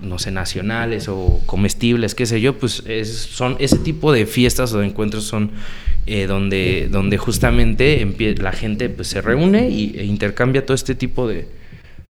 no 0.00 0.18
sé, 0.18 0.30
nacionales 0.30 1.06
o 1.08 1.42
comestibles, 1.44 2.14
qué 2.14 2.24
sé 2.24 2.40
yo, 2.40 2.56
pues 2.56 2.82
son 3.04 3.56
ese 3.58 3.76
tipo 3.76 4.10
de 4.10 4.24
fiestas 4.24 4.72
o 4.72 4.78
de 4.78 4.86
encuentros 4.86 5.24
son 5.24 5.50
eh, 6.06 6.26
donde, 6.26 6.88
donde 6.90 7.18
justamente 7.18 8.06
la 8.38 8.52
gente 8.52 8.88
pues, 8.88 9.08
se 9.08 9.20
reúne 9.20 9.68
y, 9.70 9.98
e 9.98 10.04
intercambia 10.04 10.64
todo 10.64 10.74
este 10.74 10.94
tipo 10.94 11.26
de, 11.26 11.48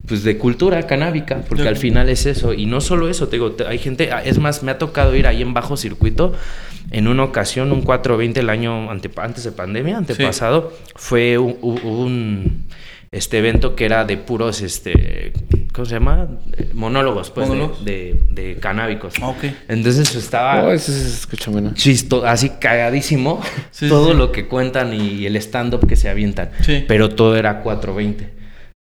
pues, 0.06 0.24
de 0.24 0.36
cultura 0.36 0.86
canábica, 0.86 1.42
porque 1.48 1.68
al 1.68 1.76
final 1.76 2.08
es 2.08 2.26
eso. 2.26 2.52
Y 2.52 2.66
no 2.66 2.80
solo 2.80 3.08
eso, 3.08 3.28
te 3.28 3.36
digo, 3.36 3.54
hay 3.66 3.78
gente, 3.78 4.10
ah, 4.12 4.22
es 4.24 4.38
más, 4.38 4.62
me 4.62 4.72
ha 4.72 4.78
tocado 4.78 5.14
ir 5.14 5.26
ahí 5.26 5.42
en 5.42 5.54
bajo 5.54 5.76
circuito. 5.76 6.34
En 6.90 7.08
una 7.08 7.24
ocasión, 7.24 7.72
un 7.72 7.82
420 7.82 8.40
el 8.40 8.50
año 8.50 8.90
antes 8.90 9.44
de 9.44 9.52
pandemia, 9.52 9.96
antepasado, 9.96 10.72
fue 10.96 11.38
un 11.38 12.66
este 13.14 13.38
evento 13.38 13.76
que 13.76 13.84
era 13.84 14.04
de 14.04 14.16
puros, 14.16 14.60
este, 14.60 15.32
¿cómo 15.72 15.86
se 15.86 15.94
llama? 15.94 16.28
Monólogos, 16.74 17.30
pues, 17.30 17.48
De, 17.84 18.20
de, 18.30 18.56
canábicos. 18.56 19.14
Ah, 19.22 19.32
Entonces 19.68 20.14
estaba... 20.16 20.64
Oh, 20.64 20.72
eso 20.72 20.90
se 20.90 21.06
escucha 21.06 21.50
bueno. 21.50 21.72
Chisto, 21.74 22.26
así 22.26 22.50
cagadísimo. 22.60 23.40
todo 23.88 24.14
lo 24.14 24.32
que 24.32 24.48
cuentan 24.48 24.92
y 24.92 25.26
el 25.26 25.36
stand-up 25.36 25.86
que 25.86 25.94
se 25.94 26.08
avientan. 26.08 26.50
Pero 26.88 27.10
todo 27.10 27.36
era 27.36 27.62
420. 27.62 28.34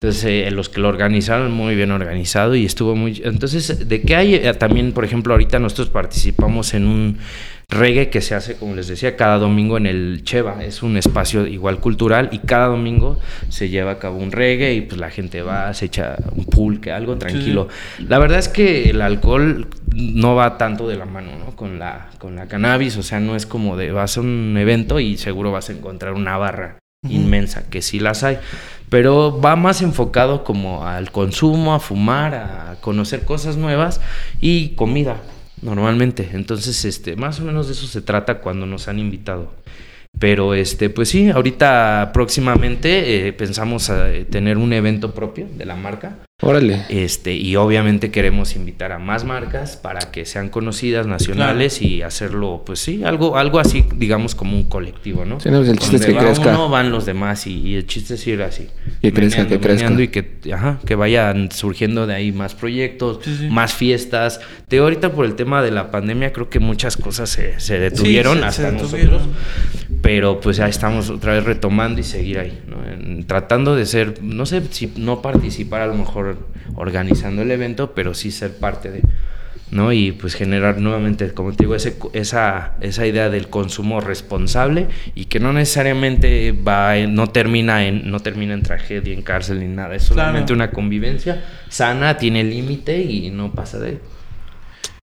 Entonces, 0.03 0.25
eh, 0.25 0.51
los 0.51 0.69
que 0.69 0.81
lo 0.81 0.89
organizaron, 0.89 1.53
muy 1.53 1.75
bien 1.75 1.91
organizado 1.91 2.55
y 2.55 2.65
estuvo 2.65 2.95
muy... 2.95 3.21
Entonces, 3.25 3.87
¿de 3.87 4.01
qué 4.01 4.17
hay? 4.17 4.35
Eh, 4.37 4.55
también, 4.55 4.93
por 4.93 5.05
ejemplo, 5.05 5.35
ahorita 5.35 5.59
nosotros 5.59 5.91
participamos 5.91 6.73
en 6.73 6.87
un 6.87 7.19
reggae 7.71 8.11
que 8.11 8.21
se 8.21 8.35
hace, 8.35 8.57
como 8.57 8.75
les 8.75 8.89
decía, 8.89 9.17
cada 9.17 9.39
domingo 9.39 9.77
en 9.77 9.87
el 9.87 10.23
Cheva. 10.25 10.63
Es 10.63 10.83
un 10.83 10.97
espacio 10.97 11.47
igual 11.47 11.79
cultural 11.79 12.29
y 12.33 12.41
cada 12.41 12.67
domingo 12.67 13.19
se 13.49 13.69
lleva 13.69 13.93
a 13.93 13.99
cabo 13.99 14.19
un 14.19 14.33
reggae 14.33 14.75
y 14.75 14.81
pues 14.83 15.01
la 15.01 15.11
gente 15.11 15.43
va, 15.43 15.73
se 15.73 15.87
echa 15.87 16.17
un 16.35 16.45
pulque, 16.45 16.93
algo 16.93 17.17
tranquilo. 17.17 17.69
La 18.07 18.19
verdad 18.19 18.39
es 18.39 18.49
que 18.49 18.91
el 18.91 19.01
alcohol 19.01 19.69
no 19.95 20.35
va 20.35 20.59
tanto 20.59 20.89
de 20.89 20.97
la 20.97 21.07
mano, 21.07 21.31
¿no? 21.39 21.57
Con 21.57 21.79
la, 21.79 22.11
con 22.19 22.37
la 22.37 22.47
cannabis, 22.47 22.97
o 22.97 23.03
sea, 23.03 23.21
no 23.21 23.37
es 23.37 23.47
como 23.47 23.77
de 23.77 23.93
vas 23.93 24.17
a 24.17 24.21
un 24.21 24.57
evento 24.59 25.01
y 25.01 25.17
seguro 25.17 25.53
vas 25.53 25.71
a 25.71 25.73
encontrar 25.73 26.15
una 26.15 26.37
barra 26.37 26.79
inmensa, 27.09 27.71
que 27.71 27.81
sí 27.81 27.99
las 27.99 28.25
hay, 28.25 28.39
pero 28.91 29.41
va 29.41 29.57
más 29.57 29.81
enfocado 29.81 30.45
como 30.45 30.87
al 30.87 31.11
consumo, 31.11 31.75
a 31.75 31.81
fumar, 31.81 32.35
a 32.35 32.77
conocer 32.81 33.25
cosas 33.25 33.57
nuevas 33.57 34.01
y 34.41 34.71
comida 34.71 35.17
normalmente. 35.63 36.31
Entonces, 36.33 36.85
este, 36.85 37.17
más 37.17 37.41
o 37.41 37.45
menos 37.45 37.67
de 37.67 37.73
eso 37.73 37.87
se 37.87 38.01
trata 38.01 38.41
cuando 38.41 38.67
nos 38.67 38.89
han 38.89 38.99
invitado. 38.99 39.53
Pero 40.21 40.53
este, 40.53 40.91
pues 40.91 41.09
sí, 41.09 41.31
ahorita 41.31 42.11
próximamente 42.13 43.27
eh, 43.27 43.33
pensamos 43.33 43.89
eh, 43.89 44.27
tener 44.31 44.59
un 44.59 44.73
evento 44.75 45.15
propio 45.15 45.49
de 45.57 45.65
la 45.65 45.77
marca 45.77 46.19
Órale. 46.43 46.87
Este, 46.89 47.35
y 47.35 47.57
obviamente 47.57 48.11
queremos 48.11 48.57
invitar 48.57 48.93
a 48.93 48.99
más 48.99 49.25
marcas 49.25 49.77
para 49.77 50.11
que 50.11 50.25
sean 50.25 50.49
conocidas, 50.49 51.07
nacionales 51.07 51.83
y 51.83 52.01
hacerlo, 52.01 52.63
pues 52.65 52.79
sí, 52.79 53.05
algo, 53.05 53.37
algo 53.37 53.59
así, 53.59 53.85
digamos, 53.95 54.35
como 54.35 54.57
un 54.57 54.65
colectivo, 54.65 55.27
¿no? 55.27 55.39
Sí, 55.39 55.51
no, 55.51 55.59
pues 55.59 55.69
el 55.69 55.79
chiste 55.79 55.97
es 55.97 56.07
que 56.07 56.17
crezca. 56.17 56.51
Uno 56.51 56.71
van 56.71 56.91
los 56.91 57.05
demás 57.05 57.47
y, 57.47 57.75
el 57.75 57.87
chiste 57.87 58.15
es 58.15 58.27
ir 58.27 58.43
así. 58.43 58.69
Que 59.03 59.13
crezca, 59.13 59.47
que 59.47 59.61
crezca. 59.61 59.91
Y 60.01 60.09
que, 60.09 60.39
ajá, 60.53 60.81
que 60.87 60.95
vayan 60.95 61.53
surgiendo 61.53 62.07
de 62.07 62.15
ahí 62.15 62.33
más 62.33 62.55
proyectos, 62.55 63.21
más 63.51 63.75
fiestas. 63.75 64.41
De 64.69 64.79
ahorita 64.79 65.13
por 65.13 65.27
el 65.27 65.35
tema 65.35 65.63
de 65.63 65.71
la 65.71 65.91
pandemia 65.91 66.33
creo 66.33 66.49
que 66.49 66.59
muchas 66.59 66.97
cosas 66.97 67.29
se, 67.29 67.61
se 67.61 67.79
detuvieron 67.79 68.43
hasta 68.45 68.71
nosotros. 68.71 69.23
Pero 70.13 70.41
pues 70.41 70.57
ya 70.57 70.67
estamos 70.67 71.09
otra 71.09 71.35
vez 71.35 71.45
retomando 71.45 72.01
y 72.01 72.03
seguir 72.03 72.41
ahí, 72.41 72.61
¿no? 72.67 72.79
tratando 73.27 73.77
de 73.77 73.87
ser, 73.87 74.21
no 74.21 74.45
sé 74.45 74.61
si 74.71 74.93
no 74.97 75.23
participar 75.23 75.83
a 75.83 75.87
lo 75.87 75.95
mejor 75.95 76.37
organizando 76.75 77.43
el 77.43 77.51
evento, 77.53 77.93
pero 77.95 78.13
sí 78.13 78.33
ser 78.33 78.57
parte 78.57 78.91
de, 78.91 79.03
¿no? 79.71 79.93
Y 79.93 80.11
pues 80.11 80.35
generar 80.35 80.79
nuevamente, 80.79 81.33
como 81.33 81.53
te 81.53 81.63
digo, 81.63 81.77
ese, 81.77 81.97
esa, 82.13 82.73
esa 82.81 83.07
idea 83.07 83.31
del 83.31 83.51
consumo 83.51 84.01
responsable 84.01 84.89
y 85.15 85.27
que 85.27 85.39
no 85.39 85.53
necesariamente 85.53 86.51
va 86.51 86.97
no 87.07 87.29
termina 87.29 87.87
en 87.87 88.11
no 88.11 88.19
termina 88.19 88.55
en 88.55 88.63
tragedia, 88.63 89.15
en 89.15 89.23
cárcel 89.23 89.61
ni 89.61 89.69
nada, 89.69 89.95
es 89.95 90.03
solamente 90.03 90.53
una 90.53 90.73
convivencia 90.73 91.45
sana, 91.69 92.17
tiene 92.17 92.43
límite 92.43 93.01
y 93.01 93.31
no 93.31 93.53
pasa 93.53 93.79
de 93.79 94.01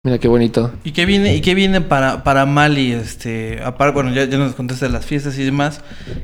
Mira 0.06 0.18
qué 0.18 0.28
bonito. 0.28 0.70
¿Y 0.84 0.92
qué 0.92 1.06
viene, 1.06 1.34
y 1.34 1.40
qué 1.40 1.56
viene 1.56 1.80
para, 1.80 2.26
para 2.26 2.46
Mali? 2.46 2.92
Este, 2.92 3.62
aparte, 3.64 3.94
bueno, 3.94 4.12
ya, 4.14 4.26
ya 4.26 4.38
nos 4.38 4.54
contaste 4.54 4.90
las 4.90 5.06
fiestas 5.06 5.40
y 5.40 5.46
demás. 5.46 5.80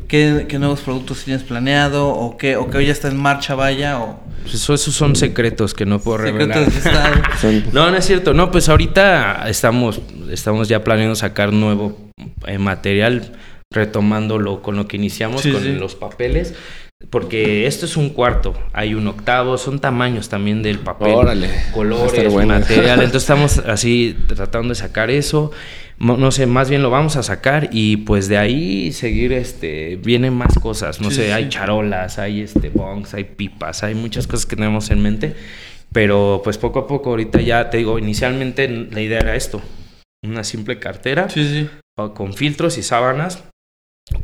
¿Qué, 0.10 0.48
¿Qué, 0.50 0.60
nuevos 0.60 0.82
productos 0.82 1.24
tienes 1.24 1.44
planeado? 1.44 2.10
¿O 2.10 2.36
qué, 2.36 2.58
o 2.58 2.70
que 2.70 2.80
hoy 2.80 2.88
ya 2.88 2.92
está 2.92 3.08
en 3.08 3.16
marcha, 3.16 3.56
vaya? 3.56 4.02
O... 4.02 4.20
Pues 4.42 4.56
esos 4.56 4.82
son 4.82 5.16
secretos 5.16 5.74
que 5.74 5.86
no 5.86 6.00
puedo 6.00 6.18
revelar. 6.18 6.60
no, 7.72 7.90
no 7.90 7.96
es 7.96 8.06
cierto. 8.06 8.34
No, 8.34 8.52
pues 8.52 8.68
ahorita 8.68 9.48
estamos, 9.48 10.02
estamos 10.30 10.68
ya 10.68 10.84
planeando 10.84 11.16
sacar 11.16 11.54
nuevo 11.54 11.98
eh, 12.48 12.58
material, 12.58 13.32
retomándolo 13.72 14.62
con 14.62 14.76
lo 14.76 14.90
que 14.90 14.98
iniciamos, 14.98 15.42
con 15.44 15.80
los 15.80 15.96
papeles. 15.96 16.54
Porque 17.10 17.66
esto 17.66 17.86
es 17.86 17.96
un 17.96 18.10
cuarto, 18.10 18.54
hay 18.74 18.94
un 18.94 19.08
octavo, 19.08 19.58
son 19.58 19.80
tamaños 19.80 20.28
también 20.28 20.62
del 20.62 20.80
papel, 20.80 21.14
Órale, 21.14 21.50
colores, 21.74 22.34
material. 22.34 23.00
Entonces 23.00 23.24
estamos 23.24 23.58
así 23.60 24.18
tratando 24.28 24.70
de 24.70 24.76
sacar 24.76 25.10
eso. 25.10 25.52
No 25.98 26.32
sé, 26.32 26.46
más 26.46 26.70
bien 26.70 26.82
lo 26.82 26.90
vamos 26.90 27.16
a 27.18 27.24
sacar 27.24 27.70
y 27.72 27.98
pues 27.98 28.30
de 28.30 28.38
ahí 28.38 28.94
seguir, 28.94 29.34
este, 29.34 29.98
vienen 29.98 30.34
más 30.34 30.58
cosas. 30.60 31.02
No 31.02 31.10
sé, 31.12 31.34
hay 31.34 31.50
charolas, 31.50 32.20
hay 32.20 32.42
este 32.42 32.70
bongs, 32.70 33.14
hay 33.14 33.26
pipas, 33.26 33.84
hay 33.84 33.96
muchas 33.96 34.28
cosas 34.28 34.46
que 34.46 34.56
tenemos 34.56 34.92
en 34.92 35.02
mente. 35.02 35.36
Pero 35.92 36.42
pues 36.44 36.58
poco 36.58 36.80
a 36.80 36.88
poco, 36.88 37.10
ahorita 37.10 37.42
ya 37.42 37.70
te 37.70 37.78
digo, 37.78 37.98
inicialmente 37.98 38.70
la 38.70 39.02
idea 39.02 39.20
era 39.20 39.36
esto: 39.36 39.62
una 40.24 40.44
simple 40.44 40.80
cartera 40.80 41.28
con 42.14 42.34
filtros 42.34 42.78
y 42.78 42.84
sábanas 42.84 43.44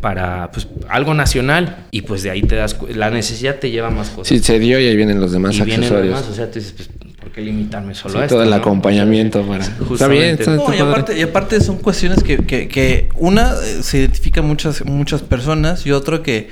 para 0.01 0.51
pues 0.51 0.67
algo 0.89 1.13
nacional 1.13 1.85
y 1.91 2.01
pues 2.01 2.23
de 2.23 2.31
ahí 2.31 2.41
te 2.41 2.55
das 2.55 2.75
la 2.93 3.09
necesidad 3.09 3.55
te 3.55 3.71
lleva 3.71 3.89
más 3.89 4.09
cosas. 4.09 4.27
Sí, 4.27 4.39
se 4.39 4.59
dio 4.59 4.79
y 4.79 4.87
ahí 4.87 4.95
vienen 4.95 5.19
los 5.19 5.31
demás 5.31 5.55
y 5.55 5.61
accesorios. 5.61 5.91
Vienen 5.91 6.11
los 6.11 6.21
demás, 6.21 6.31
o 6.31 6.35
sea, 6.35 6.51
tú 6.51 6.59
dices, 6.59 6.73
pues, 6.73 6.89
¿por 7.19 7.31
qué 7.31 7.41
limitarme 7.41 7.93
solo 7.93 8.19
a 8.19 8.23
esto? 8.23 8.35
todo 8.35 8.43
el 8.43 8.53
acompañamiento 8.53 9.43
para... 9.43 9.65
Está 9.65 10.07
bien, 10.07 10.37
y, 10.39 10.79
aparte, 10.79 11.17
y 11.17 11.21
aparte 11.21 11.61
son 11.61 11.77
cuestiones 11.77 12.23
que, 12.23 12.37
que, 12.37 12.67
que 12.67 13.09
una 13.15 13.53
eh, 13.63 13.83
se 13.83 13.99
identifican 13.99 14.45
muchas 14.47 14.83
muchas 14.85 15.21
personas 15.21 15.85
y 15.85 15.91
otro 15.91 16.23
que 16.23 16.49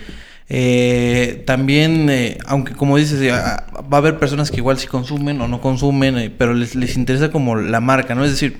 eh, 0.49 1.41
también, 1.45 2.09
eh, 2.09 2.37
aunque 2.45 2.73
como 2.73 2.97
dices, 2.97 3.21
va 3.31 3.65
a 3.91 3.97
haber 3.97 4.19
personas 4.19 4.51
que 4.51 4.57
igual 4.57 4.77
sí 4.77 4.87
consumen 4.87 5.41
o 5.41 5.47
no 5.47 5.61
consumen, 5.61 6.33
pero 6.37 6.53
les, 6.53 6.75
les 6.75 6.97
interesa 6.97 7.31
como 7.31 7.55
la 7.55 7.79
marca, 7.79 8.13
¿no? 8.13 8.25
Es 8.25 8.31
decir, 8.31 8.57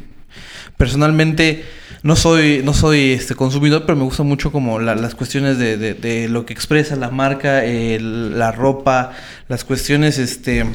personalmente 0.78 1.66
no 2.04 2.16
soy, 2.16 2.62
no 2.64 2.74
soy 2.74 3.14
este 3.14 3.34
consumidor, 3.34 3.84
pero 3.86 3.96
me 3.96 4.04
gusta 4.04 4.24
mucho 4.24 4.52
como 4.52 4.80
las 4.80 5.16
cuestiones 5.16 5.58
de, 5.58 5.78
de, 5.78 6.28
lo 6.28 6.46
que 6.46 6.54
expresa 6.54 6.96
la 6.96 7.10
marca, 7.10 7.64
la 7.64 8.52
ropa, 8.52 9.12
las 9.48 9.64
cuestiones 9.64 10.18
este 10.18 10.66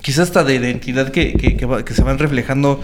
quizás 0.00 0.28
hasta 0.28 0.44
de 0.44 0.54
identidad 0.54 1.10
que, 1.10 1.34
que, 1.34 1.94
se 1.94 2.02
van 2.02 2.18
reflejando 2.18 2.80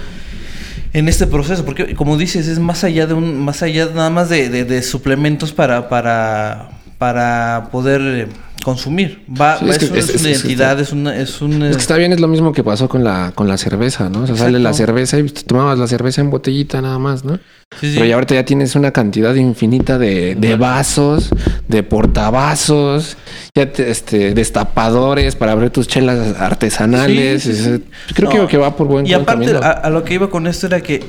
en 0.93 1.09
este 1.09 1.27
proceso, 1.27 1.65
porque 1.65 1.95
como 1.95 2.17
dices, 2.17 2.47
es 2.47 2.59
más 2.59 2.85
allá 2.85 3.07
de 3.07 3.15
un, 3.15 3.41
más 3.41 3.63
allá 3.63 3.87
nada 3.87 4.11
más 4.11 4.29
de, 4.29 4.49
de, 4.49 4.83
suplementos 4.83 5.53
para, 5.53 5.89
para, 5.89 6.71
para 6.99 7.69
poder 7.73 8.29
consumir. 8.67 9.23
Va, 9.41 9.59
es, 9.59 9.81
una 10.21 10.31
identidad, 10.31 10.81
es, 10.81 10.91
una, 10.91 11.17
es 11.17 11.41
un... 11.41 11.63
Es 11.63 11.77
que 11.77 11.83
está 11.83 11.97
bien, 11.97 12.13
es 12.13 12.19
lo 12.19 12.27
mismo 12.27 12.53
que 12.53 12.65
pasó 12.65 12.89
con 12.89 13.05
la, 13.05 13.31
con 13.33 13.47
la 13.47 13.57
cerveza, 13.59 14.11
¿no? 14.11 14.23
O 14.23 14.27
sea, 14.27 14.35
sale 14.35 14.59
la 14.59 14.73
cerveza 14.73 15.21
y 15.21 15.23
te 15.23 15.43
tomabas 15.45 15.79
la 15.79 15.87
cerveza 15.87 16.21
en 16.21 16.31
botellita 16.31 16.83
nada 16.83 16.99
más, 16.99 17.25
¿no? 17.25 17.39
Pero 17.81 18.05
ya 18.05 18.17
ahorita 18.17 18.35
ya 18.35 18.45
tienes 18.45 18.75
una 18.75 18.91
cantidad 18.91 19.37
infinita 19.37 19.99
de, 19.99 20.35
de 20.35 20.57
vasos, 20.57 21.31
de 21.69 21.85
portavasos, 21.85 23.17
ya 23.55 23.63
este, 23.63 24.35
destapadores 24.35 25.37
para 25.37 25.53
abrir 25.53 25.71
tus 25.71 25.87
chelas 25.87 26.35
artesanales. 26.37 27.49
Creo 28.17 28.49
que, 28.49 28.57
va 28.57 28.75
por 28.75 28.89
buen 28.89 29.07
camino. 29.07 29.21
Y 29.21 29.23
aparte, 29.23 29.65
a 29.65 29.91
lo 29.91 30.03
que 30.03 30.15
iba 30.15 30.29
con 30.29 30.49
esto 30.49 30.67
era 30.67 30.81
que 30.81 31.05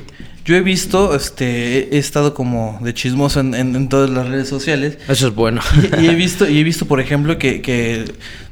yo 0.48 0.56
he 0.56 0.62
visto, 0.62 1.14
este, 1.14 1.94
he 1.94 1.98
estado 1.98 2.34
como 2.34 2.80
de 2.82 2.94
chismoso 2.94 3.42
en, 3.42 3.90
todas 3.90 4.10
las 4.10 4.30
redes 4.30 4.48
sociales. 4.48 4.98
Eso 5.10 5.28
es 5.28 5.36
bueno. 5.36 5.60
Y, 6.00 6.08
he 6.08 6.16
visto, 6.16 6.48
y 6.48 6.60
he 6.60 6.64
visto, 6.64 6.86
por 6.86 7.02
ejemplo, 7.02 7.38
que, 7.38 7.62
que 7.62 8.06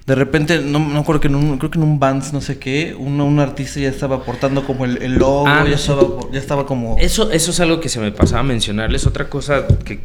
de 0.05 0.15
repente, 0.15 0.59
no, 0.59 0.79
no 0.79 0.99
acuerdo 0.99 1.21
que 1.21 1.29
en 1.29 1.35
un, 1.35 1.57
creo 1.57 1.71
que 1.71 1.77
en 1.77 1.85
un 1.85 1.97
Vans, 1.97 2.33
no 2.33 2.41
sé 2.41 2.59
qué, 2.59 2.93
un, 2.99 3.21
un 3.21 3.39
artista 3.39 3.79
ya 3.79 3.87
estaba 3.87 4.17
aportando 4.17 4.65
como 4.65 4.83
el, 4.83 5.13
logo, 5.13 5.47
ah, 5.47 5.63
ya, 5.65 5.75
estaba, 5.75 6.01
ya 6.33 6.39
estaba 6.39 6.65
como... 6.65 6.97
Eso, 6.99 7.31
eso 7.31 7.51
es 7.51 7.59
algo 7.61 7.79
que 7.79 7.87
se 7.87 8.01
me 8.01 8.11
pasaba 8.11 8.41
a 8.41 8.43
mencionarles. 8.43 9.07
Otra 9.07 9.29
cosa 9.29 9.65
que 9.85 10.01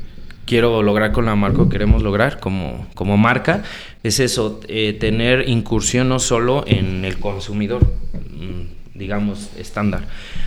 quiero 0.47 0.85
lograr 0.85 1.11
con 1.11 1.27
la 1.27 1.35
marca, 1.35 1.69
queremos 1.69 2.05
lograr 2.05 2.39
como, 2.39 2.87
como 2.95 3.17
marca, 3.17 3.65
es 4.05 4.21
eso, 4.21 4.61
eh, 4.69 4.93
tener 4.93 5.49
incursión 5.49 6.09
no 6.09 6.21
solo 6.21 6.63
en 6.69 7.05
el 7.05 7.19
consumidor, 7.19 7.83
mm, 7.83 8.80
digamos, 9.01 9.51
estándar, 9.59 10.03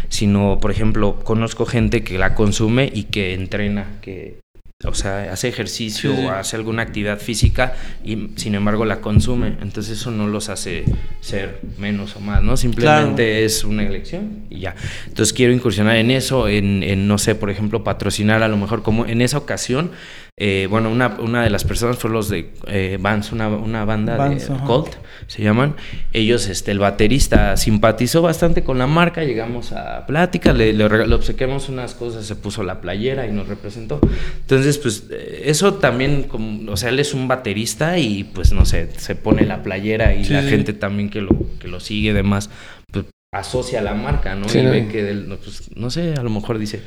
sino, 0.08 0.60
por 0.62 0.72
ejemplo, 0.72 1.20
conozco 1.24 1.66
gente 1.66 2.04
que 2.04 2.18
la 2.18 2.36
consume 2.36 2.90
y 2.94 3.06
que 3.06 3.34
entrena, 3.34 3.88
que, 4.02 4.40
o 4.86 4.94
sea, 4.94 5.32
hace 5.32 5.48
ejercicio 5.48 6.14
o 6.14 6.30
hace 6.30 6.56
alguna 6.56 6.84
actividad 6.84 7.20
física 7.20 7.74
y, 8.04 8.30
sin 8.36 8.54
embargo, 8.54 8.86
la 8.86 9.02
consume. 9.02 9.58
Entonces, 9.62 10.00
eso 10.00 10.12
no 10.12 10.28
los 10.28 10.50
hace 10.50 10.86
ser 11.20 11.62
menos 11.80 12.16
o 12.16 12.20
más, 12.20 12.44
¿no? 12.44 12.56
Simplemente 12.56 13.44
es 13.44 13.64
una 13.64 13.84
elección 13.84 14.46
y 14.50 14.60
ya. 14.60 14.76
Entonces, 15.08 15.34
quiero 15.34 15.52
incursionar 15.52 15.96
en 15.96 16.12
eso, 16.12 16.48
en, 16.48 16.84
en, 16.84 17.08
no 17.08 17.18
sé, 17.18 17.34
por 17.34 17.50
ejemplo, 17.50 17.84
patrocinar 17.84 18.44
a 18.44 18.48
lo 18.48 18.58
mejor 18.58 18.84
como 18.84 19.06
en 19.06 19.22
esa 19.22 19.38
ocasión 19.38 19.92
eh, 20.36 20.68
bueno, 20.68 20.90
una, 20.90 21.10
una, 21.20 21.44
de 21.44 21.52
las 21.52 21.64
personas 21.64 22.00
fue 22.00 22.10
los 22.10 22.28
de 22.28 22.54
eh, 22.66 22.98
Vans, 23.00 23.32
una, 23.32 23.50
una 23.50 23.86
banda 23.86 24.30
de 24.30 24.42
Colt, 24.66 24.96
se 25.28 25.44
llaman. 25.44 25.76
Ellos, 26.12 26.48
este, 26.48 26.72
el 26.72 26.80
baterista 26.80 27.56
simpatizó 27.56 28.24
bastante 28.24 28.64
con 28.64 28.80
la 28.80 28.88
marca, 28.88 29.24
llegamos 29.24 29.74
a 29.74 30.08
plática, 30.08 30.52
le, 30.52 30.74
le, 30.74 30.86
obsequiamos 31.14 31.70
unas 31.70 31.94
cosas, 31.94 32.26
se 32.26 32.36
puso 32.36 32.64
la 32.64 32.82
playera 32.82 33.28
y 33.28 33.32
nos 33.32 33.48
representó. 33.48 34.00
Entonces, 34.42 34.80
pues, 34.80 35.06
eh, 35.12 35.44
eso 35.46 35.76
también, 35.76 36.24
como, 36.24 36.72
o 36.72 36.78
sea, 36.78 36.90
él 36.90 37.00
es 37.00 37.14
un 37.14 37.28
baterista 37.28 38.00
y, 38.00 38.24
pues, 38.24 38.54
no 38.54 38.66
sé, 38.66 38.90
se 38.98 39.16
pone 39.16 39.46
la 39.46 39.62
playera 39.62 40.16
y 40.16 40.24
la 40.26 40.42
gente 40.42 40.74
también 40.74 41.12
que 41.12 41.22
lo, 41.22 41.30
que 41.60 41.68
lo 41.68 41.80
sigue, 41.80 42.12
demás, 42.12 42.50
pues, 42.92 43.06
asocia 43.32 43.84
la 43.84 43.94
marca, 43.94 44.34
¿no? 44.34 44.48
y 44.48 44.66
ve 44.66 44.88
que, 44.88 45.26
pues, 45.44 45.70
no 45.76 45.92
sé, 45.92 46.16
a 46.16 46.24
lo 46.24 46.32
mejor 46.32 46.58
dice, 46.58 46.82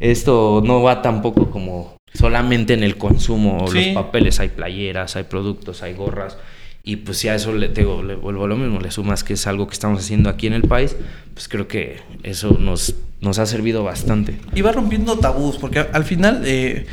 esto 0.00 0.60
no 0.64 0.82
va 0.82 1.02
tampoco 1.02 1.50
como 1.50 1.99
solamente 2.14 2.74
en 2.74 2.82
el 2.82 2.96
consumo, 2.96 3.66
los 3.72 3.86
papeles, 3.88 4.40
hay 4.40 4.48
playeras, 4.48 5.16
hay 5.16 5.24
productos, 5.24 5.82
hay 5.82 5.94
gorras. 5.94 6.36
Y 6.82 6.96
pues 6.96 7.18
si 7.18 7.28
a 7.28 7.34
eso 7.34 7.52
le, 7.52 7.68
tengo 7.68 8.02
le 8.02 8.14
vuelvo 8.14 8.44
a 8.44 8.48
lo 8.48 8.56
mismo, 8.56 8.80
le 8.80 8.90
sumas 8.90 9.22
que 9.22 9.34
es 9.34 9.46
algo 9.46 9.66
que 9.66 9.74
estamos 9.74 10.00
haciendo 10.00 10.30
aquí 10.30 10.46
en 10.46 10.54
el 10.54 10.62
país, 10.62 10.96
pues 11.34 11.46
creo 11.46 11.68
que 11.68 12.00
eso 12.22 12.56
nos, 12.58 12.94
nos 13.20 13.38
ha 13.38 13.46
servido 13.46 13.84
bastante. 13.84 14.38
Y 14.54 14.62
va 14.62 14.72
rompiendo 14.72 15.18
tabús, 15.18 15.58
porque 15.58 15.80
al 15.80 16.04
final, 16.04 16.42
eh, 16.46 16.86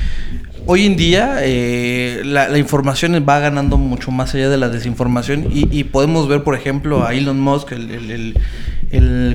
hoy 0.66 0.86
en 0.86 0.98
día, 0.98 1.38
eh, 1.42 2.22
la, 2.26 2.58
información 2.58 3.14
va 3.28 3.40
ganando 3.40 3.78
mucho 3.78 4.12
más 4.12 4.36
allá 4.36 4.50
de 4.50 4.58
la 4.58 4.68
desinformación 4.68 5.48
y, 5.52 5.86
podemos 5.86 6.28
ver, 6.28 6.44
por 6.44 6.56
ejemplo, 6.56 7.06
a 7.06 7.14
Elon 7.14 7.40
Musk, 7.40 7.72
el 7.72 7.92
el 8.12 8.36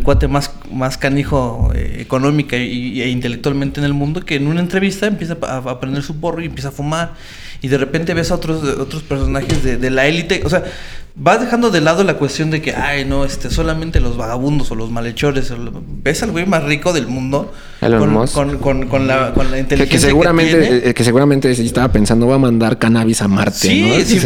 cuate 0.02 0.28
más, 0.28 0.52
más 0.70 0.98
canijo 0.98 1.70
eh, 1.74 1.98
económica 2.00 2.56
e 2.56 3.08
intelectualmente 3.08 3.80
en 3.80 3.86
el 3.86 3.94
mundo, 3.94 4.20
que 4.22 4.36
en 4.36 4.46
una 4.46 4.60
entrevista 4.60 5.06
empieza 5.06 5.36
a, 5.42 5.56
a 5.56 5.80
prender 5.80 6.02
su 6.02 6.20
porro 6.20 6.42
y 6.42 6.46
empieza 6.46 6.68
a 6.68 6.72
fumar. 6.72 7.14
Y 7.62 7.68
de 7.68 7.78
repente 7.78 8.12
ves 8.12 8.30
a 8.32 8.34
otros, 8.34 8.62
otros 8.64 9.02
personajes 9.04 9.62
de, 9.62 9.76
de 9.76 9.90
la 9.90 10.06
élite. 10.06 10.42
O 10.44 10.50
sea, 10.50 10.64
vas 11.14 11.40
dejando 11.40 11.70
de 11.70 11.80
lado 11.80 12.04
la 12.04 12.14
cuestión 12.14 12.50
de 12.50 12.62
que, 12.62 12.74
ay, 12.74 13.04
no, 13.04 13.24
este, 13.24 13.50
solamente 13.50 14.00
los 14.00 14.16
vagabundos 14.16 14.70
o 14.70 14.74
los 14.74 14.90
malhechores. 14.90 15.52
ves 16.02 16.22
al 16.22 16.30
güey 16.30 16.46
más 16.46 16.64
rico 16.64 16.92
del 16.92 17.06
mundo 17.06 17.52
con, 17.80 18.58
con, 18.58 18.88
con, 18.88 19.06
la, 19.06 19.34
con 19.34 19.50
la 19.50 19.58
inteligencia 19.58 19.98
que, 19.98 20.04
seguramente, 20.04 20.88
eh, 20.88 20.94
que, 20.94 21.04
seguramente 21.04 21.50
estaba 21.50 21.92
pensando, 21.92 22.26
va 22.26 22.36
a 22.36 22.38
mandar 22.38 22.78
cannabis 22.78 23.20
a 23.22 23.28
Marte, 23.28 23.58
sí, 23.58 23.82
¿no? 23.82 24.04
Sí, 24.04 24.20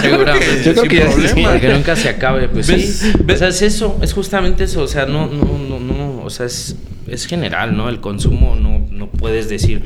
seguramente. 0.00 0.62
Yo 0.64 0.74
creo 0.74 0.88
que 0.88 1.00
problema. 1.00 1.60
que 1.60 1.68
nunca 1.68 1.96
se 1.96 2.08
acabe, 2.08 2.48
pues 2.48 2.66
sí. 2.66 3.12
O 3.30 3.36
sea, 3.36 3.48
es 3.48 3.62
eso, 3.62 3.98
es 4.00 4.12
justamente 4.12 4.64
eso. 4.64 4.82
O 4.82 4.88
sea, 4.88 5.06
no, 5.06 5.26
no, 5.26 5.58
no, 5.58 5.78
no, 5.78 6.22
o 6.22 6.30
sea, 6.30 6.46
es, 6.46 6.76
es 7.06 7.26
general, 7.26 7.76
¿no? 7.76 7.88
El 7.88 8.00
consumo 8.00 8.56
no, 8.56 8.86
no 8.90 9.10
puedes 9.10 9.48
decir 9.48 9.82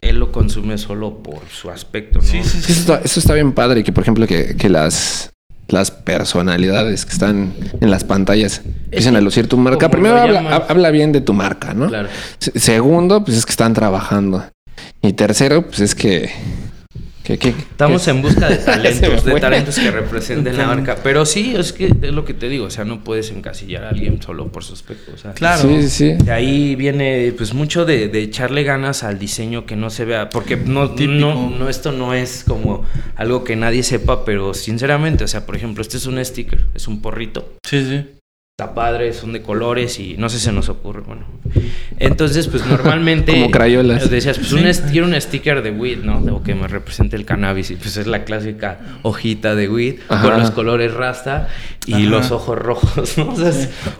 él 0.00 0.18
lo 0.18 0.32
consume 0.32 0.78
solo 0.78 1.22
por 1.22 1.40
su 1.50 1.70
aspecto, 1.70 2.20
¿no? 2.20 2.24
Sí, 2.24 2.42
sí, 2.42 2.60
sí. 2.60 2.72
Eso 2.72 2.80
está, 2.80 3.00
eso 3.04 3.20
está 3.20 3.34
bien 3.34 3.52
padre, 3.52 3.84
que 3.84 3.92
por 3.92 4.02
ejemplo 4.02 4.26
que, 4.26 4.56
que 4.56 4.68
las 4.68 5.32
las 5.72 5.90
personalidades 5.90 7.04
que 7.04 7.12
están 7.12 7.54
en 7.80 7.90
las 7.90 8.04
pantallas 8.04 8.62
empiezan 8.64 9.16
a 9.16 9.20
lucir 9.20 9.48
tu 9.48 9.56
marca. 9.56 9.90
Primero 9.90 10.16
habla, 10.18 10.90
bien 10.90 11.12
de 11.12 11.20
tu 11.20 11.32
marca, 11.32 11.74
¿no? 11.74 11.88
Claro. 11.88 12.08
Segundo, 12.38 13.24
pues 13.24 13.36
es 13.38 13.46
que 13.46 13.50
están 13.50 13.72
trabajando. 13.74 14.44
Y 15.02 15.12
tercero, 15.12 15.66
pues 15.66 15.80
es 15.80 15.94
que 15.94 16.30
Estamos 17.34 18.06
en 18.08 18.22
busca 18.22 18.48
de 18.48 18.56
talentos, 18.64 19.24
de 19.24 19.40
talentos 19.40 19.78
que 19.78 19.90
representen 19.90 20.56
la 20.56 20.66
marca. 20.66 20.96
Pero 21.02 21.24
sí, 21.26 21.54
es 21.56 21.72
que 21.72 21.86
es 21.86 22.12
lo 22.12 22.24
que 22.24 22.34
te 22.34 22.48
digo, 22.48 22.66
o 22.66 22.70
sea, 22.70 22.84
no 22.84 23.04
puedes 23.04 23.30
encasillar 23.30 23.84
a 23.84 23.88
alguien 23.90 24.20
solo 24.22 24.48
por 24.48 24.64
su 24.64 24.74
aspecto. 24.74 25.12
O 25.14 25.18
sea, 25.18 25.32
claro. 25.32 25.62
Sí, 25.62 25.88
sí. 25.88 26.12
De 26.12 26.32
ahí 26.32 26.74
viene, 26.76 27.32
pues, 27.36 27.54
mucho 27.54 27.84
de, 27.84 28.08
de, 28.08 28.20
echarle 28.20 28.64
ganas 28.64 29.02
al 29.02 29.18
diseño 29.18 29.66
que 29.66 29.76
no 29.76 29.90
se 29.90 30.04
vea. 30.04 30.30
Porque 30.30 30.56
no, 30.56 30.88
no, 30.88 31.50
no, 31.50 31.68
esto 31.68 31.92
no 31.92 32.14
es 32.14 32.44
como 32.46 32.84
algo 33.16 33.44
que 33.44 33.56
nadie 33.56 33.82
sepa, 33.82 34.24
pero 34.24 34.54
sinceramente, 34.54 35.24
o 35.24 35.28
sea, 35.28 35.46
por 35.46 35.56
ejemplo, 35.56 35.82
este 35.82 35.96
es 35.96 36.06
un 36.06 36.24
sticker, 36.24 36.66
es 36.74 36.88
un 36.88 37.02
porrito. 37.02 37.54
Sí, 37.64 37.84
sí 37.84 38.19
está 38.60 38.74
padre, 38.74 39.12
son 39.14 39.32
de 39.32 39.40
colores 39.40 39.98
y 39.98 40.16
no 40.18 40.28
sé 40.28 40.38
si 40.38 40.44
se 40.44 40.52
nos 40.52 40.68
ocurre, 40.68 41.00
bueno. 41.00 41.24
Entonces, 41.98 42.46
pues 42.46 42.66
normalmente... 42.66 43.32
Como 43.40 43.50
crayolas. 43.50 44.10
Decías, 44.10 44.38
pues 44.38 44.52
un 44.52 44.70
quiero 44.90 45.06
un 45.06 45.18
sticker 45.18 45.62
de 45.62 45.70
weed, 45.70 46.00
¿no? 46.00 46.18
O 46.34 46.42
que 46.42 46.54
me 46.54 46.68
represente 46.68 47.16
el 47.16 47.24
cannabis 47.24 47.70
y 47.70 47.76
pues 47.76 47.96
es 47.96 48.06
la 48.06 48.24
clásica 48.24 48.78
hojita 49.02 49.54
de 49.54 49.68
weed 49.68 50.00
con 50.08 50.38
los 50.38 50.50
colores 50.50 50.92
rasta 50.92 51.48
y 51.86 52.02
los 52.02 52.30
ojos 52.30 52.58
rojos, 52.58 53.16
¿no? 53.16 53.34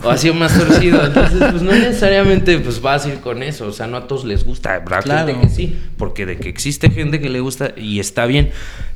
O, 0.04 0.10
así 0.10 0.30
más 0.32 0.56
torcido. 0.58 1.06
Entonces, 1.06 1.38
pues 1.38 1.62
no 1.62 1.72
necesariamente 1.72 2.58
pues 2.58 2.82
vas 2.82 3.06
a 3.06 3.08
ir 3.08 3.20
con 3.20 3.42
eso, 3.42 3.66
o 3.66 3.72
sea, 3.72 3.86
no 3.86 3.96
a 3.96 4.06
todos 4.06 4.24
les 4.26 4.44
gusta, 4.44 4.78
¿verdad? 4.80 5.02
Claro. 5.02 5.40
que 5.40 5.48
sí, 5.48 5.78
porque 5.96 6.26
de 6.26 6.36
que 6.36 6.50
existe 6.50 6.90
gente 6.90 7.18
que 7.18 7.30
le 7.30 7.40
gusta 7.40 7.72
y 7.76 7.98
está 7.98 8.26
bien. 8.26 8.50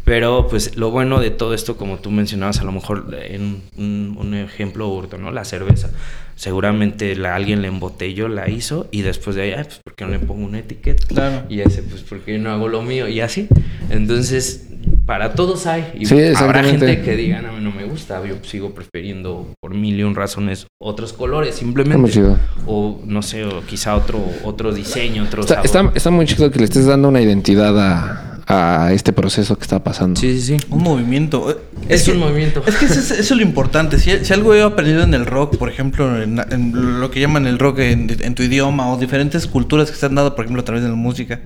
Pero 0.05 0.49
pues 0.49 0.77
lo 0.77 0.91
bueno 0.91 1.19
de 1.19 1.31
todo 1.31 1.55
esto, 1.55 1.77
como 1.77 1.99
tú 1.99 2.11
mencionabas, 2.11 2.61
a 2.61 2.65
lo 2.65 2.73
mejor 2.73 3.07
en 3.23 3.63
un, 3.77 4.35
ejemplo 4.35 4.89
hurto, 4.89 5.17
¿no? 5.17 5.31
La 5.31 5.45
cerveza. 5.45 5.91
Seguramente 6.37 7.17
la, 7.17 7.35
alguien 7.35 7.63
la 7.63 7.69
embotelló, 7.69 8.29
la 8.29 8.51
hizo 8.51 8.89
y 8.91 9.03
después 9.03 9.37
de 9.37 9.43
ahí, 9.43 9.55
pues 9.65 9.81
¿por 9.83 9.95
qué 9.95 10.05
no 10.05 10.11
le 10.11 10.19
pongo 10.19 10.45
una 10.45 10.59
etiqueta? 10.59 11.07
Claro. 11.07 11.43
Y 11.49 11.61
ese, 11.61 11.83
pues 11.83 12.03
¿por 12.03 12.21
qué 12.21 12.39
no 12.39 12.51
hago 12.51 12.69
lo 12.69 12.83
mío? 12.83 13.09
Y 13.09 13.21
así. 13.21 13.49
Entonces, 13.89 14.69
para 15.07 15.35
todos 15.35 15.67
hay. 15.67 15.93
Y 15.99 16.07
sí, 16.07 16.19
habrá 16.37 16.65
gente 16.65 17.01
que 17.03 17.17
diga, 17.17 17.41
no, 17.41 17.59
no 17.61 17.71
me 17.71 17.85
gusta, 17.85 18.25
yo 18.27 18.37
sigo 18.43 18.75
prefiriendo 18.75 19.49
por 19.61 19.75
mil 19.75 19.99
y 19.99 20.03
un 20.03 20.15
razones 20.15 20.67
otros 20.81 21.13
colores, 21.13 21.55
simplemente. 21.55 22.21
O 22.67 23.01
no 23.07 23.23
sé, 23.23 23.45
o 23.45 23.63
quizá 23.65 23.97
otro, 23.97 24.23
otro 24.45 24.73
diseño, 24.73 25.25
otro 25.25 25.43
está, 25.43 25.63
está, 25.63 25.93
está, 25.95 26.11
muy 26.11 26.27
chido 26.27 26.51
que 26.51 26.59
le 26.59 26.65
estés 26.65 26.87
dando 26.87 27.09
una 27.09 27.21
identidad 27.21 27.79
a, 27.79 28.34
a 28.47 28.93
este 28.93 29.13
proceso 29.13 29.57
que 29.57 29.63
está 29.63 29.83
pasando. 29.83 30.21
Sí, 30.21 30.39
sí, 30.41 30.59
sí. 30.59 30.67
Un 30.71 30.83
movimiento. 30.83 31.59
Es, 31.89 32.07
un 32.09 32.19
movimiento. 32.19 32.63
Es 32.67 32.77
que 32.77 32.87
eso, 32.87 33.15
es 33.15 33.31
lo 33.31 33.43
importante. 33.43 33.99
Si, 33.99 34.33
algo 34.33 34.55
he 34.55 34.63
aprendido 34.63 35.03
en 35.03 35.15
el 35.15 35.27
rock, 35.27 35.57
por 35.57 35.69
ejemplo, 35.69 36.23
en, 36.23 37.01
lo 37.01 37.11
que 37.11 37.21
llaman 37.21 37.47
el 37.47 37.59
rock 37.59 37.79
en, 37.81 38.35
tu 38.35 38.43
idioma 38.43 38.93
o 38.93 38.99
diferentes 38.99 39.47
culturas 39.47 39.91
que 39.91 39.97
se 39.97 40.07
han 40.07 40.15
dado, 40.15 40.35
por 40.35 40.45
ejemplo, 40.45 40.63
a 40.63 40.65
través 40.65 40.83
de 40.83 40.91
la 40.91 40.95
música, 40.95 41.41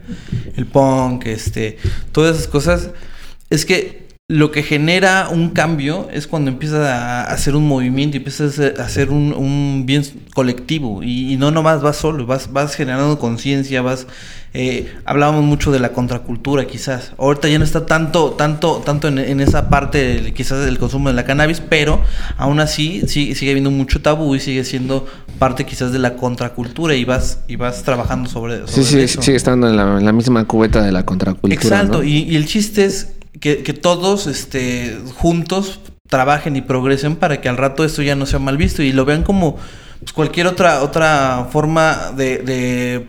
el 0.56 0.66
punk, 0.66 1.26
este, 1.26 1.78
todas 2.12 2.36
esas 2.36 2.48
cosas, 2.48 2.90
es 3.50 3.64
que 3.64 4.07
lo 4.30 4.50
que 4.50 4.62
genera 4.62 5.30
un 5.30 5.48
cambio 5.48 6.06
es 6.12 6.26
cuando 6.26 6.50
empiezas 6.50 6.86
a 6.86 7.24
hacer 7.24 7.56
un 7.56 7.66
movimiento 7.66 8.18
y 8.18 8.18
empiezas 8.18 8.60
a 8.78 8.82
hacer 8.82 9.08
un, 9.08 9.84
bien 9.86 10.04
colectivo 10.34 11.02
y, 11.02 11.38
no 11.38 11.50
nomás 11.50 11.80
vas 11.80 11.96
solo, 11.96 12.26
vas, 12.26 12.52
vas 12.52 12.74
generando 12.74 13.18
conciencia, 13.18 13.80
vas... 13.80 14.06
Eh, 14.54 14.90
hablábamos 15.04 15.44
mucho 15.44 15.70
de 15.70 15.78
la 15.78 15.92
contracultura 15.92 16.66
quizás. 16.66 17.12
Ahorita 17.18 17.48
ya 17.48 17.58
no 17.58 17.64
está 17.64 17.84
tanto, 17.84 18.30
tanto, 18.30 18.82
tanto 18.84 19.08
en, 19.08 19.40
esa 19.40 19.68
parte 19.68 20.32
quizás 20.34 20.64
del 20.64 20.78
consumo 20.78 21.10
de 21.10 21.14
la 21.14 21.24
cannabis, 21.24 21.60
pero 21.60 22.02
aún 22.38 22.58
así 22.58 23.02
sigue, 23.06 23.34
sigue 23.34 23.52
habiendo 23.52 23.70
mucho 23.70 24.00
tabú 24.00 24.34
y 24.34 24.40
sigue 24.40 24.64
siendo 24.64 25.06
parte 25.38 25.64
quizás 25.64 25.92
de 25.92 25.98
la 25.98 26.16
contracultura 26.16 26.94
y 26.94 27.04
vas, 27.04 27.40
y 27.46 27.56
vas 27.56 27.82
trabajando 27.82 28.28
sobre, 28.28 28.66
sí, 28.68 28.84
sí, 28.84 29.06
sigue 29.06 29.36
estando 29.36 29.68
en 29.68 29.76
la, 29.76 30.12
misma 30.12 30.44
cubeta 30.46 30.82
de 30.82 30.92
la 30.92 31.04
contracultura. 31.04 31.54
Exacto, 31.54 32.02
y, 32.02 32.24
y 32.24 32.36
el 32.36 32.46
chiste 32.46 32.86
es 32.86 33.17
que, 33.40 33.72
todos 33.72 34.26
este, 34.26 34.98
juntos 35.16 35.80
trabajen 36.08 36.56
y 36.56 36.62
progresen 36.62 37.16
para 37.16 37.40
que 37.40 37.48
al 37.48 37.56
rato 37.56 37.84
esto 37.84 38.02
ya 38.02 38.14
no 38.14 38.26
sea 38.26 38.38
mal 38.38 38.56
visto 38.56 38.82
y 38.82 38.92
lo 38.92 39.04
vean 39.04 39.22
como 39.22 39.56
pues, 40.00 40.12
cualquier 40.12 40.46
otra, 40.46 40.82
otra 40.82 41.48
forma 41.50 42.12
de, 42.16 43.06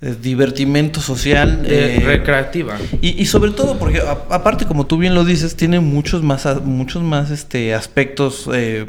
divertimento 0.00 1.00
social. 1.00 1.62
Eh, 1.66 2.00
recreativa. 2.02 2.78
Y, 3.02 3.26
sobre 3.26 3.50
todo 3.50 3.78
porque 3.78 4.00
aparte, 4.30 4.64
como 4.64 4.86
tú 4.86 4.96
bien 4.96 5.14
lo 5.14 5.24
dices, 5.24 5.56
tiene 5.56 5.80
muchos 5.80 6.22
más, 6.22 6.46
muchos 6.62 7.02
más 7.02 7.30
este, 7.30 7.74
aspectos 7.74 8.48
eh, 8.52 8.86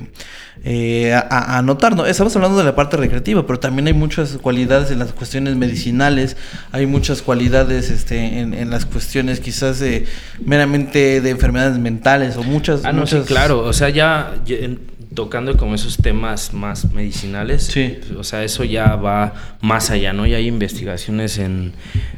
eh, 0.64 1.14
a, 1.14 1.58
a, 1.58 1.62
notar. 1.64 1.98
¿no? 1.98 2.06
Estamos 2.06 2.34
hablando 2.38 2.58
de 2.58 2.64
la 2.64 2.76
parte 2.76 2.96
recreativa, 2.96 3.46
pero 3.46 3.60
también 3.60 3.88
hay 3.88 3.94
muchas 3.94 4.38
cualidades 4.38 4.90
en 4.90 5.00
las 5.00 5.12
cuestiones 5.12 5.58
medicinales, 5.58 6.38
hay 6.72 6.86
muchas 6.86 7.22
cualidades 7.22 7.90
este, 7.90 8.40
en, 8.40 8.70
las 8.70 8.86
cuestiones 8.86 9.42
quizás 9.42 9.84
meramente 10.46 11.20
de 11.20 11.30
enfermedades 11.30 11.78
mentales 11.78 12.38
o 12.38 12.44
muchas... 12.44 12.86
Ah, 12.86 12.94
no, 12.94 13.06
sí, 13.06 13.18
claro. 13.28 13.60
O 13.60 13.74
sea, 13.74 13.90
ya 13.90 14.36
tocando 15.14 15.58
como 15.58 15.76
esos 15.76 15.98
temas 15.98 16.54
más 16.54 16.94
medicinales, 16.94 17.64
sí. 17.64 18.00
o 18.18 18.24
sea, 18.24 18.44
eso 18.44 18.64
ya 18.64 18.96
va 18.96 19.34
más 19.62 19.92
allá, 19.92 20.14
¿no? 20.14 20.26
Y 20.26 20.34
hay 20.34 20.48
investigaciones 20.48 21.38
en, 21.38 21.74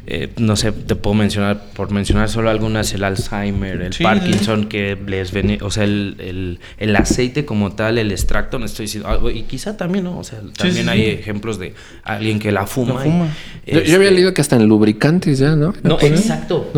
eh, 0.06 0.30
no 0.36 0.54
sé, 0.54 0.70
te 0.70 0.94
puedo 0.94 1.14
mencionar, 1.14 1.64
por 1.74 1.90
mencionar 1.90 2.28
solo 2.28 2.50
algunas, 2.50 2.92
el 2.94 3.02
Alzheimer, 3.02 3.82
el 3.82 3.94
Parkinson, 4.00 4.66
que 4.66 4.96
les 5.06 5.32
ven, 5.32 5.58
o 5.62 5.70
sea, 5.70 5.84
el, 5.84 6.60
el, 6.78 6.96
aceite 6.96 7.44
como 7.44 7.72
tal, 7.72 7.98
el 7.98 8.12
extracto, 8.12 8.60
no 8.60 8.66
estoy 8.66 8.86
diciendo, 8.86 9.28
y 9.28 9.42
quizá 9.42 9.76
también, 9.76 10.04
¿no? 10.04 10.18
O 10.18 10.24
sea, 10.24 10.40
también 10.56 10.88
hay 10.88 11.06
ejemplos 11.06 11.58
de 11.58 11.74
alguien 12.04 12.38
que 12.38 12.52
la 12.52 12.66
fuma. 12.66 13.04
yo, 13.66 13.80
había 13.80 13.82
este 13.82 14.10
leído 14.12 14.34
que 14.34 14.40
hasta 14.40 14.56
en 14.56 14.68
lubricantes 14.68 15.38
ya, 15.38 15.56
¿no? 15.56 15.74
No, 15.82 15.98
exacto, 16.00 16.70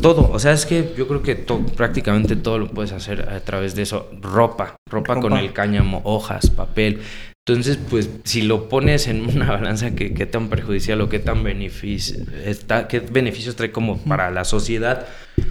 todo, 0.00 0.30
o 0.30 0.38
sea, 0.38 0.52
es 0.52 0.66
que 0.66 0.94
yo 0.96 1.08
creo 1.08 1.22
que 1.22 1.34
prácticamente 1.76 2.36
todo 2.36 2.58
lo 2.58 2.68
puedes 2.68 2.92
hacer 2.92 3.28
a 3.28 3.40
través 3.40 3.74
de 3.74 3.82
eso, 3.82 4.08
ropa, 4.20 4.76
ropa, 4.88 5.18
con 5.18 5.32
el 5.36 5.52
cáñamo, 5.64 6.02
hojas, 6.04 6.50
papel. 6.50 7.00
Entonces, 7.46 7.78
pues, 7.90 8.10
si 8.24 8.42
lo 8.42 8.68
pones 8.68 9.06
en 9.08 9.26
una 9.34 9.50
balanza, 9.50 9.94
¿qué, 9.94 10.14
qué 10.14 10.26
tan 10.26 10.48
perjudicial 10.48 11.00
o 11.00 11.08
qué 11.08 11.18
tan 11.18 11.42
beneficio, 11.42 12.24
está, 12.44 12.88
qué 12.88 13.00
beneficios 13.00 13.56
trae 13.56 13.70
como 13.70 13.98
para 13.98 14.30
la 14.30 14.44
sociedad? 14.44 15.06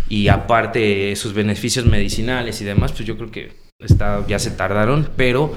Y 0.09 0.28
aparte, 0.28 1.11
esos 1.11 1.34
beneficios 1.34 1.86
medicinales 1.86 2.61
y 2.61 2.66
demás, 2.66 2.91
pues 2.91 3.05
yo 3.05 3.18
creo 3.18 3.32
que 3.32 3.51
está, 3.80 4.26
ya 4.28 4.39
se 4.39 4.51
tardaron, 4.51 5.09
pero 5.16 5.53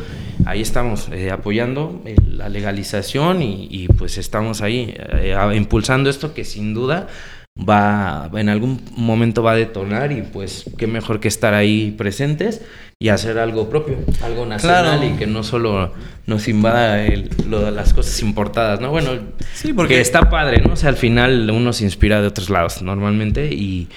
ahí 0.47 0.61
estamos 0.61 1.09
eh, 1.13 1.31
apoyando 1.31 2.03
la 2.27 2.49
legalización 2.49 3.43
y, 3.43 3.89
pues 3.99 4.19
estamos 4.19 4.63
ahí 4.63 4.95
eh, 4.97 5.37
impulsando 5.55 6.11
esto 6.11 6.35
que 6.35 6.45
sin 6.45 6.75
duda 6.75 7.09
va, 7.57 8.31
en 8.35 8.49
algún 8.49 8.81
momento 8.97 9.43
va 9.43 9.53
a 9.53 9.57
detonar 9.57 10.13
y 10.13 10.23
pues 10.23 10.65
qué 10.77 10.87
mejor 10.87 11.21
que 11.21 11.29
estar 11.29 11.55
ahí 11.55 11.95
presentes 11.97 12.61
y 12.99 13.09
hacer 13.09 13.39
algo 13.39 13.69
propio, 13.69 13.99
algo 14.23 14.47
nacional 14.47 15.05
y 15.05 15.17
que 15.19 15.27
no 15.27 15.43
solo 15.43 15.93
nos 16.27 16.49
invada 16.49 17.05
el, 17.05 17.31
lo, 17.49 17.71
las 17.71 17.93
cosas 17.93 18.21
importadas, 18.23 18.81
¿no? 18.81 18.91
Bueno, 18.91 19.11
sí, 19.55 19.73
porque 19.73 20.01
está 20.01 20.31
padre, 20.31 20.63
¿no? 20.63 20.75
O 20.75 20.77
sea, 20.77 20.91
al 20.91 20.97
final 20.97 21.51
uno 21.51 21.73
se 21.73 21.85
inspira 21.85 22.21
de 22.21 22.27
otros 22.27 22.51
lados 22.51 22.83
normalmente 22.83 23.53
y, 23.53 23.89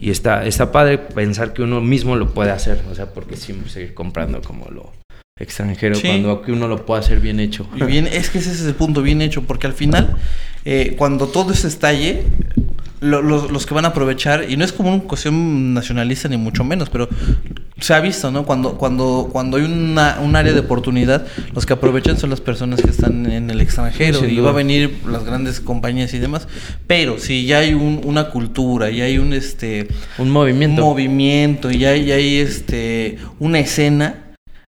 y 0.00 0.10
está, 0.10 0.44
está 0.44 0.72
padre 0.72 0.98
pensar 0.98 1.52
que 1.52 1.62
uno 1.62 1.80
mismo 1.80 2.16
lo 2.16 2.30
puede 2.34 2.50
hacer, 2.50 2.82
o 2.90 2.94
sea, 2.94 3.06
porque 3.06 3.36
siempre 3.36 3.70
seguir 3.70 3.94
comprando 3.94 4.40
como 4.42 4.66
lo 4.70 4.92
extranjero 5.38 5.96
cuando 6.00 6.32
aquí 6.32 6.50
uno 6.50 6.66
lo 6.66 6.84
puede 6.84 7.00
hacer 7.00 7.20
bien 7.20 7.40
hecho. 7.40 7.66
Y 7.76 7.84
bien, 7.84 8.08
es 8.08 8.30
que 8.30 8.38
ese 8.38 8.50
es 8.50 8.62
el 8.62 8.74
punto, 8.74 9.02
bien 9.02 9.22
hecho, 9.22 9.42
porque 9.42 9.66
al 9.66 9.72
final, 9.72 10.16
eh, 10.64 10.94
cuando 10.98 11.28
todo 11.28 11.54
se 11.54 11.68
estalle, 11.68 12.24
los, 13.00 13.66
que 13.66 13.74
van 13.74 13.84
a 13.84 13.88
aprovechar, 13.88 14.46
y 14.48 14.56
no 14.56 14.64
es 14.64 14.72
como 14.72 14.92
una 14.92 15.02
cuestión 15.04 15.74
nacionalista 15.74 16.28
ni 16.28 16.36
mucho 16.36 16.64
menos, 16.64 16.90
pero 16.90 17.08
se 17.80 17.94
ha 17.94 18.00
visto, 18.00 18.30
¿no? 18.30 18.44
Cuando, 18.44 18.76
cuando, 18.76 19.28
cuando 19.30 19.56
hay 19.56 19.64
una, 19.64 20.18
un 20.20 20.34
área 20.34 20.52
de 20.52 20.60
oportunidad, 20.60 21.26
los 21.54 21.64
que 21.64 21.74
aprovechan 21.74 22.18
son 22.18 22.30
las 22.30 22.40
personas 22.40 22.82
que 22.82 22.90
están 22.90 23.26
en 23.30 23.50
el 23.50 23.60
extranjero 23.60 24.26
y 24.26 24.38
va 24.40 24.50
a 24.50 24.52
venir 24.52 24.98
las 25.06 25.24
grandes 25.24 25.60
compañías 25.60 26.12
y 26.14 26.18
demás. 26.18 26.48
Pero 26.86 27.18
si 27.18 27.46
ya 27.46 27.58
hay 27.58 27.74
una 27.74 28.30
cultura, 28.30 28.90
y 28.90 29.00
hay 29.00 29.18
un 29.18 29.32
este 29.32 29.88
un 30.18 30.30
movimiento, 30.30 30.82
un 30.82 30.90
movimiento, 30.90 31.70
y 31.70 31.84
hay, 31.84 32.10
hay 32.10 32.38
este 32.38 33.18
una 33.38 33.60
escena, 33.60 34.27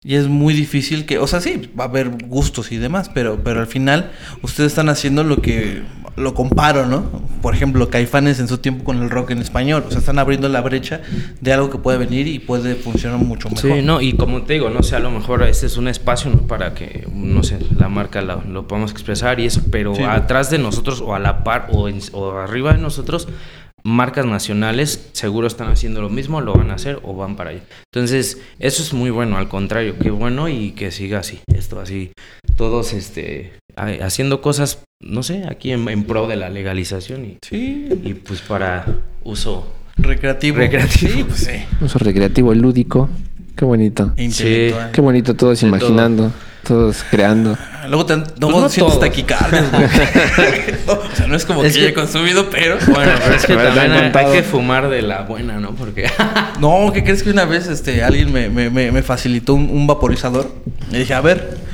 y 0.05 0.15
es 0.15 0.27
muy 0.27 0.53
difícil 0.53 1.07
que, 1.07 1.17
o 1.17 1.25
sea, 1.25 1.41
sí, 1.41 1.69
va 1.77 1.85
a 1.85 1.87
haber 1.87 2.11
gustos 2.27 2.71
y 2.71 2.77
demás, 2.77 3.09
pero, 3.11 3.43
pero 3.43 3.59
al 3.59 3.65
final 3.65 4.11
ustedes 4.43 4.71
están 4.71 4.87
haciendo 4.87 5.23
lo 5.23 5.41
que 5.41 5.81
lo 6.15 6.35
comparo, 6.35 6.85
¿no? 6.85 7.03
Por 7.41 7.55
ejemplo, 7.55 7.89
Caifanes 7.89 8.39
en 8.39 8.47
su 8.47 8.59
tiempo 8.59 8.83
con 8.83 9.01
el 9.01 9.09
rock 9.09 9.31
en 9.31 9.39
español. 9.39 9.83
O 9.87 9.89
sea, 9.89 9.99
están 9.99 10.19
abriendo 10.19 10.47
la 10.47 10.61
brecha 10.61 11.01
de 11.41 11.53
algo 11.53 11.71
que 11.71 11.79
puede 11.79 11.97
venir 11.97 12.27
y 12.27 12.37
puede 12.37 12.75
funcionar 12.75 13.17
mucho 13.17 13.49
mejor. 13.49 13.71
Sí, 13.71 13.81
no, 13.81 13.99
y 13.99 14.13
como 14.13 14.43
te 14.43 14.53
digo, 14.53 14.69
no 14.69 14.83
sé, 14.83 14.95
a 14.95 14.99
lo 14.99 15.09
mejor 15.09 15.41
este 15.41 15.65
es 15.65 15.75
un 15.75 15.87
espacio 15.87 16.31
para 16.47 16.75
que, 16.75 17.07
no 17.11 17.41
sé, 17.41 17.57
la 17.75 17.89
marca 17.89 18.21
lo, 18.21 18.43
lo 18.43 18.67
podamos 18.67 18.91
expresar 18.91 19.39
y 19.39 19.47
eso, 19.47 19.63
pero 19.71 19.93
atrás 20.07 20.51
de 20.51 20.59
nosotros 20.59 21.01
o 21.01 21.15
a 21.15 21.19
la 21.19 21.43
par 21.43 21.67
o, 21.71 21.89
o 22.13 22.31
arriba 22.37 22.73
de 22.73 22.79
nosotros 22.79 23.27
marcas 23.85 24.25
nacionales 24.25 25.09
seguro 25.13 25.45
están 25.45 25.69
haciendo 25.69 26.01
lo 26.01 26.09
mismo, 26.09 26.41
lo 26.41 26.53
van 26.55 26.71
a 26.71 26.73
hacer 26.73 26.99
o 27.03 27.15
van 27.15 27.35
para 27.35 27.51
allá. 27.51 27.61
Entonces, 27.93 28.41
eso 28.59 28.81
es 28.81 28.93
muy 28.93 29.11
bueno, 29.11 29.37
al 29.37 29.47
contrario, 29.47 29.95
qué 29.99 30.09
bueno 30.09 30.49
y 30.49 30.71
que 30.71 30.91
siga 30.91 31.19
así, 31.19 31.39
esto 31.53 31.79
así, 31.79 32.11
todos 32.57 32.93
este, 32.93 33.53
haciendo 33.75 34.41
cosas, 34.41 34.83
no 34.99 35.21
sé, 35.21 35.43
aquí 35.47 35.71
en, 35.71 36.03
pro 36.05 36.27
de 36.27 36.35
la 36.35 36.49
legalización 36.49 37.25
y, 37.25 37.37
sí. 37.47 37.87
y 38.03 38.15
pues 38.15 38.41
para 38.41 38.85
uso 39.23 39.71
recreativo. 39.97 40.57
Recreativo, 40.57 41.27
pues 41.27 41.41
sí. 41.41 41.63
Uso 41.79 41.99
recreativo, 41.99 42.53
lúdico. 42.55 43.07
Qué 43.55 43.65
bonito. 43.65 44.13
Sí. 44.17 44.73
Qué 44.91 45.01
bonito 45.01 45.35
todos 45.35 45.61
imaginando. 45.61 46.31
Todos 46.65 47.05
creando. 47.11 47.55
Luego 47.87 48.05
te, 48.07 48.17
no, 48.17 48.49
pues 48.49 48.73
sientes 48.73 48.99
taquicardias, 48.99 49.71
güey. 49.71 49.83
o 50.87 51.15
sea, 51.15 51.27
no 51.27 51.35
es 51.35 51.45
como 51.45 51.61
que, 51.61 51.71
que 51.71 51.87
he 51.89 51.93
consumido, 51.93 52.49
pero... 52.49 52.77
Bueno, 52.87 53.11
pero 53.23 53.35
es 53.35 53.45
que 53.45 53.55
también 53.55 54.11
hay, 54.15 54.31
que 54.31 54.43
fumar 54.43 54.89
de 54.89 55.01
la 55.01 55.21
buena, 55.21 55.59
¿no? 55.59 55.75
Porque... 55.75 56.09
no, 56.59 56.91
¿qué 56.93 57.03
crees 57.03 57.21
que 57.21 57.29
una 57.29 57.45
vez 57.45 57.67
este, 57.67 58.03
alguien 58.03 58.33
me, 58.33 58.49
me, 58.49 58.69
me 58.69 59.03
facilitó 59.03 59.53
un, 59.53 59.69
un, 59.69 59.85
vaporizador? 59.85 60.51
Y 60.91 60.97
dije, 60.97 61.13
a 61.13 61.21
ver... 61.21 61.65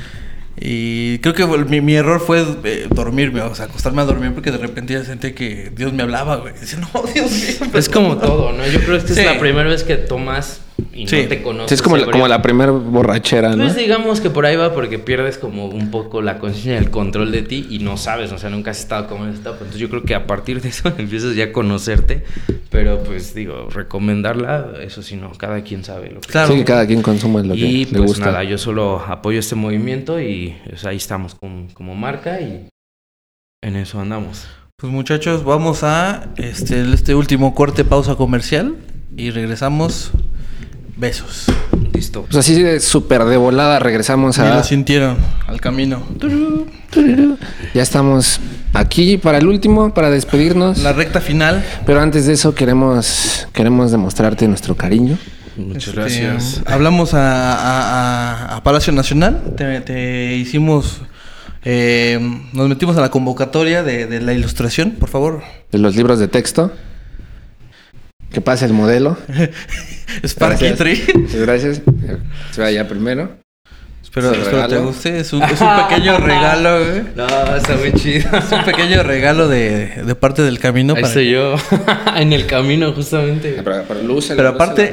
Y 0.64 1.18
creo 1.18 1.34
que 1.34 1.44
mi, 1.44 1.80
mi 1.80 1.94
error 1.94 2.20
fue 2.20 2.44
eh, 2.62 2.86
dormirme, 2.88 3.40
o 3.40 3.52
sea, 3.52 3.64
acostarme 3.64 4.02
a 4.02 4.04
dormir 4.04 4.32
porque 4.32 4.52
de 4.52 4.58
repente 4.58 4.92
ya 4.92 5.02
sentí 5.02 5.32
que 5.32 5.72
Dios 5.74 5.92
me 5.92 6.04
hablaba, 6.04 6.36
güey. 6.36 6.54
Dice, 6.60 6.76
no, 6.76 6.88
Dios 7.12 7.32
mío. 7.32 7.70
Es 7.74 7.88
como 7.88 8.18
todo, 8.18 8.52
¿no? 8.52 8.64
Yo 8.68 8.78
creo 8.78 8.92
que 8.92 8.98
esta 8.98 9.20
es 9.20 9.26
la 9.26 9.40
primera 9.40 9.68
vez 9.68 9.82
que 9.82 9.96
tomas 9.96 10.60
y 10.92 11.04
no 11.04 11.10
te 11.10 11.42
conoces. 11.42 11.72
es 11.72 11.82
como 11.82 11.96
la, 11.96 12.10
como 12.10 12.28
la 12.28 12.42
primera 12.42 12.70
borrachera, 12.72 13.56
¿no? 13.56 13.64
Pues 13.64 13.76
digamos 13.76 14.20
que 14.20 14.30
por 14.30 14.46
ahí 14.46 14.56
va 14.56 14.72
porque 14.72 14.98
pierdes 14.98 15.38
como 15.38 15.66
un 15.66 15.90
poco 15.90 16.22
la 16.22 16.38
conciencia 16.38 16.78
el 16.78 16.90
control 16.90 17.32
de 17.32 17.42
ti 17.42 17.66
y 17.70 17.78
no 17.78 17.96
sabes, 17.96 18.32
o 18.32 18.38
sea, 18.38 18.50
nunca 18.50 18.70
has 18.70 18.80
estado 18.80 19.06
como 19.08 19.24
en 19.24 19.32
esta 19.32 19.50
Entonces 19.50 19.78
yo 19.78 19.88
creo 19.88 20.02
que 20.02 20.14
a 20.14 20.26
partir 20.26 20.60
de 20.60 20.68
eso 20.68 20.92
empiezas 20.98 21.34
ya 21.34 21.44
a 21.44 21.52
conocerte, 21.52 22.24
pero 22.70 23.02
pues 23.02 23.34
digo, 23.34 23.68
recomendarla, 23.70 24.72
eso 24.82 25.02
sí, 25.02 25.16
no, 25.16 25.32
cada 25.32 25.62
quien 25.62 25.84
sabe 25.84 26.10
lo 26.10 26.20
que 26.20 26.28
Claro. 26.28 26.54
Sí, 26.54 26.64
cada 26.64 26.86
quien 26.86 27.02
consume 27.02 27.42
lo 27.44 27.54
que 27.54 27.60
y, 27.60 27.84
le 27.86 27.98
pues, 27.98 28.18
nada, 28.18 28.44
yo 28.44 28.58
solo 28.58 29.00
apoyo 29.06 29.38
este 29.38 29.54
movimiento 29.54 30.20
y 30.20 30.56
ahí 30.84 30.96
estamos 30.96 31.34
como, 31.34 31.68
como 31.74 31.94
marca 31.94 32.40
y 32.40 32.68
en 33.62 33.76
eso 33.76 34.00
andamos. 34.00 34.46
Pues 34.76 34.92
muchachos, 34.92 35.44
vamos 35.44 35.84
a 35.84 36.32
este, 36.36 36.92
este 36.92 37.14
último 37.14 37.54
corte 37.54 37.84
pausa 37.84 38.16
comercial 38.16 38.76
y 39.16 39.30
regresamos 39.30 40.10
Besos. 41.02 41.46
Listo. 41.92 42.22
Pues 42.22 42.36
así 42.36 42.62
de 42.62 42.78
súper 42.78 43.24
de 43.24 43.36
volada 43.36 43.80
regresamos 43.80 44.38
a... 44.38 44.48
Y 44.48 44.54
lo 44.54 44.62
sintieron 44.62 45.16
al 45.48 45.60
camino. 45.60 46.00
Ya 47.74 47.82
estamos 47.82 48.38
aquí 48.72 49.18
para 49.18 49.38
el 49.38 49.48
último, 49.48 49.92
para 49.92 50.10
despedirnos. 50.10 50.78
La 50.78 50.92
recta 50.92 51.20
final. 51.20 51.64
Pero 51.86 52.00
antes 52.00 52.26
de 52.26 52.34
eso 52.34 52.54
queremos, 52.54 53.48
queremos 53.52 53.90
demostrarte 53.90 54.46
nuestro 54.46 54.76
cariño. 54.76 55.18
Muchas 55.56 55.88
este, 55.88 56.00
gracias. 56.00 56.62
Hablamos 56.66 57.10
a, 57.14 58.60
Palacio 58.62 58.92
Nacional, 58.92 59.42
te, 59.56 60.36
hicimos... 60.36 61.00
Eh, 61.64 62.20
nos 62.52 62.68
metimos 62.68 62.96
a 62.96 63.00
la 63.00 63.10
convocatoria 63.10 63.82
de, 63.82 64.06
de 64.06 64.20
la 64.20 64.34
ilustración, 64.34 64.92
por 64.92 65.08
favor. 65.08 65.42
De 65.72 65.78
los 65.78 65.96
libros 65.96 66.20
de 66.20 66.28
texto. 66.28 66.70
Que 68.32 68.40
pase 68.40 68.64
el 68.64 68.72
modelo. 68.72 69.18
Sparky 70.24 70.72
Tree. 70.72 71.02
Gracias. 71.34 71.82
Se 72.50 72.60
vaya 72.60 72.88
primero. 72.88 73.36
Espero, 74.02 74.32
espero 74.32 74.68
te 74.68 74.78
guste. 74.78 75.20
Es 75.20 75.32
un, 75.32 75.42
es 75.42 75.60
un 75.60 75.88
pequeño 75.88 76.18
regalo, 76.18 76.84
güey. 76.84 77.02
No, 77.16 77.56
está 77.56 77.76
muy 77.76 77.92
chido. 77.94 78.28
Es 78.36 78.52
un 78.52 78.64
pequeño 78.64 79.02
regalo 79.02 79.48
de, 79.48 80.02
de 80.04 80.14
parte 80.14 80.42
del 80.42 80.58
camino. 80.58 80.94
Ahí 80.94 81.02
estoy 81.02 81.30
yo. 81.30 81.56
en 82.16 82.32
el 82.32 82.46
camino, 82.46 82.92
justamente. 82.92 83.60
Pero, 83.64 83.84
pero 83.88 84.02
luz, 84.02 84.32
pero 84.36 84.50
aparte. 84.50 84.92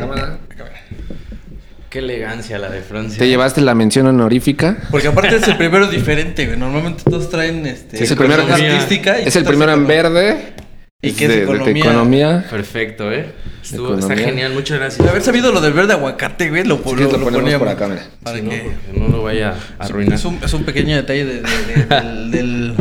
Qué 1.90 2.00
elegancia 2.00 2.60
la 2.60 2.70
de 2.70 2.82
Francia. 2.82 3.18
¿Te 3.18 3.28
llevaste 3.28 3.62
la 3.62 3.74
mención 3.74 4.06
honorífica? 4.06 4.78
Porque 4.92 5.08
aparte 5.08 5.38
es 5.38 5.48
el 5.48 5.58
primero 5.58 5.88
diferente, 5.88 6.46
güey. 6.46 6.58
Normalmente 6.58 7.04
todos 7.04 7.30
traen 7.30 7.66
este. 7.66 7.98
Sí, 7.98 8.04
es 8.04 8.12
el 8.12 8.18
primero 8.18 8.44
artística. 8.44 9.20
Y 9.20 9.28
es 9.28 9.36
el 9.36 9.44
primero 9.44 9.74
en 9.74 9.88
verde. 9.88 10.54
¿Y 11.02 11.14
qué 11.14 11.26
es 11.26 11.32
de, 11.32 11.43
economía? 11.43 11.74
De 11.74 11.80
economía. 11.80 12.45
Perfecto, 12.50 13.10
¿eh? 13.10 13.32
Estuvo, 13.64 13.97
está 13.97 14.18
genial, 14.18 14.52
muchas 14.52 14.80
gracias. 14.80 15.02
De 15.02 15.10
haber 15.10 15.22
sabido 15.22 15.54
lo 15.54 15.62
del 15.62 15.72
verde 15.72 15.93
aguacate, 15.93 16.50
güey, 16.50 16.66
lo, 16.66 16.76
lo, 16.84 16.93
lo, 16.93 17.24
ponemos 17.24 17.54
por 17.54 17.70
acá, 17.70 17.88
mira. 17.88 18.06
Para 18.22 18.41
que 18.41 18.74
no, 18.93 19.08
no, 19.08 19.08
lo 19.08 19.24
vaya 19.24 19.56
a 19.78 19.86
arruinar. 19.86 20.16
Es 20.16 20.26
un, 20.26 20.39
es 20.43 20.54
un 20.54 20.66
pequeño 20.66 20.97
detalle 20.97 21.24
de, 21.24 21.41
del, 21.41 22.32
del, 22.32 22.76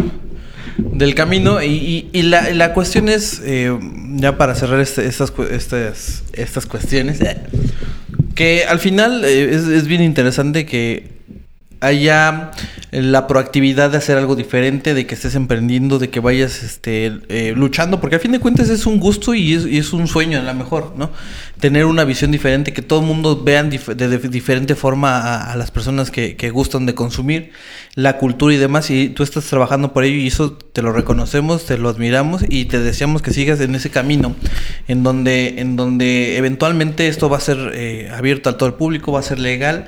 del, 0.79 1.15
camino. 1.15 1.63
Y, 1.63 1.69
y, 1.69 2.11
y 2.13 2.23
la, 2.23 2.51
la, 2.51 2.75
cuestión 2.75 3.09
es, 3.09 3.41
eh, 3.45 3.79
ya 4.17 4.37
para 4.37 4.57
cerrar 4.57 4.81
este, 4.81 5.07
estas, 5.07 5.33
estas, 5.53 6.25
estas 6.33 6.67
cuestiones, 6.67 7.21
eh, 7.21 7.37
que 8.35 8.65
al 8.65 8.81
final 8.81 9.25
eh, 9.25 9.55
es, 9.55 9.69
es 9.69 9.87
bien 9.87 10.03
interesante 10.03 10.67
que 10.67 11.18
haya 11.81 12.51
la 12.91 13.27
proactividad 13.27 13.91
de 13.91 13.99
hacer 13.99 14.17
algo 14.17 14.35
diferente, 14.35 14.95
de 14.95 15.07
que 15.07 15.15
estés 15.15 15.35
emprendiendo, 15.35 15.99
de 15.99 16.09
que 16.09 16.21
vayas 16.21 16.63
este, 16.63 17.13
eh, 17.29 17.53
luchando, 17.55 18.01
porque 18.01 18.17
al 18.17 18.23
fin 18.23 18.33
de 18.33 18.41
cuentas 18.41 18.71
es 18.71 18.87
un 18.87 18.99
gusto 18.99 19.35
y 19.35 19.55
es, 19.55 19.67
y 19.67 19.79
es, 19.79 19.93
un 19.93 20.09
sueño 20.09 20.39
a 20.39 20.43
lo 20.43 20.55
mejor, 20.55 20.95
¿no? 20.97 21.11
Tener 21.61 21.85
una 21.85 22.05
visión 22.05 22.31
diferente, 22.31 22.73
que 22.73 22.83
todo 22.83 23.01
el 23.01 23.07
mundo 23.07 23.43
vean 23.45 23.69
dif 23.69 23.89
de, 23.89 24.19
diferente 24.19 24.75
forma 24.75 25.19
a, 25.19 25.53
a 25.53 25.57
las 25.57 25.71
personas 25.71 26.11
que, 26.11 26.37
que, 26.37 26.51
gustan 26.51 26.87
de 26.87 26.95
consumir 26.95 27.53
la 27.95 28.17
cultura 28.17 28.55
y 28.55 28.57
demás, 28.57 28.91
y 28.91 29.11
tú 29.11 29.23
estás 29.23 29.45
trabajando 29.45 29.93
por 29.93 30.05
ello 30.05 30.17
y 30.17 30.29
eso 30.29 30.53
te 30.53 30.83
lo 30.83 30.93
reconocemos, 30.93 31.67
te 31.67 31.77
lo 31.77 31.89
admiramos 31.91 32.43
y 32.49 32.65
te 32.67 32.81
deseamos 32.81 33.23
que 33.23 33.33
sigas 33.33 33.61
en 33.61 33.75
ese 33.75 33.91
camino, 33.91 34.35
en 34.89 35.03
donde, 35.03 35.61
en 35.61 35.77
donde 35.77 36.39
eventualmente 36.39 37.09
esto 37.09 37.29
va 37.29 37.37
a 37.37 37.41
ser 37.41 37.73
eh, 37.75 38.11
abierto 38.17 38.51
a 38.51 38.57
todo 38.57 38.69
el 38.69 38.75
público, 38.75 39.13
va 39.13 39.21
a 39.21 39.25
ser 39.25 39.39
legal 39.39 39.87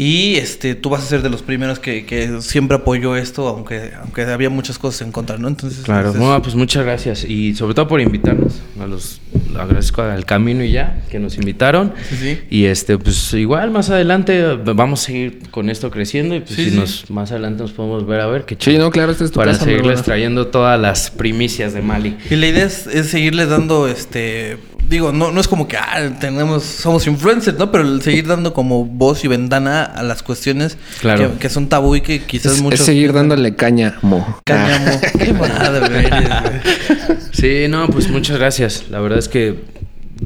y 0.00 0.36
este, 0.36 0.76
tú 0.76 0.90
vas 0.90 1.02
a 1.02 1.06
ser 1.06 1.22
de 1.22 1.28
los 1.28 1.42
primeros 1.42 1.80
que, 1.80 2.06
que 2.06 2.40
siempre 2.40 2.76
apoyó 2.76 3.16
esto, 3.16 3.48
aunque, 3.48 3.90
aunque 4.00 4.22
había 4.22 4.48
muchas 4.48 4.78
cosas 4.78 5.02
en 5.02 5.10
contra, 5.10 5.38
¿no? 5.38 5.48
Entonces, 5.48 5.82
claro, 5.82 6.10
entonces... 6.10 6.22
No, 6.22 6.40
pues 6.40 6.54
muchas 6.54 6.84
gracias. 6.84 7.24
Y 7.24 7.56
sobre 7.56 7.74
todo 7.74 7.88
por 7.88 8.00
invitarnos. 8.00 8.62
A 8.80 8.86
los 8.86 9.20
agradezco 9.58 10.02
al 10.02 10.24
camino 10.24 10.62
y 10.62 10.70
ya, 10.70 11.02
que 11.10 11.18
nos 11.18 11.34
invitaron. 11.34 11.94
Sí, 12.10 12.16
sí. 12.16 12.40
Y 12.48 12.66
este, 12.66 12.96
pues 12.96 13.34
igual 13.34 13.72
más 13.72 13.90
adelante 13.90 14.54
vamos 14.54 15.02
a 15.02 15.06
seguir 15.06 15.50
con 15.50 15.68
esto 15.68 15.90
creciendo. 15.90 16.36
Y 16.36 16.40
pues 16.42 16.54
sí, 16.54 16.66
si 16.66 16.70
sí. 16.70 16.76
nos 16.76 17.10
más 17.10 17.32
adelante 17.32 17.64
nos 17.64 17.72
podemos 17.72 18.06
ver 18.06 18.20
a 18.20 18.28
ver 18.28 18.44
qué 18.44 18.56
Sí, 18.56 18.78
no, 18.78 18.92
claro, 18.92 19.10
este 19.10 19.24
es 19.24 19.32
tu 19.32 19.40
Para 19.40 19.50
casa, 19.50 19.64
seguirles 19.64 20.04
trayendo 20.04 20.46
todas 20.46 20.80
las 20.80 21.10
primicias 21.10 21.74
de 21.74 21.82
Mali. 21.82 22.16
Y 22.30 22.36
la 22.36 22.46
idea 22.46 22.66
es, 22.66 22.86
es 22.86 23.08
seguirles 23.08 23.48
dando 23.48 23.88
este 23.88 24.58
digo, 24.88 25.12
no, 25.12 25.30
no 25.30 25.40
es 25.40 25.48
como 25.48 25.68
que 25.68 25.76
ah, 25.76 26.10
tenemos, 26.18 26.64
somos 26.64 27.06
influencers, 27.06 27.58
¿no? 27.58 27.70
Pero 27.70 27.84
el 27.84 28.02
seguir 28.02 28.26
dando 28.26 28.54
como 28.54 28.84
voz 28.84 29.24
y 29.24 29.28
ventana 29.28 29.84
a 29.84 30.02
las 30.02 30.22
cuestiones 30.22 30.76
claro. 31.00 31.32
que, 31.32 31.38
que, 31.38 31.48
son 31.48 31.68
tabú 31.68 31.96
y 31.96 32.00
que 32.00 32.22
quizás 32.22 32.54
es, 32.54 32.62
muchos. 32.62 32.80
Es 32.80 32.86
seguir 32.86 33.12
dándole 33.12 33.54
cáñamo. 33.54 34.40
Cáñamo. 34.44 35.00
Qué 35.18 35.32
madre, 35.32 35.98
eres, 35.98 37.28
Sí, 37.32 37.66
no, 37.68 37.88
pues 37.88 38.08
muchas 38.08 38.38
gracias. 38.38 38.84
La 38.90 39.00
verdad 39.00 39.18
es 39.18 39.28
que 39.28 39.62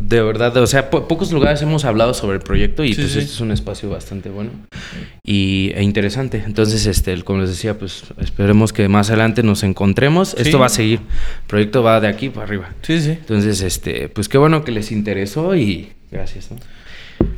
de 0.09 0.21
verdad, 0.21 0.57
o 0.57 0.67
sea, 0.67 0.91
po 0.91 1.07
pocos 1.07 1.33
lugares 1.33 1.63
hemos 1.63 1.85
hablado 1.85 2.13
sobre 2.15 2.37
el 2.37 2.43
proyecto 2.43 2.83
y 2.85 2.95
sí, 2.95 3.01
pues 3.01 3.13
sí. 3.13 3.19
este 3.21 3.33
es 3.33 3.41
un 3.41 3.53
espacio 3.53 3.89
bastante 3.89 4.31
bueno 4.31 4.51
y, 5.23 5.73
e 5.75 5.83
interesante. 5.83 6.43
Entonces, 6.45 6.87
este, 6.87 7.23
como 7.23 7.41
les 7.41 7.51
decía, 7.51 7.79
pues 7.79 8.05
esperemos 8.19 8.73
que 8.73 8.89
más 8.89 9.11
adelante 9.11 9.43
nos 9.43 9.63
encontremos. 9.63 10.31
Sí. 10.31 10.37
Esto 10.43 10.59
va 10.59 10.67
a 10.67 10.71
seguir, 10.71 11.01
el 11.01 11.47
proyecto 11.47 11.83
va 11.83 12.01
de 12.01 12.09
aquí 12.09 12.31
para 12.31 12.47
arriba. 12.47 12.71
Sí, 12.83 13.01
sí. 13.01 13.11
Entonces, 13.11 13.61
este, 13.63 14.09
pues 14.09 14.29
qué 14.29 14.39
bueno 14.39 14.65
que 14.65 14.73
les 14.73 14.91
interesó 14.91 15.55
y 15.55 15.93
gracias. 16.11 16.51
¿no? 16.51 16.59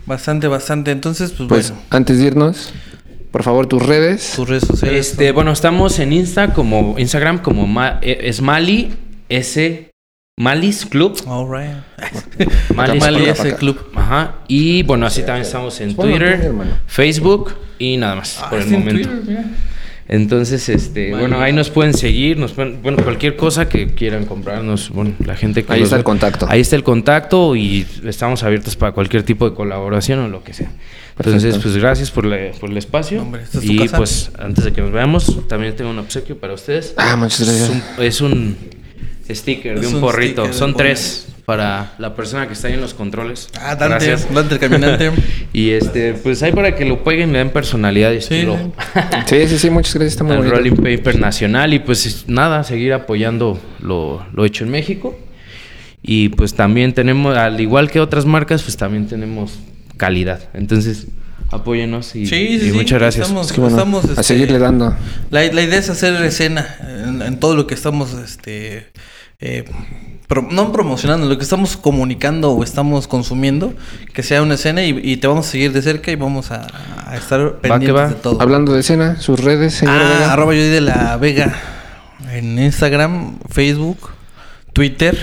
Bastante, 0.06 0.48
bastante. 0.48 0.90
Entonces, 0.90 1.32
pues, 1.32 1.48
pues 1.48 1.70
bueno. 1.70 1.84
antes 1.90 2.18
de 2.18 2.24
irnos, 2.24 2.72
por 3.30 3.42
favor, 3.42 3.66
tus 3.66 3.82
redes. 3.82 4.32
Tus 4.36 4.48
redes 4.48 4.64
sociales. 4.64 5.10
Este, 5.10 5.32
bueno, 5.32 5.52
estamos 5.52 5.98
en 5.98 6.12
Insta 6.12 6.54
como 6.54 6.98
Instagram 6.98 7.38
como 7.38 7.66
Ma 7.66 7.98
es 8.02 8.40
Mali 8.40 8.92
S 9.28 9.93
Malis 10.36 10.84
Club. 10.86 11.16
All 11.28 11.46
right. 11.46 11.76
Malis, 12.74 13.00
Malis 13.00 13.38
Club. 13.40 13.56
Club. 13.58 13.90
Ajá. 13.94 14.34
Y 14.48 14.82
bueno, 14.82 15.06
así 15.06 15.22
también 15.22 15.42
estamos 15.42 15.80
en 15.80 15.94
Twitter, 15.94 16.52
Facebook 16.88 17.54
y 17.78 17.96
nada 17.96 18.16
más 18.16 18.40
ah, 18.42 18.50
por 18.50 18.60
el 18.60 18.66
momento. 18.66 19.10
Twitter, 19.10 19.44
Entonces, 20.08 20.68
este, 20.68 21.12
bueno, 21.12 21.40
ahí 21.40 21.52
nos 21.52 21.70
pueden 21.70 21.94
seguir, 21.94 22.36
nos 22.36 22.50
pueden, 22.50 22.82
bueno, 22.82 22.98
cualquier 23.04 23.36
cosa 23.36 23.68
que 23.68 23.94
quieran 23.94 24.26
comprarnos, 24.26 24.90
bueno, 24.90 25.12
la 25.24 25.36
gente 25.36 25.64
que 25.64 25.72
Ahí 25.72 25.82
está 25.82 25.94
ve, 25.94 26.00
el 26.00 26.04
contacto. 26.04 26.46
Ahí 26.50 26.60
está 26.60 26.74
el 26.74 26.82
contacto 26.82 27.54
y 27.54 27.86
estamos 28.04 28.42
abiertos 28.42 28.74
para 28.74 28.90
cualquier 28.90 29.22
tipo 29.22 29.48
de 29.48 29.54
colaboración 29.54 30.18
o 30.18 30.28
lo 30.28 30.42
que 30.42 30.52
sea. 30.52 30.72
Entonces, 31.16 31.54
Perfecto. 31.54 31.62
pues 31.62 31.76
gracias 31.76 32.10
por, 32.10 32.24
la, 32.24 32.50
por 32.58 32.70
el 32.70 32.76
espacio. 32.76 33.22
Hombre, 33.22 33.44
¿esta 33.44 33.58
es 33.58 33.64
y 33.66 33.78
casa? 33.78 33.98
pues 33.98 34.32
antes 34.36 34.64
de 34.64 34.72
que 34.72 34.80
nos 34.80 34.90
veamos, 34.90 35.46
también 35.46 35.76
tengo 35.76 35.90
un 35.90 35.98
obsequio 36.00 36.36
para 36.40 36.54
ustedes. 36.54 36.92
Ah, 36.96 37.14
muchas 37.14 37.46
gracias. 37.46 37.70
Es 37.70 37.70
un, 37.70 38.04
es 38.04 38.20
un 38.20 38.83
sticker 39.30 39.80
de 39.80 39.86
un, 39.86 39.96
un 39.96 40.00
porrito. 40.00 40.52
Son 40.52 40.74
tres 40.74 41.28
para 41.44 41.92
la 41.98 42.14
persona 42.14 42.46
que 42.46 42.54
está 42.54 42.68
ahí 42.68 42.74
en 42.74 42.80
los 42.80 42.94
controles. 42.94 43.48
Ah, 43.60 43.76
Dante, 43.76 44.06
Gracias. 44.06 44.32
Dante 44.34 44.54
el 44.54 44.60
caminante. 44.60 45.10
Y 45.52 45.70
este, 45.70 46.14
pues 46.14 46.42
ahí 46.42 46.50
para 46.52 46.74
que 46.74 46.84
lo 46.84 47.04
peguen, 47.04 47.32
le 47.32 47.38
den 47.38 47.50
personalidad 47.50 48.10
y 48.12 48.20
Sí. 48.20 48.34
estilo. 48.34 48.72
Sí, 49.26 49.46
sí, 49.46 49.58
sí, 49.58 49.70
muchas 49.70 49.94
gracias. 49.94 50.12
Está 50.14 50.24
muy 50.24 50.36
al 50.36 50.50
rolling 50.50 50.72
paper 50.76 51.18
nacional 51.20 51.72
y 51.74 51.78
pues 51.78 52.24
nada, 52.28 52.64
seguir 52.64 52.92
apoyando 52.92 53.60
lo, 53.80 54.24
lo 54.32 54.44
hecho 54.44 54.64
en 54.64 54.70
México. 54.70 55.18
Y 56.02 56.30
pues 56.30 56.54
también 56.54 56.92
tenemos, 56.92 57.36
al 57.36 57.60
igual 57.60 57.90
que 57.90 58.00
otras 58.00 58.26
marcas, 58.26 58.62
pues 58.62 58.76
también 58.76 59.06
tenemos 59.06 59.58
calidad. 59.96 60.48
Entonces, 60.54 61.06
apóyenos 61.50 62.14
y, 62.16 62.26
Sí, 62.26 62.34
y 62.36 62.58
sí, 62.60 62.66
sí. 62.70 62.72
muchas 62.72 62.98
gracias. 62.98 63.26
Estamos, 63.28 63.46
Es 63.46 63.52
que 63.52 63.60
bueno, 63.60 63.76
estamos, 63.76 64.04
a 64.04 64.08
este, 64.08 64.22
seguirle 64.22 64.58
dando. 64.58 64.94
La, 65.30 65.44
la 65.52 65.62
idea 65.62 65.78
es 65.78 65.88
hacer 65.88 66.14
escena 66.24 66.76
en, 67.06 67.22
en 67.22 67.38
todo 67.38 67.54
lo 67.54 67.66
que 67.66 67.74
estamos, 67.74 68.12
este, 68.14 68.88
eh, 69.40 69.64
pro, 70.28 70.42
no 70.50 70.72
promocionando, 70.72 71.26
lo 71.28 71.36
que 71.36 71.44
estamos 71.44 71.76
comunicando 71.76 72.52
o 72.52 72.62
estamos 72.64 73.06
consumiendo, 73.08 73.74
que 74.12 74.22
sea 74.22 74.42
una 74.42 74.54
escena 74.54 74.84
y, 74.84 74.98
y 75.02 75.16
te 75.18 75.26
vamos 75.26 75.46
a 75.46 75.50
seguir 75.50 75.72
de 75.72 75.82
cerca 75.82 76.10
y 76.12 76.16
vamos 76.16 76.50
a, 76.50 76.66
a 77.06 77.16
estar 77.16 77.56
pendientes 77.60 77.94
va. 77.96 78.08
de 78.08 78.14
todo. 78.14 78.40
Hablando 78.40 78.72
de 78.72 78.80
escena, 78.80 79.20
sus 79.20 79.40
redes, 79.40 79.82
Ah, 79.86 79.86
Vega. 80.18 80.32
arroba 80.32 80.54
yo 80.54 80.62
de 80.62 80.80
la 80.80 81.16
Vega 81.16 81.54
en 82.32 82.58
Instagram, 82.58 83.38
Facebook, 83.50 83.98
Twitter 84.72 85.16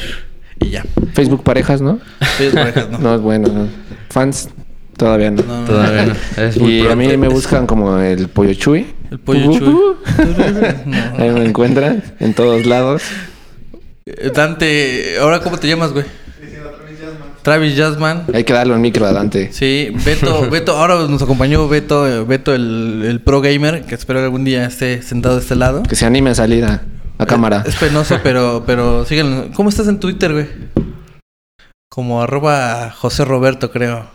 y 0.60 0.70
ya. 0.70 0.86
Facebook 1.14 1.44
parejas, 1.44 1.82
¿no? 1.82 2.00
Facebook 2.38 2.60
parejas, 2.60 2.90
no. 2.90 2.98
No, 3.00 3.16
es 3.16 3.22
bueno. 3.22 3.48
no. 3.50 3.68
Fans, 4.10 4.50
todavía 4.98 5.32
no. 5.32 5.42
No, 5.44 5.62
no, 5.62 5.66
Todavía 5.66 6.06
no. 6.06 6.14
Es 6.44 6.58
muy 6.60 6.82
Y 6.82 6.88
a 6.88 6.96
mí 6.96 7.18
me 7.18 7.28
buscan 7.28 7.66
como 7.66 7.98
el 7.98 8.28
pollo 8.30 8.54
chuy. 8.54 8.86
El 9.10 9.20
pollo 9.20 9.50
Uh, 9.50 9.58
chuy. 9.58 9.68
uh. 9.70 9.96
No. 10.86 10.98
Ahí 11.18 11.30
me 11.32 11.46
encuentran 11.46 12.04
en 12.20 12.34
todos 12.34 12.66
lados. 12.66 13.02
Eh, 14.18 14.32
Dante, 14.34 15.18
¿ahora 15.20 15.40
cómo 15.42 15.58
te 15.58 15.68
llamas, 15.68 15.92
güey? 15.94 16.06
Travis 17.42 17.76
Jasman. 17.76 18.26
Hay 18.34 18.44
que 18.44 18.54
darle 18.54 18.74
un 18.76 18.82
micro 18.82 19.06
a 19.06 19.14
Dante. 19.14 19.52
Sí, 19.52 19.92
Beto, 20.06 20.48
Beto, 20.52 20.78
ahora 20.78 21.08
nos 21.08 21.22
acompañó 21.24 21.68
Beto, 21.68 22.08
eh, 22.08 22.24
Beto 22.24 22.54
el, 22.54 23.04
el 23.08 23.20
pro 23.20 23.42
gamer, 23.42 23.84
que 23.84 23.96
espero 23.96 24.20
que 24.20 24.26
algún 24.26 24.44
día 24.44 24.66
esté 24.66 25.02
sentado 25.02 25.36
de 25.36 25.42
este 25.42 25.56
lado. 25.56 25.82
Que 25.84 25.96
se 25.96 26.06
anime 26.06 26.30
a 26.30 26.36
salir 26.36 26.64
a, 26.66 26.84
a 27.18 27.26
cámara. 27.26 27.64
Es 27.66 27.76
penoso, 27.76 28.20
pero, 28.24 28.64
pero 28.68 29.06
síganlo. 29.06 29.48
¿Cómo 29.56 29.70
estás 29.70 29.88
en 29.88 30.00
Twitter, 30.00 30.34
güey? 30.34 30.48
Como 31.90 32.22
arroba 32.22 32.92
José 32.96 33.26
Roberto, 33.26 33.72
creo. 33.72 34.08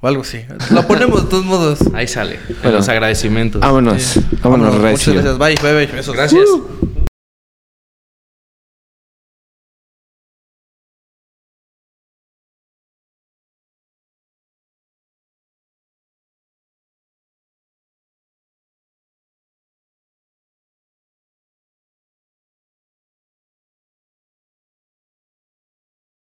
O 0.00 0.06
algo 0.08 0.22
así. 0.22 0.40
Lo 0.70 0.86
ponemos 0.86 1.24
de 1.24 1.28
todos 1.28 1.44
modos. 1.44 1.80
Ahí 1.92 2.06
sale. 2.06 2.38
Bueno. 2.62 2.78
los 2.78 2.88
agradecimientos. 2.88 3.60
Vámonos. 3.60 4.00
Sí. 4.00 4.20
Vámonos, 4.42 4.68
Muchas 4.76 4.82
recio. 4.82 5.12
gracias. 5.14 5.38
Bye, 5.38 5.56
bye, 5.60 5.74
bye. 5.74 5.86
Besos. 5.94 6.14
Gracias. 6.14 6.48
Uh. 6.48 6.89